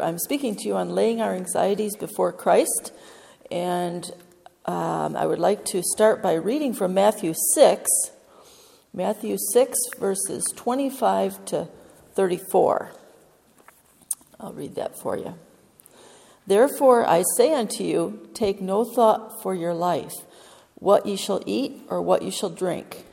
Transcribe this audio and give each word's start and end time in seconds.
I'm 0.00 0.18
speaking 0.18 0.56
to 0.56 0.68
you 0.68 0.76
on 0.76 0.90
laying 0.90 1.20
our 1.20 1.34
anxieties 1.34 1.96
before 1.96 2.32
Christ. 2.32 2.92
And 3.50 4.10
um, 4.66 5.16
I 5.16 5.26
would 5.26 5.38
like 5.38 5.64
to 5.66 5.82
start 5.82 6.22
by 6.22 6.34
reading 6.34 6.74
from 6.74 6.94
Matthew 6.94 7.34
6, 7.54 7.88
Matthew 8.94 9.36
6, 9.52 9.76
verses 9.98 10.44
25 10.56 11.44
to 11.46 11.68
34. 12.14 12.92
I'll 14.38 14.52
read 14.52 14.74
that 14.76 14.98
for 14.98 15.16
you. 15.16 15.34
Therefore, 16.46 17.06
I 17.06 17.22
say 17.36 17.52
unto 17.52 17.84
you, 17.84 18.28
take 18.34 18.60
no 18.60 18.84
thought 18.84 19.42
for 19.42 19.54
your 19.54 19.74
life, 19.74 20.14
what 20.74 21.06
ye 21.06 21.16
shall 21.16 21.42
eat 21.46 21.82
or 21.88 22.00
what 22.00 22.22
ye 22.22 22.30
shall 22.30 22.50
drink, 22.50 23.04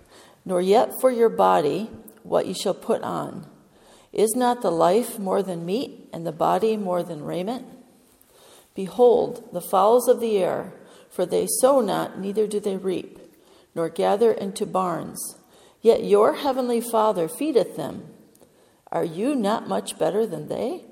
nor 0.46 0.62
yet 0.62 0.92
for 1.02 1.12
your 1.12 1.30
body, 1.30 1.90
what 2.24 2.48
ye 2.48 2.54
shall 2.54 2.74
put 2.74 3.04
on. 3.04 3.46
Is 4.18 4.36
not 4.36 4.64
the 4.64 4.72
life 4.72 5.20
more 5.20 5.44
than 5.44 5.66
meat, 5.66 6.10
and 6.12 6.26
the 6.26 6.32
body 6.32 6.76
more 6.76 7.04
than 7.04 7.24
raiment? 7.24 7.68
Behold, 8.74 9.48
the 9.54 9.62
fowls 9.62 10.08
of 10.08 10.20
the 10.20 10.40
air, 10.40 10.74
for 11.10 11.24
they 11.26 11.46
sow 11.62 11.82
not, 11.82 12.20
neither 12.20 12.48
do 12.48 12.60
they 12.60 12.78
reap, 12.78 13.20
nor 13.76 13.90
gather 13.90 14.32
into 14.32 14.66
barns, 14.66 15.38
yet 15.82 16.04
your 16.04 16.34
heavenly 16.34 16.82
Father 16.82 17.28
feedeth 17.28 17.76
them. 17.76 18.06
Are 18.92 19.04
you 19.06 19.36
not 19.36 19.68
much 19.68 20.00
better 20.00 20.26
than 20.26 20.48
they? 20.48 20.84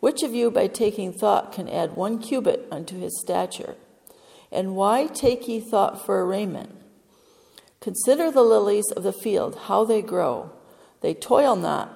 Which 0.00 0.22
of 0.22 0.32
you, 0.32 0.50
by 0.50 0.66
taking 0.66 1.12
thought, 1.12 1.52
can 1.52 1.68
add 1.68 1.94
one 1.94 2.18
cubit 2.18 2.66
unto 2.70 2.98
his 2.98 3.20
stature? 3.20 3.74
And 4.50 4.76
why 4.76 5.08
take 5.08 5.46
ye 5.46 5.60
thought 5.60 6.06
for 6.06 6.20
a 6.20 6.24
raiment? 6.24 6.74
Consider 7.80 8.30
the 8.30 8.42
lilies 8.42 8.90
of 8.96 9.02
the 9.02 9.12
field, 9.12 9.58
how 9.66 9.84
they 9.84 10.00
grow. 10.00 10.52
They 11.02 11.12
toil 11.12 11.56
not, 11.56 11.95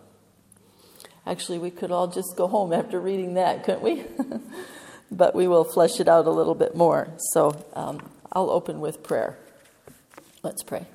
Actually, 1.25 1.59
we 1.59 1.69
could 1.69 1.91
all 1.91 2.07
just 2.07 2.35
go 2.35 2.47
home 2.47 2.73
after 2.73 2.99
reading 2.99 3.35
that, 3.35 3.63
couldn't 3.63 3.83
we? 3.83 4.03
but 5.11 5.35
we 5.35 5.47
will 5.47 5.63
flesh 5.63 5.99
it 5.99 6.07
out 6.07 6.25
a 6.25 6.31
little 6.31 6.55
bit 6.55 6.75
more. 6.75 7.09
So 7.33 7.63
um, 7.73 8.09
I'll 8.31 8.49
open 8.49 8.79
with 8.79 9.03
prayer. 9.03 9.37
Let's 10.41 10.63
pray. 10.63 10.85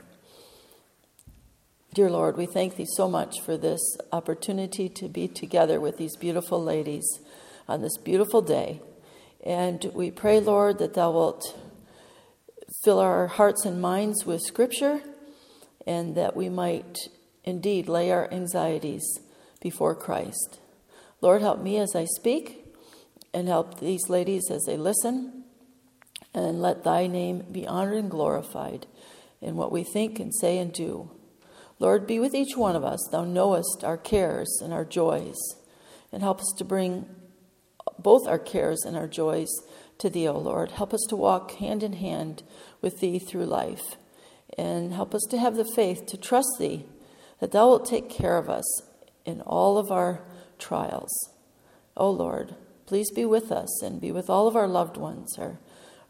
Dear 1.94 2.10
Lord, 2.10 2.36
we 2.36 2.46
thank 2.46 2.76
Thee 2.76 2.86
so 2.86 3.08
much 3.08 3.40
for 3.40 3.56
this 3.56 3.80
opportunity 4.12 4.88
to 4.90 5.08
be 5.08 5.28
together 5.28 5.80
with 5.80 5.96
these 5.96 6.16
beautiful 6.16 6.62
ladies 6.62 7.06
on 7.68 7.80
this 7.80 7.96
beautiful 7.96 8.42
day. 8.42 8.80
And 9.44 9.90
we 9.94 10.10
pray, 10.10 10.40
Lord, 10.40 10.78
that 10.78 10.94
Thou 10.94 11.12
wilt 11.12 11.56
fill 12.84 12.98
our 12.98 13.28
hearts 13.28 13.64
and 13.64 13.80
minds 13.80 14.26
with 14.26 14.42
Scripture 14.42 15.00
and 15.86 16.16
that 16.16 16.34
we 16.36 16.48
might 16.48 16.98
indeed 17.44 17.88
lay 17.88 18.10
our 18.10 18.30
anxieties 18.32 19.20
before 19.60 19.94
Christ. 19.94 20.60
Lord, 21.20 21.42
help 21.42 21.60
me 21.60 21.78
as 21.78 21.94
I 21.94 22.04
speak, 22.04 22.64
and 23.32 23.48
help 23.48 23.80
these 23.80 24.08
ladies 24.08 24.50
as 24.50 24.64
they 24.64 24.76
listen, 24.76 25.44
and 26.34 26.60
let 26.60 26.84
thy 26.84 27.06
name 27.06 27.44
be 27.50 27.66
honored 27.66 27.96
and 27.96 28.10
glorified 28.10 28.86
in 29.40 29.56
what 29.56 29.72
we 29.72 29.82
think 29.82 30.18
and 30.20 30.34
say 30.34 30.58
and 30.58 30.72
do. 30.72 31.10
Lord, 31.78 32.06
be 32.06 32.18
with 32.18 32.34
each 32.34 32.56
one 32.56 32.76
of 32.76 32.84
us. 32.84 33.00
Thou 33.10 33.24
knowest 33.24 33.84
our 33.84 33.98
cares 33.98 34.60
and 34.62 34.72
our 34.72 34.84
joys, 34.84 35.36
and 36.12 36.22
help 36.22 36.40
us 36.40 36.52
to 36.58 36.64
bring 36.64 37.06
both 37.98 38.26
our 38.26 38.38
cares 38.38 38.84
and 38.84 38.96
our 38.96 39.08
joys 39.08 39.48
to 39.98 40.10
thee, 40.10 40.28
O 40.28 40.38
Lord. 40.38 40.72
Help 40.72 40.92
us 40.92 41.04
to 41.08 41.16
walk 41.16 41.52
hand 41.52 41.82
in 41.82 41.94
hand 41.94 42.42
with 42.80 43.00
thee 43.00 43.18
through 43.18 43.46
life, 43.46 43.96
and 44.56 44.92
help 44.92 45.14
us 45.14 45.26
to 45.30 45.38
have 45.38 45.56
the 45.56 45.64
faith 45.64 46.06
to 46.06 46.16
trust 46.16 46.56
thee 46.58 46.86
that 47.40 47.52
thou 47.52 47.68
wilt 47.68 47.86
take 47.86 48.08
care 48.08 48.38
of 48.38 48.48
us 48.48 48.82
in 49.26 49.42
all 49.42 49.76
of 49.76 49.90
our 49.90 50.24
trials. 50.58 51.10
O 51.96 52.06
oh 52.06 52.10
Lord, 52.10 52.54
please 52.86 53.10
be 53.10 53.24
with 53.24 53.52
us 53.52 53.82
and 53.82 54.00
be 54.00 54.12
with 54.12 54.30
all 54.30 54.46
of 54.46 54.56
our 54.56 54.68
loved 54.68 54.96
ones, 54.96 55.36
our, 55.38 55.58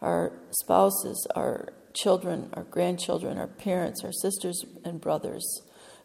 our 0.00 0.32
spouses, 0.50 1.26
our 1.34 1.72
children, 1.94 2.50
our 2.52 2.64
grandchildren, 2.64 3.38
our 3.38 3.46
parents, 3.46 4.04
our 4.04 4.12
sisters 4.12 4.64
and 4.84 5.00
brothers. 5.00 5.44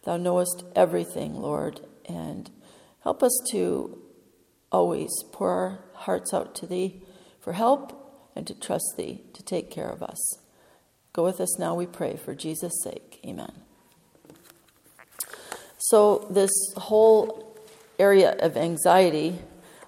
Thou 0.04 0.18
knowest 0.18 0.64
everything, 0.76 1.36
Lord, 1.36 1.82
and 2.06 2.50
help 3.04 3.22
us 3.22 3.38
to 3.52 4.02
always 4.72 5.12
pour 5.32 5.50
our 5.50 5.80
hearts 5.94 6.34
out 6.34 6.56
to 6.56 6.66
Thee 6.66 7.04
for 7.40 7.54
help 7.54 8.32
and 8.36 8.48
to 8.48 8.58
trust 8.58 8.94
Thee 8.98 9.22
to 9.34 9.44
take 9.44 9.70
care 9.70 9.90
of 9.90 10.02
us. 10.02 10.40
Go 11.14 11.26
with 11.26 11.42
us 11.42 11.60
now, 11.60 11.76
we 11.76 11.86
pray, 11.86 12.16
for 12.16 12.34
Jesus' 12.34 12.82
sake. 12.84 13.20
Amen. 13.26 13.52
So, 15.92 16.26
this 16.30 16.52
whole 16.78 17.54
area 18.00 18.38
of 18.40 18.56
anxiety, 18.56 19.40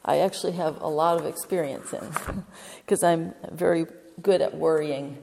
I 0.03 0.19
actually 0.19 0.52
have 0.52 0.81
a 0.81 0.88
lot 0.90 1.18
of 1.18 1.25
experience 1.25 1.94
in 1.94 2.44
because 2.86 3.03
I'm 3.03 3.34
very 3.50 3.86
good 4.22 4.41
at 4.41 4.53
worrying. 4.53 5.18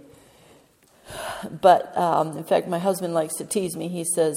But 1.61 1.95
um, 1.99 2.39
in 2.39 2.45
fact, 2.45 2.67
my 2.67 2.79
husband 2.79 3.13
likes 3.13 3.35
to 3.35 3.45
tease 3.45 3.77
me. 3.77 3.89
He 3.89 4.05
says, 4.05 4.35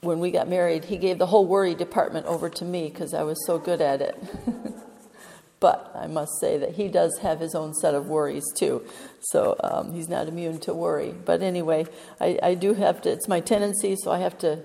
when 0.00 0.20
we 0.20 0.30
got 0.30 0.48
married, 0.48 0.86
he 0.86 0.96
gave 0.96 1.18
the 1.18 1.26
whole 1.26 1.44
worry 1.44 1.74
department 1.74 2.24
over 2.24 2.48
to 2.48 2.64
me 2.64 2.88
because 2.88 3.12
I 3.12 3.22
was 3.22 3.44
so 3.44 3.58
good 3.58 3.82
at 3.82 4.00
it. 4.00 4.16
but 5.60 5.92
I 5.94 6.06
must 6.06 6.32
say 6.40 6.56
that 6.56 6.76
he 6.76 6.88
does 6.88 7.18
have 7.18 7.40
his 7.40 7.54
own 7.54 7.74
set 7.74 7.92
of 7.92 8.08
worries 8.08 8.50
too. 8.56 8.86
So 9.20 9.54
um, 9.62 9.92
he's 9.92 10.08
not 10.08 10.28
immune 10.28 10.60
to 10.60 10.72
worry. 10.72 11.12
But 11.12 11.42
anyway, 11.42 11.84
I, 12.18 12.38
I 12.42 12.54
do 12.54 12.72
have 12.72 13.02
to, 13.02 13.10
it's 13.10 13.28
my 13.28 13.40
tendency, 13.40 13.96
so 13.96 14.10
I 14.10 14.20
have 14.20 14.38
to 14.38 14.60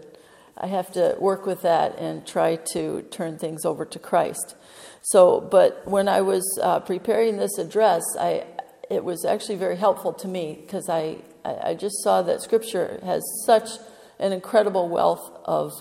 I 0.58 0.68
have 0.68 0.92
to 0.94 1.16
work 1.20 1.46
with 1.46 1.62
that 1.64 1.98
and 1.98 2.26
try 2.26 2.56
to 2.74 3.02
turn 3.12 3.38
things 3.38 3.66
over 3.66 3.86
to 3.86 4.00
Christ. 4.00 4.56
So, 5.02 5.42
but 5.42 5.82
when 5.86 6.08
I 6.08 6.22
was 6.22 6.44
uh, 6.64 6.80
preparing 6.80 7.38
this 7.38 7.58
address, 7.58 8.04
I, 8.20 8.46
it 8.90 9.04
was 9.04 9.26
actually 9.26 9.58
very 9.58 9.76
helpful 9.76 10.14
to 10.14 10.28
me 10.28 10.60
because 10.62 10.90
I, 10.90 11.18
I 11.44 11.74
just 11.74 12.02
saw 12.04 12.22
that 12.22 12.42
Scripture 12.42 13.00
has 13.04 13.22
such 13.46 13.70
an 14.20 14.32
incredible 14.32 14.88
wealth 14.90 15.30
of, 15.46 15.72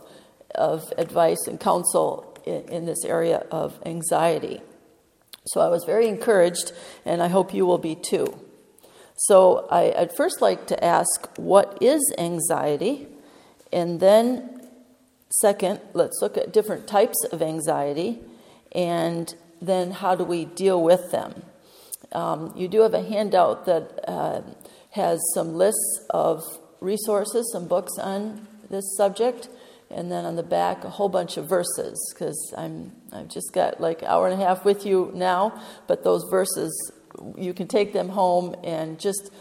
of 0.54 0.92
advice 0.98 1.46
and 1.46 1.60
counsel 1.60 2.36
in, 2.44 2.68
in 2.68 2.86
this 2.86 3.04
area 3.04 3.46
of 3.50 3.78
anxiety. 3.86 4.60
So 5.46 5.60
I 5.60 5.68
was 5.68 5.84
very 5.84 6.08
encouraged, 6.08 6.72
and 7.04 7.22
I 7.22 7.28
hope 7.28 7.54
you 7.54 7.66
will 7.66 7.78
be 7.78 7.94
too. 7.94 8.38
So 9.16 9.68
I, 9.70 9.94
would 9.98 10.16
first 10.16 10.40
like 10.40 10.66
to 10.68 10.84
ask, 10.84 11.28
what 11.36 11.78
is 11.80 12.12
anxiety? 12.18 13.06
And 13.72 14.00
then 14.00 14.53
Second, 15.40 15.80
let's 15.94 16.20
look 16.22 16.36
at 16.36 16.52
different 16.52 16.86
types 16.86 17.24
of 17.32 17.42
anxiety 17.42 18.20
and 18.70 19.34
then 19.60 19.90
how 19.90 20.14
do 20.14 20.22
we 20.22 20.44
deal 20.44 20.82
with 20.82 21.10
them. 21.10 21.42
Um, 22.12 22.52
you 22.56 22.68
do 22.68 22.82
have 22.82 22.94
a 22.94 23.02
handout 23.02 23.66
that 23.66 24.04
uh, 24.06 24.42
has 24.90 25.20
some 25.34 25.54
lists 25.54 26.06
of 26.10 26.40
resources, 26.80 27.50
some 27.52 27.66
books 27.66 27.92
on 27.98 28.46
this 28.70 28.84
subject, 28.96 29.48
and 29.90 30.10
then 30.10 30.24
on 30.24 30.36
the 30.36 30.44
back 30.44 30.84
a 30.84 30.90
whole 30.90 31.08
bunch 31.08 31.36
of 31.36 31.48
verses 31.48 32.14
because 32.14 32.54
I'm 32.56 32.92
I've 33.12 33.28
just 33.28 33.52
got 33.52 33.80
like 33.80 34.02
an 34.02 34.08
hour 34.08 34.28
and 34.28 34.40
a 34.40 34.44
half 34.44 34.64
with 34.64 34.86
you 34.86 35.10
now, 35.14 35.60
but 35.88 36.04
those 36.04 36.24
verses 36.30 36.92
you 37.36 37.54
can 37.54 37.66
take 37.66 37.92
them 37.92 38.08
home 38.08 38.54
and 38.62 39.00
just 39.00 39.32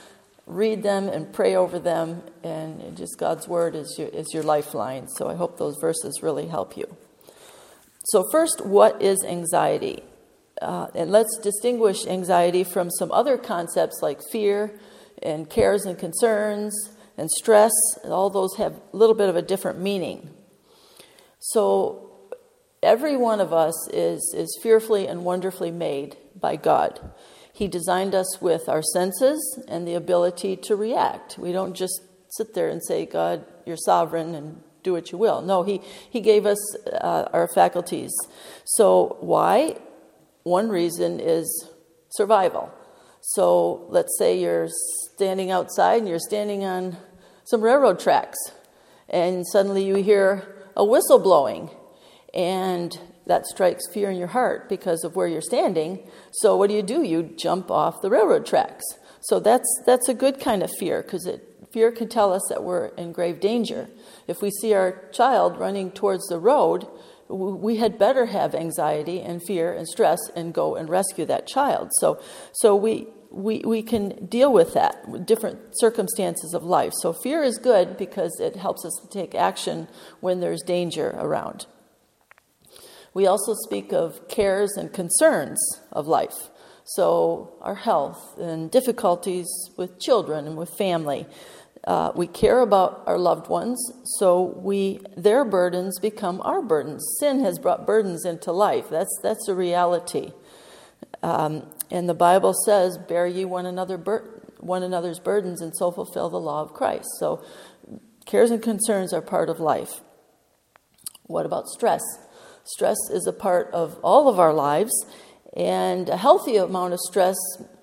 read 0.46 0.84
them 0.84 1.08
and 1.08 1.32
pray 1.32 1.56
over 1.56 1.80
them, 1.80 2.22
and 2.44 2.96
just 2.98 3.18
God's 3.18 3.48
word 3.48 3.76
is 3.76 3.96
your, 3.98 4.10
is 4.10 4.34
your 4.34 4.44
lifeline. 4.44 5.08
So 5.08 5.30
I 5.30 5.36
hope 5.36 5.58
those 5.58 5.78
verses 5.80 6.22
really 6.22 6.48
help 6.48 6.76
you. 6.78 6.98
So, 8.06 8.26
first, 8.32 8.66
what 8.66 9.02
is 9.02 9.24
anxiety? 9.24 10.04
uh, 10.64 10.88
and 10.96 11.12
let's 11.12 11.38
distinguish 11.40 12.06
anxiety 12.08 12.64
from 12.64 12.90
some 12.90 13.12
other 13.12 13.38
concepts 13.38 14.00
like 14.02 14.22
fear 14.32 14.72
and 15.22 15.50
cares 15.50 15.86
and 15.86 15.98
concerns 15.98 16.74
and 17.18 17.30
stress. 17.30 17.72
All 18.06 18.30
those 18.30 18.56
have 18.56 18.74
a 18.94 18.98
little 18.98 19.16
bit 19.16 19.30
of 19.30 19.36
a 19.36 19.42
different 19.42 19.80
meaning. 19.80 20.30
So, 21.40 22.10
every 22.82 23.18
one 23.18 23.42
of 23.42 23.52
us 23.52 23.90
is, 23.92 24.34
is 24.36 24.58
fearfully 24.64 25.08
and 25.08 25.26
wonderfully 25.26 25.72
made 25.72 26.16
by 26.40 26.56
God. 26.56 27.00
He 27.54 27.68
designed 27.68 28.16
us 28.16 28.42
with 28.42 28.68
our 28.68 28.82
senses 28.82 29.60
and 29.68 29.88
the 29.88 29.94
ability 29.94 30.58
to 30.58 30.76
react. 30.76 31.38
We 31.38 31.52
don't 31.52 31.76
just 31.76 32.02
sit 32.30 32.56
there 32.56 32.68
and 32.68 32.84
say, 32.84 33.06
God, 33.06 33.46
you're 33.68 33.78
sovereign 33.78 34.34
and 34.34 34.62
do 34.82 34.92
what 34.92 35.12
you 35.12 35.20
will. 35.20 35.42
No, 35.44 35.62
He, 35.62 35.80
he 36.10 36.20
gave 36.20 36.48
us 36.48 36.58
uh, 36.88 37.30
our 37.32 37.48
faculties. 37.48 38.12
So, 38.66 39.18
why? 39.20 39.78
One 40.42 40.68
reason 40.70 41.20
is 41.20 41.70
survival. 42.10 42.74
So, 43.22 43.86
let's 43.90 44.18
say 44.18 44.40
you're 44.40 44.68
standing 45.14 45.52
outside 45.52 46.00
and 46.00 46.08
you're 46.08 46.20
standing 46.20 46.66
on 46.66 46.98
some 47.46 47.62
railroad 47.62 48.00
tracks, 48.00 48.38
and 49.08 49.46
suddenly 49.48 49.86
you 49.86 49.96
hear 49.96 50.66
a 50.76 50.84
whistle 50.84 51.20
blowing, 51.20 51.70
and 52.34 53.00
that 53.26 53.46
strikes 53.46 53.84
fear 53.94 54.10
in 54.10 54.18
your 54.18 54.28
heart 54.28 54.70
because 54.70 55.04
of 55.04 55.16
where 55.16 55.28
you're 55.28 55.42
standing. 55.42 56.08
So, 56.32 56.56
what 56.58 56.70
do 56.70 56.76
you 56.76 56.84
do? 56.84 57.04
You 57.04 57.24
jump 57.24 57.72
off 57.72 58.02
the 58.02 58.10
railroad 58.10 58.46
tracks. 58.46 58.84
So, 59.22 59.40
that's, 59.40 59.68
that's 59.86 60.10
a 60.10 60.14
good 60.14 60.40
kind 60.40 60.64
of 60.64 60.72
fear 60.78 61.02
because 61.02 61.28
fear 61.72 61.92
can 61.92 62.08
tell 62.08 62.32
us 62.34 62.44
that 62.50 62.64
we're 62.64 62.88
in 62.88 63.12
grave 63.12 63.40
danger. 63.40 63.90
If 64.28 64.42
we 64.42 64.52
see 64.52 64.74
our 64.74 65.10
child 65.12 65.58
running 65.58 65.92
towards 65.92 66.28
the 66.28 66.40
road, 66.40 66.88
we 67.30 67.78
had 67.78 67.98
better 67.98 68.28
have 68.28 68.54
anxiety 68.54 69.20
and 69.20 69.42
fear 69.44 69.74
and 69.74 69.88
stress 69.88 70.20
and 70.36 70.54
go 70.54 70.76
and 70.76 70.88
rescue 70.90 71.26
that 71.26 71.48
child. 71.48 71.90
So, 72.00 72.22
so 72.54 72.76
we, 72.76 73.08
we, 73.32 73.60
we 73.66 73.82
can 73.82 74.26
deal 74.28 74.54
with 74.54 74.74
that 74.76 75.08
with 75.10 75.26
different 75.26 75.60
circumstances 75.74 76.54
of 76.54 76.64
life. 76.64 76.94
So 77.02 77.12
fear 77.12 77.42
is 77.42 77.58
good 77.58 77.98
because 77.98 78.40
it 78.40 78.56
helps 78.56 78.86
us 78.86 78.94
to 79.02 79.08
take 79.08 79.34
action 79.34 79.88
when 80.20 80.40
there's 80.40 80.62
danger 80.62 81.10
around. 81.18 81.66
We 83.14 83.28
also 83.28 83.54
speak 83.54 83.94
of 83.94 84.28
cares 84.28 84.76
and 84.76 84.92
concerns 84.92 85.60
of 85.92 86.08
life. 86.08 86.50
So, 86.86 87.54
our 87.62 87.76
health 87.76 88.38
and 88.38 88.70
difficulties 88.70 89.48
with 89.78 90.00
children 90.00 90.48
and 90.48 90.58
with 90.58 90.70
family. 90.78 91.28
Uh, 91.86 92.12
we 92.16 92.28
care 92.28 92.60
about 92.60 93.04
our 93.06 93.18
loved 93.18 93.50
ones, 93.50 93.78
so 94.18 94.42
we 94.58 95.00
their 95.18 95.44
burdens 95.44 96.00
become 96.00 96.42
our 96.44 96.62
burdens. 96.62 97.06
Sin 97.20 97.42
has 97.42 97.60
brought 97.60 97.86
burdens 97.86 98.26
into 98.26 98.52
life. 98.52 98.90
That's 98.90 99.18
that's 99.22 99.48
a 99.50 99.56
reality. 99.56 100.32
Um, 101.22 101.68
and 101.92 102.08
the 102.08 102.14
Bible 102.14 102.54
says, 102.66 102.98
"Bear 102.98 103.28
ye 103.28 103.44
one 103.44 103.66
another 103.66 103.98
bur- 103.98 104.44
one 104.60 104.82
another's 104.82 105.20
burdens, 105.20 105.62
and 105.62 105.76
so 105.76 105.92
fulfill 105.92 106.30
the 106.30 106.40
law 106.40 106.62
of 106.62 106.74
Christ." 106.74 107.08
So, 107.20 107.44
cares 108.26 108.50
and 108.50 108.62
concerns 108.62 109.14
are 109.14 109.22
part 109.22 109.50
of 109.50 109.60
life. 109.60 110.02
What 111.24 111.46
about 111.46 111.68
stress? 111.68 112.02
Stress 112.64 112.98
is 113.12 113.28
a 113.28 113.34
part 113.34 113.70
of 113.74 113.98
all 114.04 114.28
of 114.28 114.40
our 114.40 114.54
lives, 114.54 114.94
and 115.56 116.10
a 116.10 116.18
healthy 116.18 116.58
amount 116.58 116.94
of 116.94 117.00
stress 117.00 117.38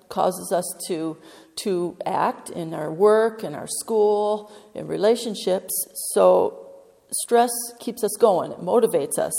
causes 0.09 0.51
us 0.51 0.65
to 0.87 1.17
to 1.63 1.97
act 2.05 2.49
in 2.49 2.73
our 2.73 2.91
work, 2.91 3.43
in 3.43 3.53
our 3.53 3.67
school, 3.67 4.51
in 4.73 4.87
relationships. 4.87 5.73
So 6.13 6.67
stress 7.11 7.51
keeps 7.79 8.03
us 8.03 8.15
going, 8.19 8.51
it 8.51 8.59
motivates 8.59 9.19
us, 9.19 9.33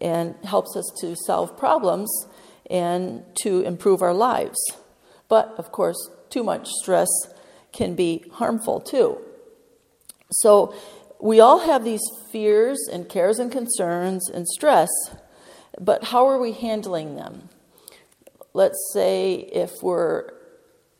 and 0.00 0.34
helps 0.44 0.76
us 0.76 0.90
to 1.00 1.16
solve 1.26 1.56
problems 1.56 2.10
and 2.68 3.22
to 3.42 3.60
improve 3.62 4.02
our 4.02 4.14
lives. 4.14 4.58
But 5.28 5.54
of 5.58 5.72
course, 5.72 6.10
too 6.30 6.44
much 6.44 6.68
stress 6.82 7.08
can 7.72 7.94
be 7.94 8.24
harmful 8.32 8.80
too. 8.80 9.18
So, 10.32 10.74
we 11.26 11.40
all 11.40 11.58
have 11.58 11.82
these 11.82 12.08
fears 12.30 12.88
and 12.90 13.08
cares 13.08 13.40
and 13.40 13.50
concerns 13.50 14.30
and 14.30 14.46
stress, 14.46 14.88
but 15.80 16.04
how 16.04 16.28
are 16.28 16.38
we 16.38 16.52
handling 16.52 17.16
them? 17.16 17.48
Let's 18.54 18.78
say 18.92 19.34
if 19.34 19.82
we're 19.82 20.30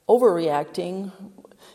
overreacting 0.08 1.12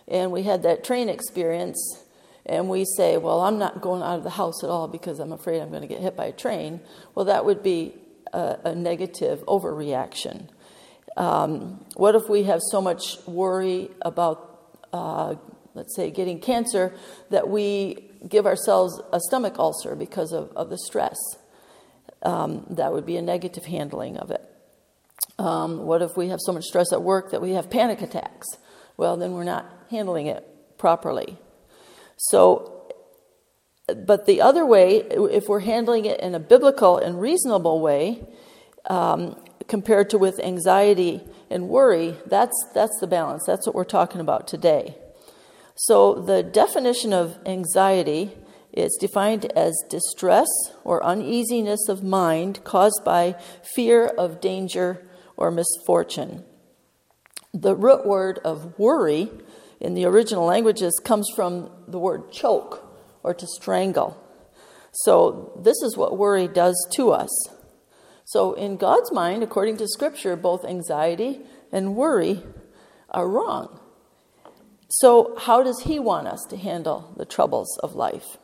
and 0.06 0.33
we 0.33 0.44
had 0.44 0.63
that 0.63 0.83
train 0.83 1.07
experience 1.07 2.03
and 2.45 2.68
we 2.68 2.83
say, 2.83 3.15
Well, 3.15 3.39
I'm 3.39 3.57
not 3.57 3.80
going 3.80 4.01
out 4.01 4.18
of 4.18 4.25
the 4.25 4.31
house 4.31 4.65
at 4.65 4.69
all 4.69 4.89
because 4.89 5.19
I'm 5.19 5.31
afraid 5.31 5.62
I'm 5.62 5.69
going 5.69 5.83
to 5.83 5.88
get 5.88 6.01
hit 6.01 6.18
by 6.18 6.25
a 6.25 6.33
train, 6.33 6.81
well, 7.15 7.25
that 7.25 7.45
would 7.45 7.63
be 7.63 7.95
a, 8.33 8.57
a 8.65 8.75
negative 8.75 9.39
overreaction. 9.45 10.50
Um, 11.15 11.86
what 11.95 12.15
if 12.15 12.27
we 12.27 12.44
have 12.44 12.59
so 12.69 12.81
much 12.81 13.18
worry 13.25 13.92
about, 14.01 14.75
uh, 14.92 15.36
let's 15.74 15.95
say, 15.95 16.12
getting 16.12 16.42
cancer 16.42 16.94
that 17.30 17.48
we 17.48 18.11
give 18.27 18.45
ourselves 18.45 19.00
a 19.12 19.19
stomach 19.19 19.57
ulcer 19.57 19.95
because 19.95 20.31
of, 20.31 20.51
of 20.56 20.69
the 20.69 20.77
stress? 20.77 21.18
Um, 22.23 22.65
that 22.69 22.94
would 22.94 23.06
be 23.06 23.18
a 23.18 23.21
negative 23.21 23.65
handling 23.65 24.18
of 24.18 24.31
it. 24.31 24.41
Um, 25.39 25.85
what 25.85 26.01
if 26.01 26.15
we 26.15 26.27
have 26.27 26.39
so 26.41 26.51
much 26.51 26.65
stress 26.65 26.94
at 26.94 27.01
work 27.01 27.31
that 27.31 27.41
we 27.41 27.51
have 27.51 27.69
panic 27.69 28.01
attacks? 28.01 28.47
Well, 28.97 29.18
then 29.18 29.31
we're 29.31 29.44
not 29.44 29.65
handling 29.89 30.27
it 30.27 30.45
properly. 30.77 31.38
So, 32.18 32.94
but 33.88 34.27
the 34.27 34.41
other 34.41 34.65
way, 34.65 34.97
if 34.97 35.50
we're 35.50 35.62
handling 35.62 36.06
it 36.06 36.19
in 36.19 36.35
a 36.35 36.39
biblical 36.39 36.97
and 36.97 37.19
reasonable 37.19 37.81
way, 37.81 38.24
um, 38.88 39.35
compared 39.67 40.09
to 40.12 40.17
with 40.17 40.39
anxiety 40.39 41.21
and 41.50 41.69
worry, 41.69 42.17
that's, 42.27 42.56
that's 42.74 43.00
the 43.00 43.07
balance. 43.07 43.44
That's 43.47 43.65
what 43.65 43.74
we're 43.74 43.83
talking 43.83 44.21
about 44.21 44.47
today. 44.47 44.95
So, 45.86 46.13
the 46.13 46.44
definition 46.44 47.12
of 47.12 47.39
anxiety 47.44 48.38
is 48.72 48.95
defined 49.01 49.45
as 49.57 49.74
distress 49.89 50.48
or 50.83 51.04
uneasiness 51.04 51.89
of 51.89 52.04
mind 52.04 52.63
caused 52.63 53.01
by 53.04 53.36
fear 53.63 54.06
of 54.06 54.39
danger 54.39 55.10
or 55.36 55.50
misfortune. 55.50 56.44
The 57.51 57.75
root 57.75 58.06
word 58.06 58.38
of 58.45 58.78
worry 58.78 59.31
in 59.80 59.95
the 59.95 60.06
original 60.06 60.45
languages 60.45 61.01
comes 61.04 61.28
from 61.36 61.72
the 61.88 61.98
word 61.98 62.31
choke 62.31 62.88
or 63.24 63.34
to 63.34 63.48
strangle. 63.48 64.24
So, 64.92 65.60
this 65.63 65.81
is 65.81 65.98
what 65.98 66.16
worry 66.16 66.48
does 66.48 66.77
to 66.92 67.10
us. 67.10 67.31
So, 68.25 68.54
in 68.54 68.77
God's 68.77 69.12
mind, 69.12 69.42
according 69.42 69.77
to 69.77 69.88
Scripture, 69.88 70.36
both 70.36 70.63
anxiety 70.63 71.42
and 71.72 71.95
worry 71.95 72.44
are 73.10 73.27
wrong. 73.27 73.80
So, 74.95 75.38
how 75.38 75.63
does 75.63 75.83
He 75.83 76.00
want 76.00 76.27
us 76.27 76.45
to 76.50 76.57
handle 76.57 77.13
the 77.15 77.25
troubles 77.25 77.79
of 77.79 77.95
life? 77.95 78.38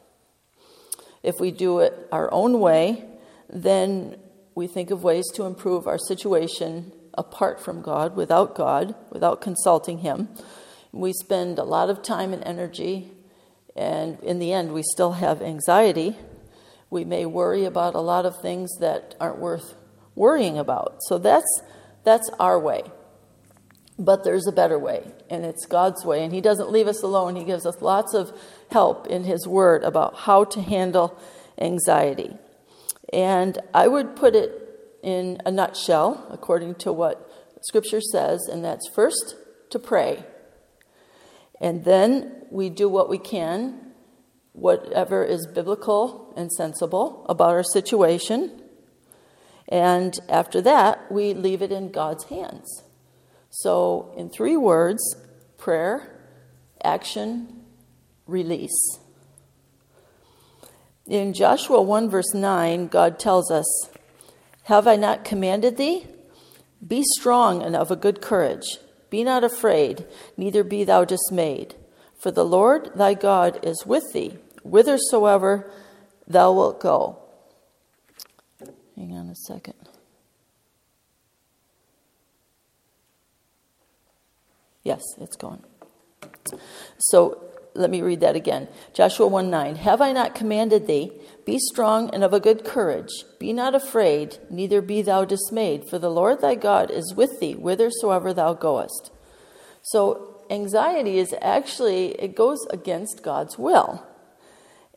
If 1.21 1.41
we 1.41 1.51
do 1.51 1.79
it 1.79 2.07
our 2.09 2.31
own 2.33 2.61
way, 2.61 3.03
then 3.49 4.15
we 4.55 4.65
think 4.65 4.89
of 4.89 5.03
ways 5.03 5.25
to 5.35 5.43
improve 5.43 5.87
our 5.87 5.97
situation 5.97 6.93
apart 7.17 7.59
from 7.59 7.81
God, 7.81 8.15
without 8.15 8.55
God, 8.55 8.95
without 9.11 9.41
consulting 9.41 9.99
Him. 9.99 10.29
We 10.93 11.11
spend 11.11 11.59
a 11.59 11.65
lot 11.65 11.89
of 11.89 12.01
time 12.01 12.31
and 12.31 12.43
energy, 12.45 13.11
and 13.75 14.17
in 14.21 14.39
the 14.39 14.53
end, 14.53 14.71
we 14.71 14.83
still 14.83 15.13
have 15.13 15.41
anxiety. 15.41 16.15
We 16.89 17.03
may 17.03 17.25
worry 17.25 17.65
about 17.65 17.93
a 17.93 17.99
lot 17.99 18.25
of 18.25 18.41
things 18.41 18.69
that 18.79 19.15
aren't 19.19 19.39
worth 19.39 19.75
worrying 20.15 20.57
about. 20.57 20.99
So 21.01 21.17
that's, 21.17 21.61
that's 22.05 22.29
our 22.39 22.57
way. 22.57 22.83
But 23.99 24.23
there's 24.23 24.47
a 24.47 24.51
better 24.51 24.77
way, 24.77 25.11
and 25.29 25.43
it's 25.43 25.65
God's 25.65 26.05
way, 26.05 26.23
and 26.23 26.31
He 26.31 26.41
doesn't 26.41 26.71
leave 26.71 26.87
us 26.87 27.01
alone. 27.01 27.35
He 27.35 27.43
gives 27.43 27.65
us 27.65 27.81
lots 27.81 28.13
of 28.13 28.31
help 28.69 29.07
in 29.07 29.23
His 29.23 29.47
Word 29.47 29.83
about 29.83 30.15
how 30.15 30.43
to 30.43 30.61
handle 30.61 31.19
anxiety. 31.57 32.35
And 33.11 33.57
I 33.73 33.87
would 33.87 34.15
put 34.15 34.35
it 34.35 34.51
in 35.01 35.39
a 35.45 35.51
nutshell, 35.51 36.27
according 36.29 36.75
to 36.75 36.91
what 36.93 37.31
Scripture 37.61 38.01
says, 38.01 38.47
and 38.51 38.63
that's 38.63 38.87
first 38.93 39.35
to 39.71 39.79
pray. 39.79 40.23
And 41.59 41.83
then 41.83 42.45
we 42.51 42.69
do 42.69 42.87
what 42.87 43.09
we 43.09 43.17
can, 43.17 43.93
whatever 44.53 45.23
is 45.23 45.47
biblical 45.47 46.33
and 46.37 46.51
sensible 46.51 47.25
about 47.29 47.49
our 47.49 47.63
situation. 47.63 48.61
And 49.67 50.19
after 50.29 50.61
that, 50.61 51.11
we 51.11 51.33
leave 51.33 51.61
it 51.61 51.71
in 51.71 51.91
God's 51.91 52.25
hands. 52.25 52.83
So, 53.49 54.13
in 54.17 54.29
three 54.29 54.57
words 54.57 55.01
prayer, 55.57 56.21
action, 56.83 57.63
release. 58.25 58.99
In 61.07 61.33
Joshua 61.33 61.81
1, 61.81 62.09
verse 62.09 62.33
9, 62.33 62.87
God 62.87 63.17
tells 63.17 63.49
us, 63.49 63.89
Have 64.63 64.87
I 64.87 64.97
not 64.97 65.23
commanded 65.23 65.77
thee? 65.77 66.05
Be 66.85 67.03
strong 67.17 67.63
and 67.63 67.75
of 67.75 67.89
a 67.89 67.95
good 67.95 68.21
courage. 68.21 68.77
Be 69.09 69.23
not 69.23 69.43
afraid, 69.43 70.05
neither 70.35 70.63
be 70.63 70.83
thou 70.83 71.05
dismayed. 71.05 71.75
For 72.19 72.31
the 72.31 72.45
Lord 72.45 72.91
thy 72.95 73.13
God 73.13 73.59
is 73.63 73.85
with 73.85 74.11
thee, 74.13 74.37
whithersoever 74.63 75.71
thou 76.27 76.51
wilt 76.51 76.81
go. 76.81 77.19
Hang 78.95 79.13
on 79.13 79.29
a 79.29 79.35
second. 79.35 79.75
Yes, 84.87 85.03
it's 85.19 85.35
gone. 85.35 85.65
So 86.97 87.43
let 87.73 87.89
me 87.89 88.01
read 88.01 88.21
that 88.21 88.37
again. 88.37 88.69
Joshua 88.93 89.27
1 89.27 89.49
9. 89.49 89.75
Have 89.75 89.99
I 89.99 90.13
not 90.13 90.33
commanded 90.33 90.87
thee? 90.87 91.11
Be 91.45 91.59
strong 91.59 92.09
and 92.11 92.23
of 92.23 92.31
a 92.33 92.39
good 92.39 92.63
courage. 92.63 93.11
Be 93.37 93.51
not 93.51 93.75
afraid, 93.75 94.37
neither 94.49 94.81
be 94.81 95.01
thou 95.01 95.25
dismayed, 95.25 95.89
for 95.89 95.99
the 95.99 96.09
Lord 96.09 96.39
thy 96.39 96.55
God 96.55 96.89
is 96.89 97.13
with 97.13 97.41
thee 97.41 97.51
whithersoever 97.51 98.33
thou 98.33 98.53
goest. 98.53 99.11
So 99.81 100.41
anxiety 100.49 101.19
is 101.19 101.35
actually, 101.41 102.11
it 102.11 102.33
goes 102.33 102.65
against 102.69 103.23
God's 103.23 103.57
will. 103.57 104.07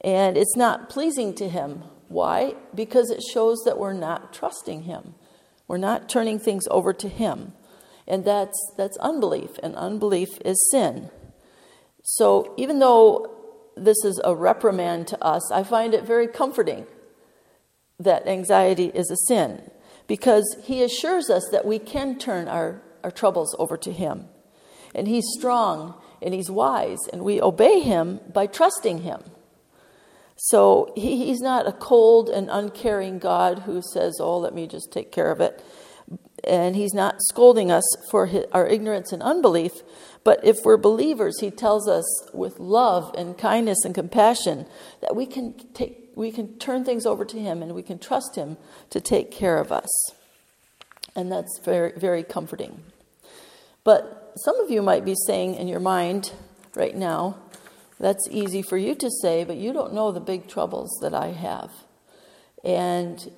And 0.03 0.37
it's 0.37 0.57
not 0.57 0.89
pleasing 0.89 1.35
to 1.35 1.49
him. 1.49 1.83
Why? 2.07 2.55
Because 2.77 3.11
it 3.11 3.25
shows 3.33 3.59
that 3.65 3.77
we're 3.77 3.93
not 3.93 4.33
trusting 4.33 4.83
him. 4.83 5.17
We're 5.67 5.79
not 5.79 6.09
turning 6.09 6.39
things 6.39 6.69
over 6.71 6.93
to 6.93 7.09
him. 7.09 7.55
And 8.11 8.25
that's, 8.25 8.59
that's 8.77 8.97
unbelief, 8.97 9.51
and 9.63 9.77
unbelief 9.77 10.31
is 10.45 10.69
sin. 10.73 11.11
So 12.03 12.53
even 12.57 12.81
though 12.81 13.31
this 13.77 14.05
is 14.05 14.21
a 14.25 14.35
reprimand 14.35 15.07
to 15.09 15.25
us, 15.25 15.53
I 15.53 15.63
find 15.63 15.95
it 15.95 16.03
very 16.03 16.27
comforting 16.27 16.89
that 18.01 18.27
anxiety 18.27 18.87
is 18.87 19.13
a 19.13 19.17
sin 19.29 19.63
because 20.09 20.57
he 20.65 20.83
assures 20.83 21.31
us 21.31 21.49
that 21.53 21.65
we 21.65 21.79
can 21.79 22.19
turn 22.19 22.49
our, 22.49 22.83
our 23.05 23.13
troubles 23.13 23.55
over 23.61 23.77
to 23.77 23.93
him. 23.93 24.27
And 24.93 25.07
he's 25.07 25.27
strong 25.39 25.95
and 26.21 26.35
he's 26.35 26.51
wise, 26.51 26.99
and 27.13 27.23
we 27.23 27.41
obey 27.41 27.79
him 27.79 28.19
by 28.33 28.47
trusting 28.47 29.03
him. 29.03 29.23
So 30.37 30.93
he, 30.97 31.27
he's 31.27 31.41
not 31.41 31.69
a 31.69 31.73
cold 31.73 32.29
and 32.29 32.49
uncaring 32.51 33.21
God 33.21 33.61
who 33.61 33.81
says, 33.81 34.19
Oh, 34.21 34.39
let 34.39 34.53
me 34.53 34.67
just 34.67 34.93
take 34.93 35.13
care 35.13 35.31
of 35.31 35.41
it. 35.41 35.65
And 36.45 36.75
he's 36.75 36.95
not 36.95 37.17
scolding 37.29 37.71
us 37.71 37.85
for 38.11 38.27
his, 38.27 38.47
our 38.53 38.67
ignorance 38.67 39.13
and 39.13 39.23
unbelief, 39.23 39.73
but 40.25 40.45
if 40.45 40.59
we're 40.65 40.77
believers, 40.77 41.41
he 41.41 41.51
tells 41.51 41.89
us 41.89 42.05
with 42.33 42.59
love 42.59 43.15
and 43.17 43.37
kindness 43.37 43.85
and 43.85 43.95
compassion 43.95 44.67
that 45.01 45.17
we 45.17 45.27
can 45.27 45.55
take 45.75 45.99
we 46.17 46.33
can 46.33 46.59
turn 46.59 46.85
things 46.85 47.07
over 47.07 47.25
to 47.25 47.39
him 47.39 47.63
and 47.63 47.75
we 47.75 47.83
can 47.83 47.99
trust 47.99 48.37
him 48.37 48.57
to 48.91 49.01
take 49.01 49.31
care 49.31 49.59
of 49.59 49.73
us. 49.73 49.89
And 51.15 51.31
that's 51.31 51.61
very 51.65 51.93
very 51.97 52.23
comforting. 52.23 52.83
But 53.85 54.33
some 54.37 54.61
of 54.61 54.71
you 54.71 54.83
might 54.83 55.05
be 55.05 55.15
saying 55.27 55.55
in 55.55 55.69
your 55.69 55.81
mind 55.81 56.33
right 56.75 56.95
now, 56.95 57.37
that's 57.99 58.29
easy 58.31 58.63
for 58.63 58.77
you 58.77 58.95
to 58.95 59.11
say, 59.23 59.45
but 59.45 59.57
you 59.57 59.73
don't 59.73 59.95
know 59.95 60.13
the 60.13 60.21
big 60.21 60.49
troubles 60.49 60.91
that 61.03 61.15
I 61.15 61.29
have. 61.29 61.71
And 62.65 63.31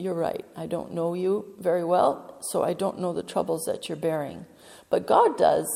you're 0.00 0.14
right. 0.14 0.44
I 0.56 0.66
don't 0.66 0.94
know 0.94 1.14
you 1.14 1.54
very 1.58 1.84
well, 1.84 2.38
so 2.40 2.62
I 2.62 2.72
don't 2.72 2.98
know 2.98 3.12
the 3.12 3.22
troubles 3.22 3.64
that 3.66 3.88
you're 3.88 3.96
bearing. 3.96 4.46
But 4.88 5.06
God 5.06 5.36
does, 5.36 5.66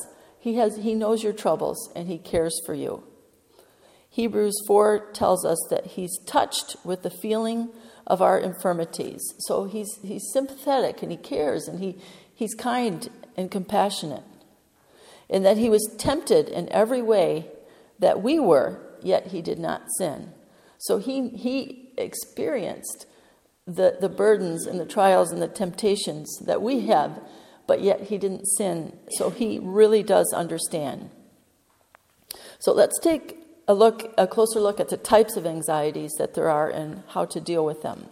he, 0.45 0.57
has, 0.57 0.77
he 0.77 0.95
knows 0.95 1.23
your 1.23 1.33
troubles 1.33 1.91
and 1.97 2.07
He 2.07 2.19
cares 2.19 2.61
for 2.67 2.75
you. 2.75 3.03
Hebrews 4.11 4.63
4 4.67 5.13
tells 5.15 5.43
us 5.43 5.57
that 5.71 5.87
He's 5.87 6.19
touched 6.27 6.77
with 6.85 7.03
the 7.03 7.09
feeling 7.09 7.71
of 8.07 8.21
our 8.21 8.39
infirmities. 8.39 9.23
So 9.39 9.65
He's, 9.65 9.89
he's 10.03 10.31
sympathetic 10.35 11.03
and 11.03 11.11
He 11.11 11.17
cares 11.17 11.67
and 11.67 11.81
he, 11.81 11.97
He's 12.35 12.55
kind 12.55 13.09
and 13.39 13.51
compassionate. 13.51 14.25
And 15.31 15.47
that 15.47 15.57
He 15.57 15.71
was 15.71 15.95
tempted 15.97 16.51
in 16.51 16.71
every 16.71 17.01
way 17.01 17.47
that 17.99 18.23
we 18.23 18.39
were, 18.39 18.83
yet 19.03 19.29
He 19.29 19.41
did 19.41 19.59
not 19.59 19.87
sin. 19.97 20.33
So 20.77 20.99
He, 20.99 21.31
he 21.31 21.89
experienced 21.97 23.07
the, 23.67 23.97
the 24.01 24.09
burdens 24.09 24.67
and 24.67 24.79
the 24.79 24.87
trials 24.87 25.33
and 25.33 25.41
the 25.41 25.49
temptations 25.49 26.39
that 26.47 26.61
we 26.61 26.87
have 26.87 27.21
but 27.67 27.81
yet 27.81 28.03
he 28.03 28.19
didn't 28.19 28.47
sin. 28.47 28.97
So 29.11 29.31
he 29.31 29.59
really 29.63 30.03
does 30.03 30.33
understand. 30.35 31.11
So 32.59 32.73
let's 32.73 32.99
take 33.01 33.39
a 33.67 33.75
look, 33.75 34.13
a 34.19 34.27
closer 34.27 34.61
look 34.61 34.81
at 34.81 34.89
the 34.89 34.97
types 34.97 35.37
of 35.37 35.47
anxieties 35.47 36.13
that 36.19 36.35
there 36.35 36.51
are 36.51 36.69
and 36.69 37.03
how 37.09 37.25
to 37.27 37.41
deal 37.41 37.65
with 37.65 37.83
them. 37.83 38.07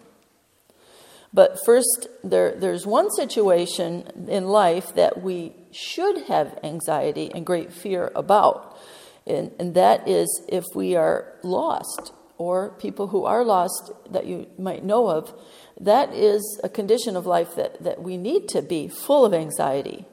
But 1.35 1.59
first, 1.65 2.09
there, 2.23 2.55
there's 2.55 2.87
one 2.87 3.11
situation 3.11 4.27
in 4.29 4.49
life 4.49 4.95
that 4.95 5.23
we 5.23 5.55
should 5.71 6.25
have 6.25 6.59
anxiety 6.63 7.31
and 7.35 7.47
great 7.47 7.73
fear 7.73 8.13
about, 8.15 8.79
and, 9.27 9.51
and 9.59 9.75
that 9.75 10.07
is 10.07 10.29
if 10.49 10.65
we 10.75 10.95
are 10.95 11.33
lost 11.43 12.13
or 12.43 12.71
people 12.71 13.07
who 13.07 13.25
are 13.25 13.45
lost 13.45 13.93
that 14.11 14.27
you 14.27 14.49
might 14.59 14.85
know 14.85 15.09
of 15.09 15.33
that 15.81 16.13
is 16.13 16.61
a 16.65 16.69
condition 16.69 17.15
of 17.15 17.25
life 17.25 17.55
that, 17.55 17.81
that 17.85 18.03
we 18.03 18.17
need 18.17 18.49
to 18.49 18.61
be 18.61 18.89
full 18.89 19.25
of 19.25 19.33
anxiety 19.33 20.05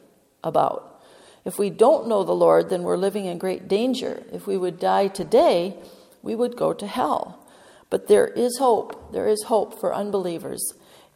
about. 0.44 1.02
If 1.44 1.58
we 1.58 1.72
don't 1.72 2.08
know 2.08 2.24
the 2.24 2.34
Lord, 2.34 2.70
then 2.70 2.84
we're 2.84 2.98
living 2.98 3.26
in 3.26 3.40
great 3.40 3.68
danger. 3.68 4.24
If 4.32 4.46
we 4.46 4.58
would 4.58 4.80
die 4.80 5.08
today, 5.08 5.76
we 6.22 6.36
would 6.36 6.56
go 6.56 6.72
to 6.72 6.86
hell. 6.86 7.48
But 7.90 8.08
there 8.08 8.28
is 8.28 8.60
hope. 8.60 9.12
There 9.12 9.28
is 9.28 9.44
hope 9.46 9.80
for 9.80 9.96
unbelievers. 9.96 10.62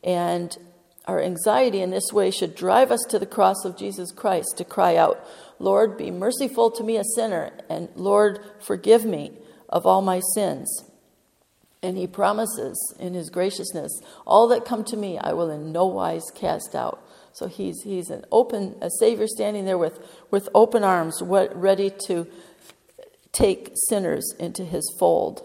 And 0.03 0.57
our 1.05 1.21
anxiety 1.21 1.81
in 1.81 1.91
this 1.91 2.11
way 2.11 2.31
should 2.31 2.55
drive 2.55 2.91
us 2.91 3.05
to 3.09 3.19
the 3.19 3.27
cross 3.27 3.65
of 3.65 3.77
Jesus 3.77 4.11
Christ 4.11 4.55
to 4.57 4.65
cry 4.65 4.95
out, 4.95 5.23
Lord, 5.59 5.95
be 5.95 6.09
merciful 6.09 6.71
to 6.71 6.83
me, 6.83 6.97
a 6.97 7.03
sinner, 7.15 7.51
and 7.69 7.89
Lord, 7.95 8.39
forgive 8.59 9.05
me 9.05 9.37
of 9.69 9.85
all 9.85 10.01
my 10.01 10.21
sins. 10.33 10.69
And 11.83 11.97
he 11.97 12.07
promises 12.07 12.95
in 12.97 13.13
his 13.13 13.29
graciousness, 13.29 13.91
all 14.25 14.47
that 14.47 14.65
come 14.65 14.85
to 14.85 14.97
me 14.97 15.19
I 15.19 15.33
will 15.33 15.49
in 15.49 15.71
no 15.73 15.85
wise 15.85 16.23
cast 16.33 16.73
out. 16.73 17.05
So 17.33 17.47
he's, 17.47 17.81
he's 17.83 18.09
an 18.09 18.25
open, 18.31 18.75
a 18.81 18.89
Savior 18.99 19.27
standing 19.27 19.65
there 19.65 19.77
with, 19.77 19.99
with 20.31 20.47
open 20.55 20.83
arms, 20.83 21.21
ready 21.21 21.91
to 22.07 22.27
take 23.33 23.73
sinners 23.89 24.33
into 24.39 24.63
his 24.63 24.95
fold. 24.97 25.41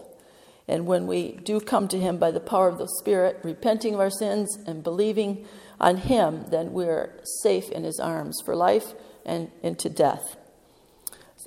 And 0.67 0.85
when 0.85 1.07
we 1.07 1.33
do 1.43 1.59
come 1.59 1.87
to 1.89 1.99
him 1.99 2.17
by 2.17 2.31
the 2.31 2.39
power 2.39 2.69
of 2.69 2.77
the 2.77 2.87
Spirit, 2.99 3.39
repenting 3.43 3.95
of 3.95 3.99
our 3.99 4.11
sins 4.11 4.55
and 4.67 4.83
believing 4.83 5.45
on 5.79 5.97
him, 5.97 6.45
then 6.49 6.71
we're 6.73 7.19
safe 7.41 7.69
in 7.69 7.83
his 7.83 7.99
arms 7.99 8.39
for 8.45 8.55
life 8.55 8.93
and 9.25 9.49
into 9.63 9.89
death. 9.89 10.37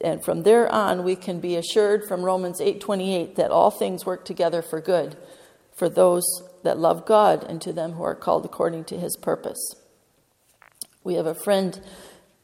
And 0.02 0.24
from 0.24 0.42
there 0.42 0.70
on, 0.70 1.04
we 1.04 1.16
can 1.16 1.40
be 1.40 1.56
assured 1.56 2.06
from 2.06 2.24
Romans 2.24 2.60
8:28 2.60 3.36
that 3.36 3.50
all 3.50 3.70
things 3.70 4.04
work 4.04 4.24
together 4.24 4.60
for 4.60 4.80
good 4.80 5.16
for 5.76 5.88
those 5.88 6.24
that 6.64 6.78
love 6.78 7.06
God 7.06 7.44
and 7.44 7.60
to 7.62 7.72
them 7.72 7.92
who 7.92 8.02
are 8.02 8.14
called 8.14 8.44
according 8.44 8.84
to 8.84 8.98
his 8.98 9.16
purpose. 9.16 9.74
We 11.04 11.14
have 11.14 11.26
a 11.26 11.34
friend, 11.34 11.80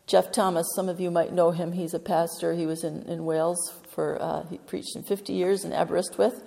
Geoff 0.07 0.33
Thomas. 0.33 0.67
Some 0.75 0.89
of 0.89 1.01
you 1.01 1.11
might 1.11 1.33
know 1.33 1.51
him. 1.51 1.73
He's 1.73 1.95
a 1.95 2.01
pastor. 2.01 2.55
He 2.55 2.67
was 2.67 2.83
in, 2.85 3.03
in 3.03 3.25
Wales 3.25 3.75
for, 3.95 4.21
uh, 4.21 4.47
he 4.47 4.59
preached 4.59 4.97
in 4.97 5.03
50 5.03 5.33
years 5.33 5.65
in 5.65 5.73
Aberystwyth. 5.73 6.43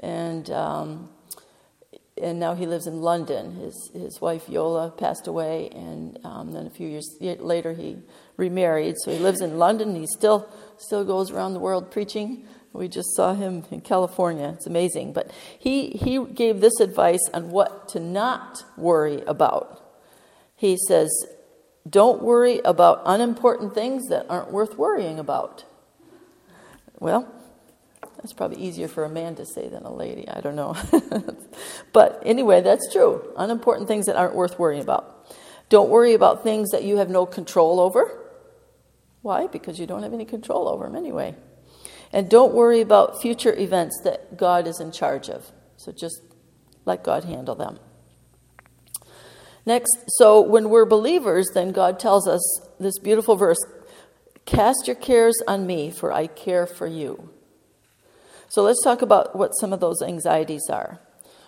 And 0.00 0.50
um, 0.50 1.08
and 2.20 2.38
now 2.38 2.54
he 2.54 2.66
lives 2.66 2.86
in 2.86 3.00
London. 3.00 3.56
His 3.56 3.90
his 3.92 4.20
wife 4.20 4.48
Iola 4.48 4.90
passed 4.90 5.26
away, 5.26 5.68
and 5.70 6.18
um, 6.24 6.52
then 6.52 6.66
a 6.66 6.70
few 6.70 6.88
years 6.88 7.16
later 7.20 7.72
he 7.72 7.98
remarried. 8.36 8.96
So 8.98 9.10
he 9.10 9.18
lives 9.18 9.40
in 9.40 9.58
London. 9.58 9.94
He 9.94 10.06
still 10.06 10.48
still 10.78 11.04
goes 11.04 11.30
around 11.30 11.54
the 11.54 11.60
world 11.60 11.90
preaching. 11.90 12.46
We 12.72 12.88
just 12.88 13.14
saw 13.14 13.34
him 13.34 13.64
in 13.70 13.80
California. 13.82 14.52
It's 14.56 14.66
amazing. 14.66 15.12
But 15.12 15.30
he 15.58 15.90
he 15.90 16.24
gave 16.24 16.60
this 16.60 16.80
advice 16.80 17.22
on 17.32 17.50
what 17.50 17.88
to 17.90 18.00
not 18.00 18.64
worry 18.76 19.22
about. 19.26 19.80
He 20.56 20.76
says, 20.88 21.10
"Don't 21.88 22.22
worry 22.22 22.60
about 22.64 23.02
unimportant 23.06 23.74
things 23.74 24.08
that 24.08 24.26
aren't 24.28 24.50
worth 24.50 24.76
worrying 24.76 25.18
about." 25.18 25.64
Well, 26.98 27.32
that's 28.16 28.32
probably 28.32 28.62
easier 28.62 28.88
for 28.88 29.04
a 29.04 29.08
man 29.08 29.34
to 29.36 29.44
say 29.44 29.68
than 29.68 29.82
a 29.84 29.92
lady. 29.92 30.26
I 30.28 30.40
don't 30.40 30.56
know. 30.56 30.74
but 31.92 32.22
anyway, 32.24 32.62
that's 32.62 32.90
true. 32.90 33.22
Unimportant 33.36 33.86
things 33.86 34.06
that 34.06 34.16
aren't 34.16 34.34
worth 34.34 34.58
worrying 34.58 34.82
about. 34.82 35.30
Don't 35.68 35.90
worry 35.90 36.14
about 36.14 36.42
things 36.42 36.70
that 36.70 36.84
you 36.84 36.96
have 36.96 37.10
no 37.10 37.26
control 37.26 37.80
over. 37.80 38.23
Why? 39.24 39.46
Because 39.46 39.80
you 39.80 39.86
don't 39.86 40.02
have 40.02 40.12
any 40.12 40.26
control 40.26 40.68
over 40.68 40.84
them 40.84 40.94
anyway. 40.94 41.34
And 42.12 42.28
don't 42.28 42.52
worry 42.52 42.82
about 42.82 43.22
future 43.22 43.58
events 43.58 43.98
that 44.04 44.36
God 44.36 44.66
is 44.66 44.80
in 44.80 44.92
charge 44.92 45.30
of. 45.30 45.50
So 45.78 45.92
just 45.92 46.20
let 46.84 47.02
God 47.02 47.24
handle 47.24 47.54
them. 47.54 47.78
Next, 49.64 49.88
so 50.18 50.42
when 50.42 50.68
we're 50.68 50.84
believers, 50.84 51.48
then 51.54 51.72
God 51.72 51.98
tells 51.98 52.28
us 52.28 52.42
this 52.78 52.98
beautiful 52.98 53.34
verse 53.34 53.56
Cast 54.44 54.86
your 54.86 54.96
cares 54.96 55.42
on 55.48 55.66
me, 55.66 55.90
for 55.90 56.12
I 56.12 56.26
care 56.26 56.66
for 56.66 56.86
you. 56.86 57.30
So 58.48 58.62
let's 58.62 58.84
talk 58.84 59.00
about 59.00 59.34
what 59.34 59.52
some 59.58 59.72
of 59.72 59.80
those 59.80 60.02
anxieties 60.02 60.68
are. 60.68 61.00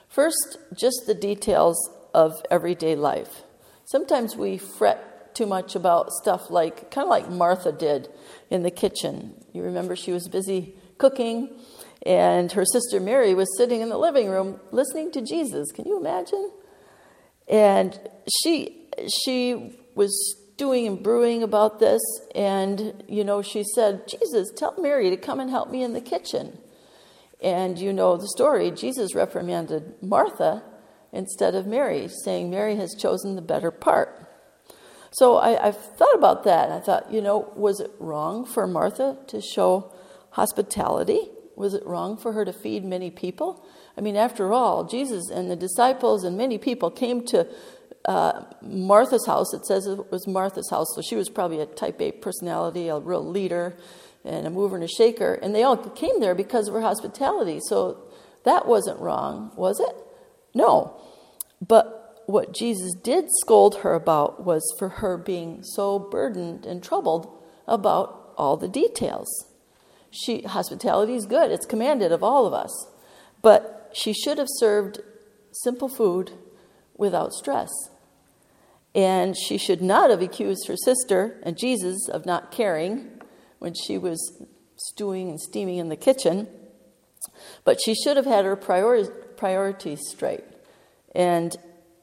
First, 0.09 0.57
just 0.75 1.03
the 1.07 1.13
details 1.13 1.91
of 2.15 2.33
everyday 2.51 2.97
life. 2.97 3.43
Sometimes 3.85 4.35
we 4.35 4.57
fret 4.57 5.16
too 5.37 5.47
much 5.47 5.77
about 5.77 6.11
stuff 6.11 6.51
like, 6.51 6.91
kind 6.91 7.05
of 7.05 7.11
like 7.11 7.31
Martha 7.31 7.71
did 7.71 8.09
in 8.51 8.63
the 8.63 8.71
kitchen. 8.71 9.35
You 9.53 9.63
remember 9.63 9.95
she 9.95 10.13
was 10.13 10.29
busy 10.29 10.75
cooking, 10.99 11.61
and 12.05 12.51
her 12.53 12.65
sister 12.65 13.01
Mary 13.01 13.35
was 13.35 13.57
sitting 13.57 13.81
in 13.83 13.89
the 13.89 13.99
living 13.99 14.29
room 14.29 14.61
listening 14.73 15.13
to 15.13 15.21
Jesus. 15.21 15.71
Can 15.73 15.87
you 15.87 15.99
imagine? 15.99 16.51
And 17.49 17.99
she 18.43 18.89
she 19.25 19.79
was 19.95 20.13
stewing 20.55 20.87
and 20.87 21.03
brewing 21.03 21.43
about 21.43 21.79
this, 21.79 22.01
and 22.35 23.05
you 23.07 23.25
know, 23.25 23.43
she 23.43 23.63
said, 23.75 24.09
Jesus, 24.09 24.51
tell 24.57 24.75
Mary 24.81 25.11
to 25.11 25.17
come 25.17 25.39
and 25.39 25.51
help 25.51 25.71
me 25.71 25.83
in 25.83 25.93
the 25.93 26.01
kitchen. 26.01 26.59
And 27.43 27.79
you 27.79 27.93
know 27.93 28.17
the 28.17 28.29
story. 28.29 28.71
Jesus 28.71 29.15
reprimanded 29.15 30.03
Martha 30.03 30.63
instead 31.13 31.55
of 31.55 31.67
Mary, 31.67 32.09
saying 32.25 32.51
Mary 32.51 32.77
has 32.77 32.95
chosen 32.95 33.37
the 33.37 33.43
better 33.43 33.71
part. 33.71 34.26
So 35.17 35.37
I, 35.37 35.69
I've 35.69 35.79
thought 35.79 36.15
about 36.15 36.45
that. 36.45 36.71
I 36.71 36.79
thought, 36.79 37.11
you 37.11 37.23
know, 37.23 37.51
was 37.57 37.81
it 37.81 37.91
wrong 37.99 38.45
for 38.45 38.67
Martha 38.67 39.17
to 39.29 39.41
show 39.41 39.91
hospitality? 40.33 41.31
Was 41.55 41.73
it 41.73 41.87
wrong 41.87 42.19
for 42.19 42.35
her 42.35 42.45
to 42.45 42.53
feed 42.53 42.85
many 42.85 43.11
people? 43.11 43.67
I 43.97 44.03
mean, 44.03 44.15
after 44.15 44.53
all, 44.53 44.85
Jesus 44.85 45.31
and 45.31 45.51
the 45.51 45.57
disciples 45.57 46.23
and 46.23 46.37
many 46.37 46.59
people 46.59 46.91
came 46.91 47.25
to 47.29 47.49
uh, 48.05 48.45
Martha's 48.61 49.25
house. 49.25 49.55
It 49.55 49.65
says 49.65 49.87
it 49.87 50.13
was 50.13 50.27
Martha's 50.27 50.69
house, 50.69 50.89
so 50.95 51.01
she 51.01 51.17
was 51.17 51.31
probably 51.31 51.61
a 51.61 51.67
type 51.67 51.99
A 52.03 52.13
personality, 52.13 52.89
a 52.89 52.99
real 52.99 53.27
leader, 53.27 53.75
and 54.23 54.47
a 54.47 54.51
mover 54.51 54.77
and 54.77 54.85
a 54.85 54.89
shaker. 54.89 55.33
And 55.33 55.55
they 55.55 55.63
all 55.63 55.79
came 55.79 56.21
there 56.21 56.35
because 56.35 56.69
of 56.69 56.75
her 56.75 56.83
hospitality. 56.83 57.61
So 57.69 58.03
that 58.45 58.69
wasn't 58.69 59.01
wrong, 59.01 59.51
was 59.57 59.81
it? 59.81 59.97
No. 60.55 61.01
But 61.67 61.96
what 62.27 62.53
Jesus 62.53 62.93
did 62.93 63.27
scold 63.41 63.77
her 63.77 63.95
about 63.95 64.45
was 64.45 64.63
for 64.79 64.89
her 64.89 65.17
being 65.17 65.63
so 65.63 65.99
burdened 65.99 66.67
and 66.67 66.83
troubled 66.83 67.33
about 67.67 68.35
all 68.37 68.57
the 68.57 68.69
details. 68.69 69.29
She, 70.11 70.43
hospitality 70.43 71.15
is 71.15 71.27
good, 71.27 71.51
it's 71.51 71.67
commanded 71.67 72.13
of 72.13 72.23
all 72.23 72.47
of 72.47 72.53
us. 72.53 72.89
But 73.43 73.91
she 73.95 74.13
should 74.13 74.39
have 74.39 74.49
served 74.51 75.01
simple 75.53 75.89
food 75.89 76.33
without 76.97 77.33
stress. 77.33 77.71
And 78.95 79.37
she 79.37 79.59
should 79.59 79.83
not 79.83 80.11
have 80.11 80.23
accused 80.23 80.67
her 80.69 80.77
sister 80.77 81.39
and 81.43 81.59
Jesus 81.59 82.09
of 82.09 82.27
not 82.27 82.51
caring 82.51 83.21
when 83.59 83.75
she 83.75 83.99
was 83.99 84.43
stewing 84.77 85.29
and 85.29 85.41
steaming 85.41 85.77
in 85.77 85.91
the 85.91 85.97
kitchen. 85.97 86.49
But 87.65 87.81
she 87.81 87.95
should 87.95 88.17
have 88.17 88.27
had 88.27 88.45
her 88.45 88.57
priori- 88.57 89.09
priorities 89.37 90.01
straight. 90.09 90.45
And 91.15 91.57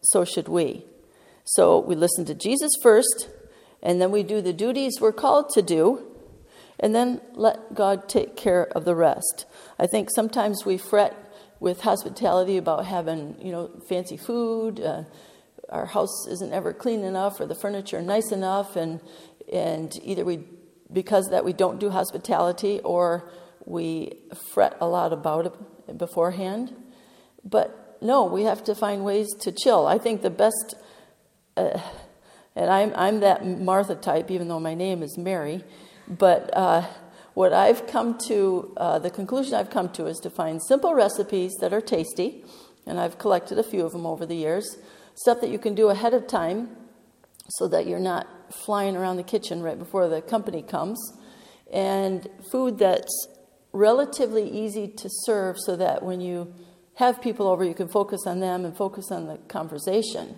so 0.03 0.23
should 0.25 0.47
we. 0.47 0.85
So 1.45 1.79
we 1.79 1.95
listen 1.95 2.25
to 2.25 2.33
Jesus 2.33 2.71
first, 2.81 3.29
and 3.81 4.01
then 4.01 4.11
we 4.11 4.23
do 4.23 4.41
the 4.41 4.53
duties 4.53 4.99
we're 5.01 5.11
called 5.11 5.49
to 5.53 5.61
do, 5.61 6.05
and 6.79 6.95
then 6.95 7.21
let 7.33 7.75
God 7.75 8.07
take 8.07 8.35
care 8.35 8.67
of 8.75 8.85
the 8.85 8.95
rest. 8.95 9.45
I 9.77 9.87
think 9.87 10.09
sometimes 10.13 10.65
we 10.65 10.77
fret 10.77 11.15
with 11.59 11.81
hospitality 11.81 12.57
about 12.57 12.85
having, 12.85 13.35
you 13.41 13.51
know, 13.51 13.71
fancy 13.87 14.17
food. 14.17 14.79
Uh, 14.79 15.03
our 15.69 15.85
house 15.85 16.27
isn't 16.27 16.53
ever 16.53 16.73
clean 16.73 17.03
enough, 17.03 17.39
or 17.39 17.45
the 17.45 17.55
furniture 17.55 18.01
nice 18.01 18.31
enough, 18.31 18.75
and 18.75 19.01
and 19.51 19.97
either 20.03 20.23
we, 20.23 20.39
because 20.91 21.29
that 21.29 21.43
we 21.43 21.53
don't 21.53 21.79
do 21.79 21.89
hospitality, 21.89 22.79
or 22.83 23.29
we 23.65 24.13
fret 24.53 24.77
a 24.79 24.87
lot 24.87 25.11
about 25.13 25.45
it 25.87 25.97
beforehand. 25.97 26.73
But 27.43 27.82
no, 28.03 28.25
we 28.25 28.43
have 28.43 28.63
to 28.65 28.75
find 28.75 29.03
ways 29.03 29.33
to 29.39 29.51
chill. 29.51 29.87
I 29.87 29.97
think 29.97 30.21
the 30.21 30.29
best, 30.29 30.75
uh, 31.55 31.79
and 32.55 32.69
I'm, 32.69 32.91
I'm 32.95 33.21
that 33.21 33.45
Martha 33.45 33.95
type, 33.95 34.29
even 34.29 34.47
though 34.49 34.59
my 34.59 34.75
name 34.75 35.01
is 35.01 35.17
Mary, 35.17 35.63
but 36.07 36.55
uh, 36.55 36.85
what 37.33 37.53
I've 37.53 37.87
come 37.87 38.17
to, 38.27 38.73
uh, 38.77 38.99
the 38.99 39.09
conclusion 39.09 39.55
I've 39.55 39.69
come 39.69 39.89
to 39.93 40.05
is 40.07 40.19
to 40.19 40.29
find 40.29 40.61
simple 40.61 40.93
recipes 40.93 41.53
that 41.61 41.73
are 41.73 41.81
tasty, 41.81 42.43
and 42.85 42.99
I've 42.99 43.17
collected 43.17 43.57
a 43.57 43.63
few 43.63 43.85
of 43.85 43.93
them 43.93 44.05
over 44.05 44.25
the 44.25 44.35
years, 44.35 44.77
stuff 45.15 45.39
that 45.41 45.49
you 45.49 45.57
can 45.57 45.73
do 45.73 45.89
ahead 45.89 46.13
of 46.13 46.27
time 46.27 46.75
so 47.49 47.67
that 47.69 47.87
you're 47.87 47.99
not 47.99 48.27
flying 48.65 48.95
around 48.95 49.17
the 49.17 49.23
kitchen 49.23 49.61
right 49.61 49.79
before 49.79 50.09
the 50.09 50.21
company 50.21 50.61
comes, 50.61 50.99
and 51.71 52.27
food 52.51 52.77
that's 52.77 53.27
relatively 53.71 54.47
easy 54.47 54.87
to 54.87 55.09
serve 55.09 55.55
so 55.59 55.75
that 55.75 56.03
when 56.03 56.21
you 56.21 56.53
have 56.95 57.21
people 57.21 57.47
over, 57.47 57.63
you 57.63 57.73
can 57.73 57.87
focus 57.87 58.21
on 58.27 58.39
them 58.39 58.65
and 58.65 58.75
focus 58.75 59.11
on 59.11 59.27
the 59.27 59.37
conversation. 59.47 60.37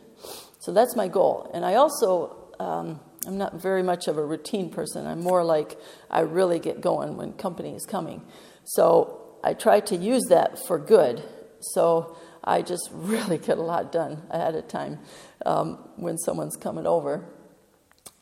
So 0.60 0.72
that's 0.72 0.96
my 0.96 1.08
goal. 1.08 1.52
And 1.54 1.66
I 1.66 1.76
also, 1.76 2.54
um, 2.60 3.00
I'm 3.28 3.38
not 3.38 3.62
very 3.62 3.84
much 3.84 4.08
of 4.08 4.18
a 4.18 4.24
routine 4.24 4.70
person. 4.70 5.06
I'm 5.06 5.22
more 5.22 5.44
like 5.44 5.78
I 6.10 6.22
really 6.22 6.60
get 6.60 6.82
going 6.82 7.18
when 7.18 7.34
company 7.34 7.76
is 7.76 7.86
coming. 7.86 8.22
So 8.64 9.38
I 9.44 9.54
try 9.54 9.80
to 9.82 9.96
use 9.96 10.24
that 10.30 10.66
for 10.66 10.80
good. 10.80 11.24
So 11.60 12.18
I 12.44 12.62
just 12.62 12.90
really 12.94 13.38
get 13.38 13.58
a 13.58 13.64
lot 13.64 13.92
done 13.92 14.24
ahead 14.30 14.56
of 14.56 14.68
time 14.68 15.00
um, 15.46 15.90
when 15.98 16.18
someone's 16.18 16.56
coming 16.56 16.88
over. 16.88 17.26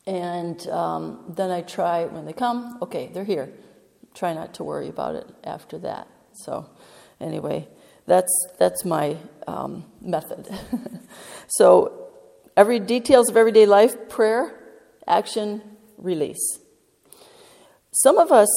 And 0.06 0.66
um, 0.68 1.32
then 1.34 1.50
I 1.50 1.62
try, 1.62 2.04
when 2.04 2.26
they 2.26 2.34
come, 2.34 2.78
okay, 2.82 3.10
they're 3.12 3.24
here. 3.24 3.52
Try 4.12 4.34
not 4.34 4.54
to 4.54 4.64
worry 4.64 4.88
about 4.88 5.14
it 5.14 5.26
after 5.44 5.78
that. 5.78 6.08
So, 6.34 6.68
anyway, 7.20 7.66
that's, 8.06 8.32
that's 8.58 8.84
my 8.84 9.16
um, 9.46 9.84
method. 10.00 10.46
so, 11.48 12.10
every 12.56 12.78
details 12.80 13.28
of 13.30 13.36
everyday 13.36 13.66
life 13.66 14.08
prayer, 14.08 14.54
action, 15.06 15.62
release. 15.96 16.58
Some 17.92 18.18
of 18.18 18.32
us 18.32 18.48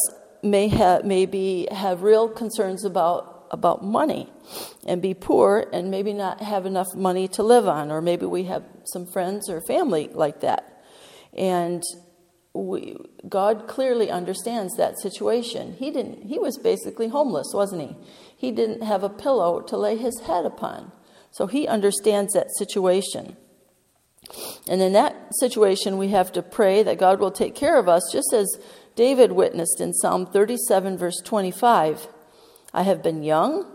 may 0.44 0.68
have, 0.68 1.06
maybe 1.06 1.68
have 1.72 2.02
real 2.02 2.28
concerns 2.28 2.84
about, 2.84 3.48
about 3.52 3.84
money 3.84 4.30
and 4.86 5.02
be 5.02 5.14
poor 5.14 5.66
and 5.72 5.92
maybe 5.92 6.14
not 6.14 6.42
have 6.42 6.66
enough 6.66 6.88
money 6.96 7.28
to 7.30 7.44
live 7.44 7.68
on, 7.68 7.92
or 7.92 8.02
maybe 8.02 8.26
we 8.26 8.44
have 8.44 8.64
some 8.86 9.06
friends 9.06 9.50
or 9.50 9.62
family 9.62 10.10
like 10.14 10.42
that. 10.42 10.84
And 11.38 11.84
we, 12.54 12.98
God 13.28 13.68
clearly 13.68 14.10
understands 14.10 14.76
that 14.78 15.00
situation. 15.00 15.76
He 15.78 15.92
didn't. 15.92 16.24
He 16.24 16.40
was 16.40 16.58
basically 16.58 17.08
homeless, 17.08 17.52
wasn't 17.54 17.82
he? 17.82 17.96
He 18.38 18.52
didn't 18.52 18.84
have 18.84 19.04
a 19.04 19.10
pillow 19.10 19.62
to 19.62 19.76
lay 19.76 19.98
his 19.98 20.22
head 20.22 20.46
upon, 20.46 20.92
so 21.32 21.48
he 21.48 21.68
understands 21.68 22.34
that 22.34 22.56
situation. 22.56 23.36
And 24.68 24.82
in 24.82 24.94
that 24.94 25.16
situation, 25.40 25.98
we 25.98 26.10
have 26.10 26.32
to 26.34 26.44
pray 26.44 26.84
that 26.84 27.00
God 27.00 27.20
will 27.20 27.32
take 27.32 27.56
care 27.56 27.80
of 27.80 27.90
us, 27.90 28.04
just 28.12 28.32
as 28.34 28.48
David 28.96 29.32
witnessed 29.32 29.82
in 29.82 29.94
Psalm 29.94 30.28
37, 30.28 30.98
verse 30.98 31.20
25. 31.24 32.08
I 32.74 32.84
have 32.84 33.02
been 33.02 33.24
young, 33.24 33.66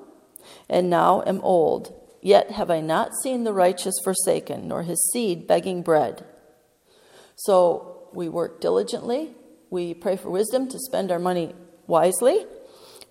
and 0.68 0.88
now 0.88 1.22
am 1.26 1.40
old. 1.40 1.92
Yet 2.20 2.52
have 2.52 2.70
I 2.70 2.80
not 2.80 3.16
seen 3.22 3.42
the 3.42 3.52
righteous 3.52 3.94
forsaken, 4.04 4.68
nor 4.68 4.84
his 4.84 5.10
seed 5.12 5.48
begging 5.48 5.82
bread. 5.82 6.24
So 7.34 8.08
we 8.12 8.28
work 8.28 8.60
diligently. 8.60 9.34
We 9.70 9.94
pray 9.94 10.16
for 10.16 10.30
wisdom 10.30 10.68
to 10.68 10.78
spend 10.78 11.10
our 11.10 11.18
money 11.18 11.54
wisely. 11.88 12.46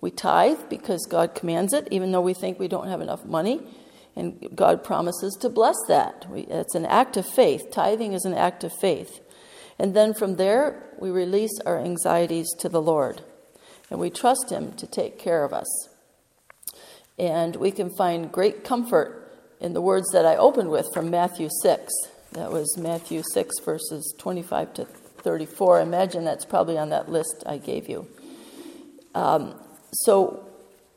We 0.02 0.10
tithe 0.10 0.68
because 0.68 1.06
God 1.08 1.34
commands 1.34 1.72
it, 1.72 1.88
even 1.90 2.10
though 2.10 2.20
we 2.20 2.34
think 2.34 2.58
we 2.58 2.68
don't 2.68 2.88
have 2.88 3.00
enough 3.00 3.24
money. 3.24 3.62
And 4.16 4.48
God 4.54 4.84
promises 4.84 5.38
to 5.40 5.48
bless 5.48 5.76
that. 5.88 6.28
We, 6.28 6.42
it's 6.42 6.74
an 6.74 6.84
act 6.84 7.16
of 7.16 7.24
faith. 7.24 7.70
Tithing 7.70 8.12
is 8.12 8.24
an 8.24 8.34
act 8.34 8.64
of 8.64 8.72
faith. 8.78 9.20
And 9.78 9.94
then 9.94 10.12
from 10.12 10.36
there, 10.36 10.82
we 10.98 11.10
release 11.10 11.58
our 11.64 11.78
anxieties 11.78 12.48
to 12.58 12.68
the 12.68 12.82
Lord. 12.82 13.22
And 13.90 14.00
we 14.00 14.10
trust 14.10 14.50
Him 14.50 14.72
to 14.72 14.86
take 14.86 15.18
care 15.18 15.44
of 15.44 15.52
us. 15.52 15.88
And 17.16 17.56
we 17.56 17.70
can 17.70 17.88
find 17.96 18.32
great 18.32 18.64
comfort 18.64 19.32
in 19.60 19.72
the 19.72 19.80
words 19.80 20.10
that 20.12 20.26
I 20.26 20.34
opened 20.36 20.70
with 20.70 20.92
from 20.92 21.10
Matthew 21.10 21.48
6. 21.62 21.92
That 22.32 22.50
was 22.50 22.76
Matthew 22.76 23.22
6, 23.32 23.60
verses 23.60 24.14
25 24.18 24.74
to 24.74 24.84
34. 24.84 25.80
Imagine 25.80 26.24
that's 26.24 26.44
probably 26.44 26.76
on 26.76 26.90
that 26.90 27.08
list 27.08 27.44
I 27.46 27.58
gave 27.58 27.88
you. 27.88 28.08
Um, 29.14 29.54
so 29.92 30.48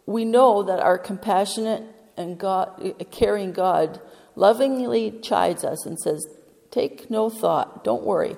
we 0.05 0.25
know 0.25 0.63
that 0.63 0.79
our 0.79 0.97
compassionate 0.97 1.83
and 2.17 2.37
God, 2.37 2.95
caring 3.11 3.51
God 3.51 3.99
lovingly 4.35 5.19
chides 5.21 5.63
us 5.63 5.85
and 5.85 5.99
says, 5.99 6.25
Take 6.71 7.09
no 7.09 7.29
thought, 7.29 7.83
don't 7.83 8.03
worry, 8.03 8.35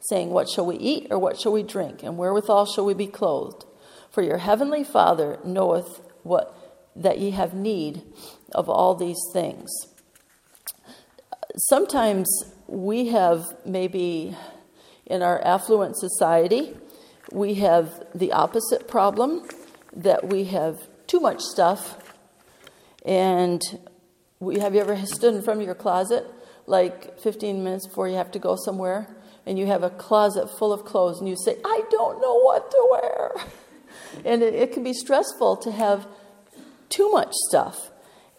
saying, 0.00 0.30
What 0.30 0.48
shall 0.48 0.66
we 0.66 0.76
eat 0.76 1.08
or 1.10 1.18
what 1.18 1.40
shall 1.40 1.52
we 1.52 1.62
drink, 1.62 2.02
and 2.02 2.16
wherewithal 2.16 2.66
shall 2.66 2.84
we 2.84 2.94
be 2.94 3.06
clothed? 3.06 3.64
For 4.10 4.22
your 4.22 4.38
heavenly 4.38 4.84
Father 4.84 5.38
knoweth 5.44 6.00
what 6.22 6.56
that 6.96 7.18
ye 7.18 7.30
have 7.30 7.54
need 7.54 8.02
of 8.52 8.68
all 8.68 8.94
these 8.94 9.20
things. 9.32 9.70
Sometimes 11.56 12.28
we 12.66 13.08
have 13.08 13.44
maybe 13.64 14.36
in 15.06 15.22
our 15.22 15.40
affluent 15.44 15.96
society, 15.98 16.76
we 17.32 17.54
have 17.54 18.04
the 18.14 18.32
opposite 18.32 18.88
problem 18.88 19.48
that 19.94 20.28
we 20.28 20.44
have 20.44 20.78
too 21.06 21.20
much 21.20 21.40
stuff. 21.40 21.98
And 23.04 23.62
we, 24.38 24.58
have 24.58 24.74
you 24.74 24.80
ever 24.80 24.96
stood 25.06 25.34
in 25.34 25.42
front 25.42 25.60
of 25.60 25.66
your 25.66 25.74
closet 25.74 26.26
like 26.66 27.18
15 27.20 27.64
minutes 27.64 27.86
before 27.86 28.08
you 28.08 28.16
have 28.16 28.30
to 28.32 28.38
go 28.38 28.56
somewhere 28.56 29.08
and 29.46 29.58
you 29.58 29.66
have 29.66 29.82
a 29.82 29.90
closet 29.90 30.48
full 30.58 30.72
of 30.72 30.84
clothes 30.84 31.18
and 31.18 31.28
you 31.28 31.36
say, 31.36 31.56
I 31.64 31.82
don't 31.90 32.20
know 32.20 32.40
what 32.40 32.70
to 32.70 32.88
wear? 32.90 33.34
And 34.24 34.42
it, 34.42 34.54
it 34.54 34.72
can 34.72 34.82
be 34.82 34.92
stressful 34.92 35.58
to 35.58 35.70
have 35.70 36.06
too 36.88 37.12
much 37.12 37.32
stuff. 37.48 37.90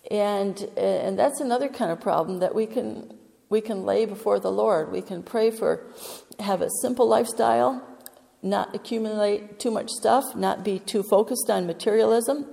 And, 0.09 0.59
and 0.75 1.17
that's 1.17 1.39
another 1.39 1.69
kind 1.69 1.91
of 1.91 2.01
problem 2.01 2.39
that 2.39 2.53
we 2.53 2.65
can 2.65 3.13
we 3.51 3.59
can 3.59 3.83
lay 3.83 4.05
before 4.05 4.39
the 4.39 4.51
Lord. 4.51 4.93
We 4.93 5.01
can 5.01 5.21
pray 5.21 5.51
for, 5.51 5.85
have 6.39 6.61
a 6.61 6.69
simple 6.81 7.05
lifestyle, 7.05 7.85
not 8.41 8.75
accumulate 8.75 9.59
too 9.59 9.71
much 9.71 9.89
stuff, 9.89 10.35
not 10.35 10.63
be 10.63 10.79
too 10.79 11.03
focused 11.03 11.49
on 11.49 11.67
materialism, 11.67 12.47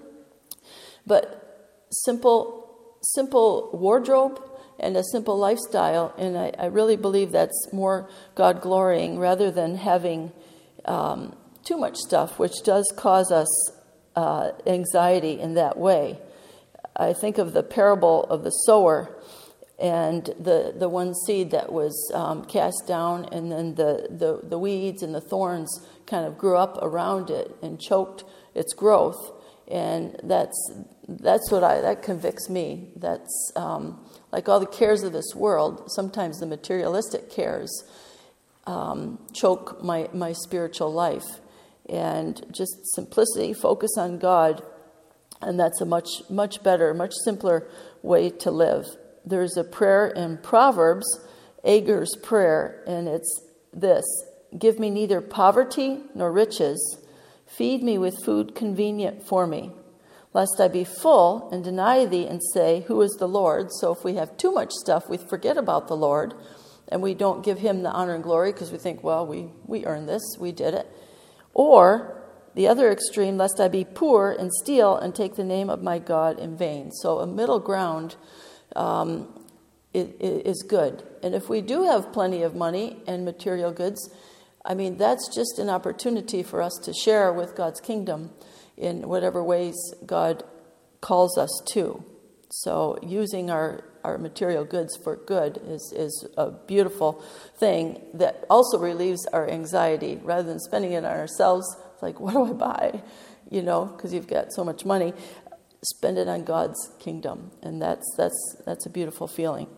but 1.07 1.87
simple, 1.91 2.99
simple 3.03 3.71
wardrobe 3.73 4.43
and 4.79 4.97
a 4.97 5.05
simple 5.05 5.39
lifestyle. 5.39 6.15
And 6.19 6.37
I, 6.37 6.53
I 6.59 6.67
really 6.67 6.97
believe 6.97 7.33
that's 7.33 7.73
more 7.73 8.09
God 8.35 8.61
glorying 8.61 9.19
rather 9.19 9.51
than 9.51 9.77
having 9.77 10.33
um, 10.85 11.37
too 11.65 11.77
much 11.77 11.97
stuff, 11.97 12.39
which 12.39 12.63
does 12.65 12.93
cause 12.97 13.33
us 13.33 13.49
uh, 14.15 14.53
anxiety 14.67 15.41
in 15.41 15.55
that 15.55 15.79
way. 15.79 16.19
I 16.97 17.13
think 17.13 17.39
of 17.39 17.53
the 17.53 17.63
parable 17.63 18.25
of 18.25 18.43
the 18.43 18.51
sower 18.51 19.17
and 19.79 20.25
the, 20.41 20.75
the 20.77 20.89
one 20.89 21.15
seed 21.15 21.53
that 21.53 21.73
was 21.73 22.11
um, 22.13 22.45
cast 22.45 22.87
down, 22.89 23.27
and 23.27 23.53
then 23.53 23.77
the, 23.77 24.09
the, 24.11 24.41
the 24.43 24.59
weeds 24.59 25.05
and 25.05 25.15
the 25.15 25.21
thorns 25.21 25.87
kind 26.07 26.27
of 26.27 26.37
grew 26.37 26.57
up 26.57 26.79
around 26.83 27.31
it 27.31 27.55
and 27.63 27.81
choked 27.81 28.25
its 28.55 28.75
growth. 28.75 29.33
And 29.69 30.19
that's, 30.25 30.73
that's 31.07 31.51
what 31.53 31.63
I, 31.63 31.81
that 31.81 32.03
convicts 32.03 32.49
me. 32.49 32.89
That's 32.97 33.53
um, 33.55 34.05
like 34.33 34.49
all 34.49 34.59
the 34.59 34.67
cares 34.67 35.05
of 35.05 35.13
this 35.13 35.33
world, 35.37 35.93
sometimes 35.93 36.39
the 36.39 36.47
materialistic 36.47 37.31
cares 37.31 37.71
um, 38.67 39.21
choke 39.33 39.83
my, 39.85 40.09
my 40.13 40.33
spiritual 40.33 40.93
life. 40.93 41.41
And 41.89 42.45
just 42.53 42.95
simplicity, 42.95 43.55
focus 43.55 43.93
on 43.97 44.19
God, 44.19 44.63
and 45.41 45.59
that's 45.59 45.81
a 45.81 45.87
much, 45.87 46.09
much 46.29 46.63
better, 46.65 46.93
much 46.93 47.13
simpler 47.25 47.67
way 48.03 48.29
to 48.31 48.51
live 48.51 48.85
there's 49.29 49.57
a 49.57 49.65
prayer 49.65 50.09
in 50.09 50.39
Proverbs, 50.39 51.07
Agur's 51.65 52.15
prayer, 52.23 52.83
and 52.87 53.09
it's 53.09 53.43
this 53.73 54.05
Give 54.59 54.79
me 54.79 54.89
neither 54.89 55.21
poverty 55.21 56.01
nor 56.15 56.33
riches, 56.33 56.99
feed 57.47 57.83
me 57.83 57.99
with 57.99 58.25
food 58.25 58.55
convenient 58.55 59.27
for 59.27 59.47
me, 59.47 59.73
lest 60.33 60.59
I 60.59 60.69
be 60.69 60.85
full 60.85 61.51
and 61.53 61.63
deny 61.63 62.07
thee 62.07 62.27
and 62.27 62.41
say, 62.55 62.85
Who 62.89 63.03
is 63.03 63.13
the 63.13 63.29
Lord? 63.29 63.69
So 63.73 63.93
if 63.93 64.05
we 64.05 64.15
have 64.15 64.37
too 64.37 64.53
much 64.53 64.73
stuff, 64.73 65.09
we 65.09 65.19
forget 65.19 65.59
about 65.59 65.89
the 65.89 65.97
Lord 65.97 66.35
and 66.89 67.03
we 67.03 67.15
don't 67.15 67.45
give 67.45 67.59
him 67.59 67.83
the 67.83 67.91
honor 67.91 68.15
and 68.15 68.25
glory 68.25 68.53
because 68.53 68.73
we 68.73 68.79
think, 68.79 69.05
well, 69.05 69.27
we, 69.27 69.49
we 69.67 69.85
earned 69.85 70.09
this, 70.09 70.23
we 70.39 70.53
did 70.53 70.75
it. 70.75 70.87
Or 71.53 72.23
the 72.55 72.67
other 72.67 72.91
extreme, 72.91 73.37
lest 73.37 73.61
I 73.61 73.69
be 73.69 73.85
poor 73.85 74.33
and 74.33 74.51
steal 74.53 74.97
and 74.97 75.15
take 75.15 75.37
the 75.37 75.45
name 75.45 75.69
of 75.69 75.83
my 75.83 75.99
God 75.99 76.39
in 76.39 76.57
vain. 76.57 76.91
So 76.91 77.19
a 77.19 77.27
middle 77.27 77.61
ground 77.61 78.17
um, 78.77 79.29
is 79.95 80.63
good. 80.63 81.03
And 81.23 81.35
if 81.35 81.49
we 81.49 81.61
do 81.61 81.85
have 81.85 82.13
plenty 82.13 82.43
of 82.43 82.55
money 82.55 82.99
and 83.07 83.25
material 83.25 83.73
goods, 83.73 84.11
I 84.65 84.75
mean, 84.75 84.97
that's 84.99 85.35
just 85.35 85.59
an 85.59 85.71
opportunity 85.71 86.43
for 86.43 86.61
us 86.61 86.79
to 86.85 86.93
share 86.93 87.33
with 87.33 87.57
God's 87.57 87.81
kingdom 87.81 88.31
in 88.77 89.09
whatever 89.09 89.43
ways 89.43 89.77
God 90.05 90.45
calls 91.01 91.39
us 91.39 91.51
to. 91.73 92.05
So, 92.51 92.99
using 93.03 93.51
our, 93.51 93.85
our 94.05 94.19
material 94.19 94.65
goods 94.65 94.97
for 94.97 95.17
good 95.17 95.61
is, 95.67 95.93
is 95.95 96.29
a 96.37 96.51
beautiful 96.51 97.23
thing 97.59 98.01
that 98.15 98.45
also 98.49 98.79
relieves 98.79 99.27
our 99.27 99.49
anxiety 99.49 100.19
rather 100.23 100.45
than 100.49 100.59
spending 100.59 100.93
it 100.93 101.05
on 101.05 101.05
ourselves. 101.05 101.67
It's 101.93 102.03
like, 102.03 102.21
what 102.21 102.33
do 102.35 102.45
I 102.47 102.53
buy? 102.53 103.03
You 103.51 103.63
know, 103.63 103.87
because 103.87 104.13
you've 104.13 104.29
got 104.29 104.53
so 104.53 104.65
much 104.65 104.85
money 104.85 105.15
spend 105.83 106.19
it 106.19 106.29
on 106.29 106.45
God's 106.45 106.79
kingdom, 106.99 107.53
and 107.63 107.81
that's 107.81 108.07
that's 108.17 108.57
that's 108.65 108.87
a 108.87 108.91
beautiful 108.91 109.29
feeling. 109.29 109.69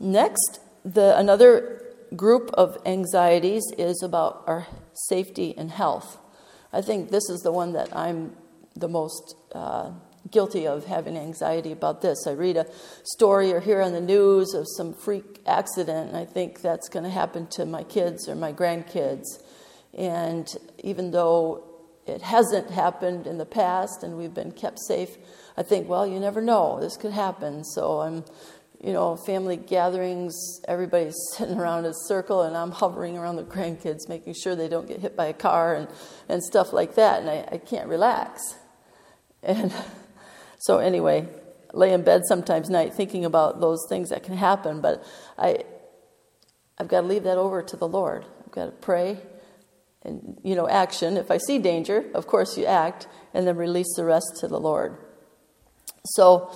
Next, 0.00 0.60
the 0.84 1.16
another 1.16 1.82
group 2.16 2.50
of 2.54 2.76
anxieties 2.84 3.62
is 3.78 4.02
about 4.02 4.42
our 4.46 4.66
safety 5.08 5.54
and 5.56 5.70
health. 5.70 6.18
I 6.72 6.82
think 6.82 7.10
this 7.10 7.28
is 7.30 7.40
the 7.40 7.52
one 7.52 7.72
that 7.72 7.94
I'm 7.96 8.36
the 8.74 8.88
most 8.88 9.34
uh, 9.54 9.90
guilty 10.30 10.66
of 10.66 10.86
having 10.86 11.16
anxiety 11.16 11.72
about 11.72 12.00
this. 12.00 12.26
I 12.26 12.32
read 12.32 12.56
a 12.56 12.66
story 13.04 13.52
or 13.52 13.60
hear 13.60 13.82
on 13.82 13.92
the 13.92 14.00
news 14.00 14.54
of 14.54 14.66
some 14.76 14.94
freak 14.94 15.40
accident, 15.46 16.08
and 16.08 16.16
I 16.16 16.24
think 16.24 16.60
that's 16.60 16.88
going 16.88 17.04
to 17.04 17.10
happen 17.10 17.46
to 17.52 17.66
my 17.66 17.84
kids 17.84 18.28
or 18.28 18.34
my 18.34 18.52
grandkids. 18.52 19.26
And 19.96 20.48
even 20.82 21.10
though 21.10 21.71
it 22.06 22.22
hasn't 22.22 22.70
happened 22.70 23.26
in 23.26 23.38
the 23.38 23.46
past 23.46 24.02
and 24.02 24.16
we've 24.16 24.34
been 24.34 24.52
kept 24.52 24.78
safe, 24.80 25.16
I 25.56 25.62
think, 25.62 25.88
well, 25.88 26.06
you 26.06 26.18
never 26.18 26.40
know. 26.40 26.80
This 26.80 26.96
could 26.96 27.12
happen. 27.12 27.64
So 27.64 28.00
I'm, 28.00 28.24
you 28.82 28.92
know, 28.92 29.16
family 29.16 29.56
gatherings, 29.56 30.34
everybody's 30.66 31.16
sitting 31.36 31.58
around 31.58 31.84
a 31.84 31.92
circle 31.94 32.42
and 32.42 32.56
I'm 32.56 32.72
hovering 32.72 33.16
around 33.16 33.36
the 33.36 33.44
grandkids, 33.44 34.08
making 34.08 34.34
sure 34.34 34.56
they 34.56 34.68
don't 34.68 34.88
get 34.88 35.00
hit 35.00 35.16
by 35.16 35.26
a 35.26 35.32
car 35.32 35.74
and, 35.74 35.88
and 36.28 36.42
stuff 36.42 36.72
like 36.72 36.96
that. 36.96 37.20
And 37.20 37.30
I, 37.30 37.48
I 37.52 37.58
can't 37.58 37.88
relax. 37.88 38.56
And 39.42 39.72
so, 40.58 40.78
anyway, 40.78 41.28
lay 41.72 41.92
in 41.92 42.02
bed 42.02 42.22
sometimes 42.26 42.68
night 42.68 42.94
thinking 42.94 43.24
about 43.24 43.60
those 43.60 43.86
things 43.88 44.10
that 44.10 44.22
can 44.24 44.36
happen, 44.36 44.80
but 44.80 45.04
I, 45.38 45.64
I've 46.78 46.88
got 46.88 47.02
to 47.02 47.06
leave 47.06 47.24
that 47.24 47.38
over 47.38 47.62
to 47.62 47.76
the 47.76 47.88
Lord. 47.88 48.24
I've 48.44 48.52
got 48.52 48.66
to 48.66 48.72
pray 48.72 49.18
and 50.04 50.38
you 50.42 50.54
know 50.54 50.68
action. 50.68 51.16
If 51.16 51.30
i 51.30 51.38
see 51.38 51.58
danger 51.58 52.04
of 52.14 52.26
course 52.26 52.56
you 52.56 52.64
act 52.66 53.06
and 53.34 53.46
then 53.46 53.56
release 53.56 53.94
the 53.96 54.04
rest 54.04 54.38
to 54.40 54.48
the 54.48 54.58
lord. 54.58 54.96
So 56.04 56.50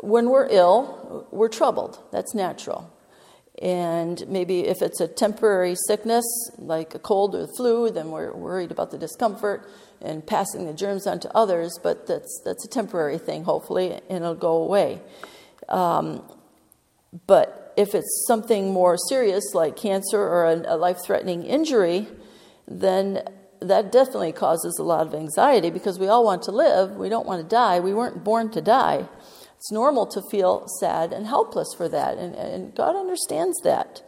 when 0.00 0.30
we're 0.30 0.48
ill 0.50 1.26
we're 1.30 1.48
troubled. 1.48 1.98
That's 2.12 2.34
natural. 2.34 2.90
And 3.62 4.26
maybe 4.26 4.66
if 4.66 4.82
it's 4.82 5.00
a 5.00 5.06
temporary 5.06 5.76
sickness 5.86 6.24
like 6.58 6.94
a 6.94 6.98
cold 6.98 7.34
or 7.34 7.46
the 7.46 7.52
flu 7.56 7.90
then 7.90 8.10
we're 8.10 8.32
worried 8.32 8.70
about 8.70 8.90
the 8.90 8.98
discomfort 8.98 9.68
and 10.00 10.26
passing 10.26 10.66
the 10.66 10.74
germs 10.74 11.06
on 11.06 11.20
to 11.20 11.36
others 11.36 11.78
but 11.82 12.06
that's 12.06 12.42
that's 12.44 12.64
a 12.64 12.68
temporary 12.68 13.18
thing 13.18 13.44
hopefully 13.44 13.92
and 13.92 14.24
it'll 14.24 14.34
go 14.34 14.56
away. 14.56 15.00
Um, 15.68 16.22
but 17.26 17.72
if 17.76 17.94
it's 17.94 18.24
something 18.26 18.72
more 18.72 18.96
serious 18.96 19.54
like 19.54 19.76
cancer 19.76 20.20
or 20.20 20.46
a, 20.46 20.74
a 20.74 20.76
life-threatening 20.76 21.44
injury 21.44 22.06
then 22.66 23.22
that 23.60 23.92
definitely 23.92 24.32
causes 24.32 24.78
a 24.78 24.82
lot 24.82 25.06
of 25.06 25.14
anxiety 25.14 25.70
because 25.70 25.98
we 25.98 26.08
all 26.08 26.24
want 26.24 26.42
to 26.42 26.50
live. 26.50 26.92
We 26.92 27.08
don't 27.08 27.26
want 27.26 27.42
to 27.42 27.48
die. 27.48 27.80
We 27.80 27.94
weren't 27.94 28.24
born 28.24 28.50
to 28.52 28.60
die. 28.60 29.08
It's 29.56 29.72
normal 29.72 30.06
to 30.08 30.22
feel 30.30 30.66
sad 30.80 31.12
and 31.12 31.26
helpless 31.26 31.72
for 31.74 31.88
that, 31.88 32.18
and, 32.18 32.34
and 32.34 32.74
God 32.74 32.96
understands 32.96 33.58
that. 33.62 34.02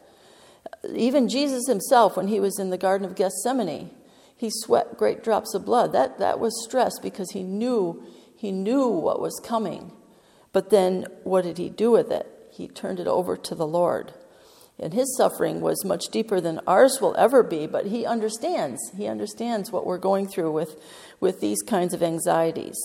Even 0.94 1.30
Jesus 1.30 1.66
himself, 1.66 2.16
when 2.16 2.28
he 2.28 2.40
was 2.40 2.58
in 2.58 2.68
the 2.68 2.76
Garden 2.76 3.06
of 3.06 3.16
Gethsemane, 3.16 3.90
he 4.36 4.50
sweat 4.50 4.98
great 4.98 5.24
drops 5.24 5.54
of 5.54 5.64
blood. 5.64 5.92
That, 5.92 6.18
that 6.18 6.38
was 6.38 6.62
stress 6.64 6.98
because 6.98 7.30
he 7.30 7.42
knew, 7.42 8.04
he 8.36 8.52
knew 8.52 8.86
what 8.86 9.20
was 9.20 9.40
coming. 9.42 9.92
But 10.52 10.68
then 10.68 11.06
what 11.24 11.44
did 11.44 11.56
he 11.56 11.70
do 11.70 11.90
with 11.90 12.10
it? 12.10 12.26
He 12.52 12.68
turned 12.68 13.00
it 13.00 13.06
over 13.06 13.36
to 13.36 13.54
the 13.54 13.66
Lord. 13.66 14.12
And 14.78 14.92
his 14.92 15.16
suffering 15.16 15.60
was 15.62 15.84
much 15.84 16.08
deeper 16.08 16.40
than 16.40 16.60
ours 16.66 16.98
will 17.00 17.14
ever 17.16 17.42
be, 17.42 17.66
but 17.66 17.86
he 17.86 18.04
understands. 18.04 18.80
He 18.96 19.06
understands 19.06 19.72
what 19.72 19.86
we're 19.86 19.96
going 19.96 20.28
through 20.28 20.52
with, 20.52 20.78
with 21.18 21.40
these 21.40 21.62
kinds 21.62 21.94
of 21.94 22.02
anxieties. 22.02 22.76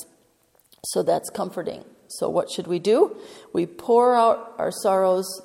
So 0.86 1.04
that's 1.04 1.30
comforting. 1.30 1.84
So, 2.08 2.30
what 2.30 2.50
should 2.50 2.68
we 2.68 2.80
do? 2.80 3.18
We 3.54 3.66
pour 3.66 4.16
out 4.16 4.56
our 4.58 4.72
sorrows 4.72 5.42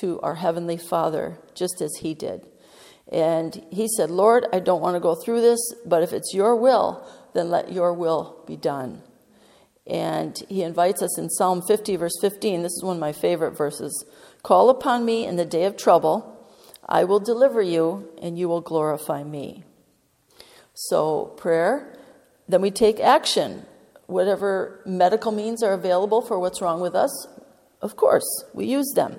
to 0.00 0.20
our 0.20 0.36
Heavenly 0.36 0.76
Father, 0.76 1.38
just 1.54 1.80
as 1.80 1.96
He 2.00 2.14
did. 2.14 2.46
And 3.10 3.64
He 3.70 3.88
said, 3.88 4.10
Lord, 4.10 4.46
I 4.52 4.60
don't 4.60 4.82
want 4.82 4.96
to 4.96 5.00
go 5.00 5.14
through 5.14 5.40
this, 5.40 5.60
but 5.84 6.02
if 6.02 6.12
it's 6.12 6.34
your 6.34 6.56
will, 6.56 7.06
then 7.34 7.50
let 7.50 7.72
your 7.72 7.92
will 7.92 8.42
be 8.46 8.56
done. 8.56 9.02
And 9.86 10.36
He 10.48 10.62
invites 10.62 11.02
us 11.02 11.18
in 11.18 11.28
Psalm 11.28 11.62
50, 11.62 11.96
verse 11.96 12.16
15. 12.20 12.62
This 12.62 12.72
is 12.72 12.82
one 12.82 12.96
of 12.96 13.00
my 13.00 13.12
favorite 13.12 13.56
verses. 13.56 14.04
Call 14.46 14.70
upon 14.70 15.04
me 15.04 15.26
in 15.26 15.34
the 15.34 15.44
day 15.44 15.64
of 15.64 15.76
trouble. 15.76 16.40
I 16.88 17.02
will 17.02 17.18
deliver 17.18 17.60
you, 17.60 18.08
and 18.22 18.38
you 18.38 18.48
will 18.48 18.60
glorify 18.60 19.24
me. 19.24 19.64
So, 20.72 21.34
prayer. 21.36 21.98
Then 22.48 22.60
we 22.60 22.70
take 22.70 23.00
action. 23.00 23.66
Whatever 24.06 24.82
medical 24.86 25.32
means 25.32 25.64
are 25.64 25.72
available 25.72 26.22
for 26.22 26.38
what's 26.38 26.62
wrong 26.62 26.80
with 26.80 26.94
us, 26.94 27.26
of 27.82 27.96
course, 27.96 28.44
we 28.54 28.66
use 28.66 28.92
them. 28.94 29.18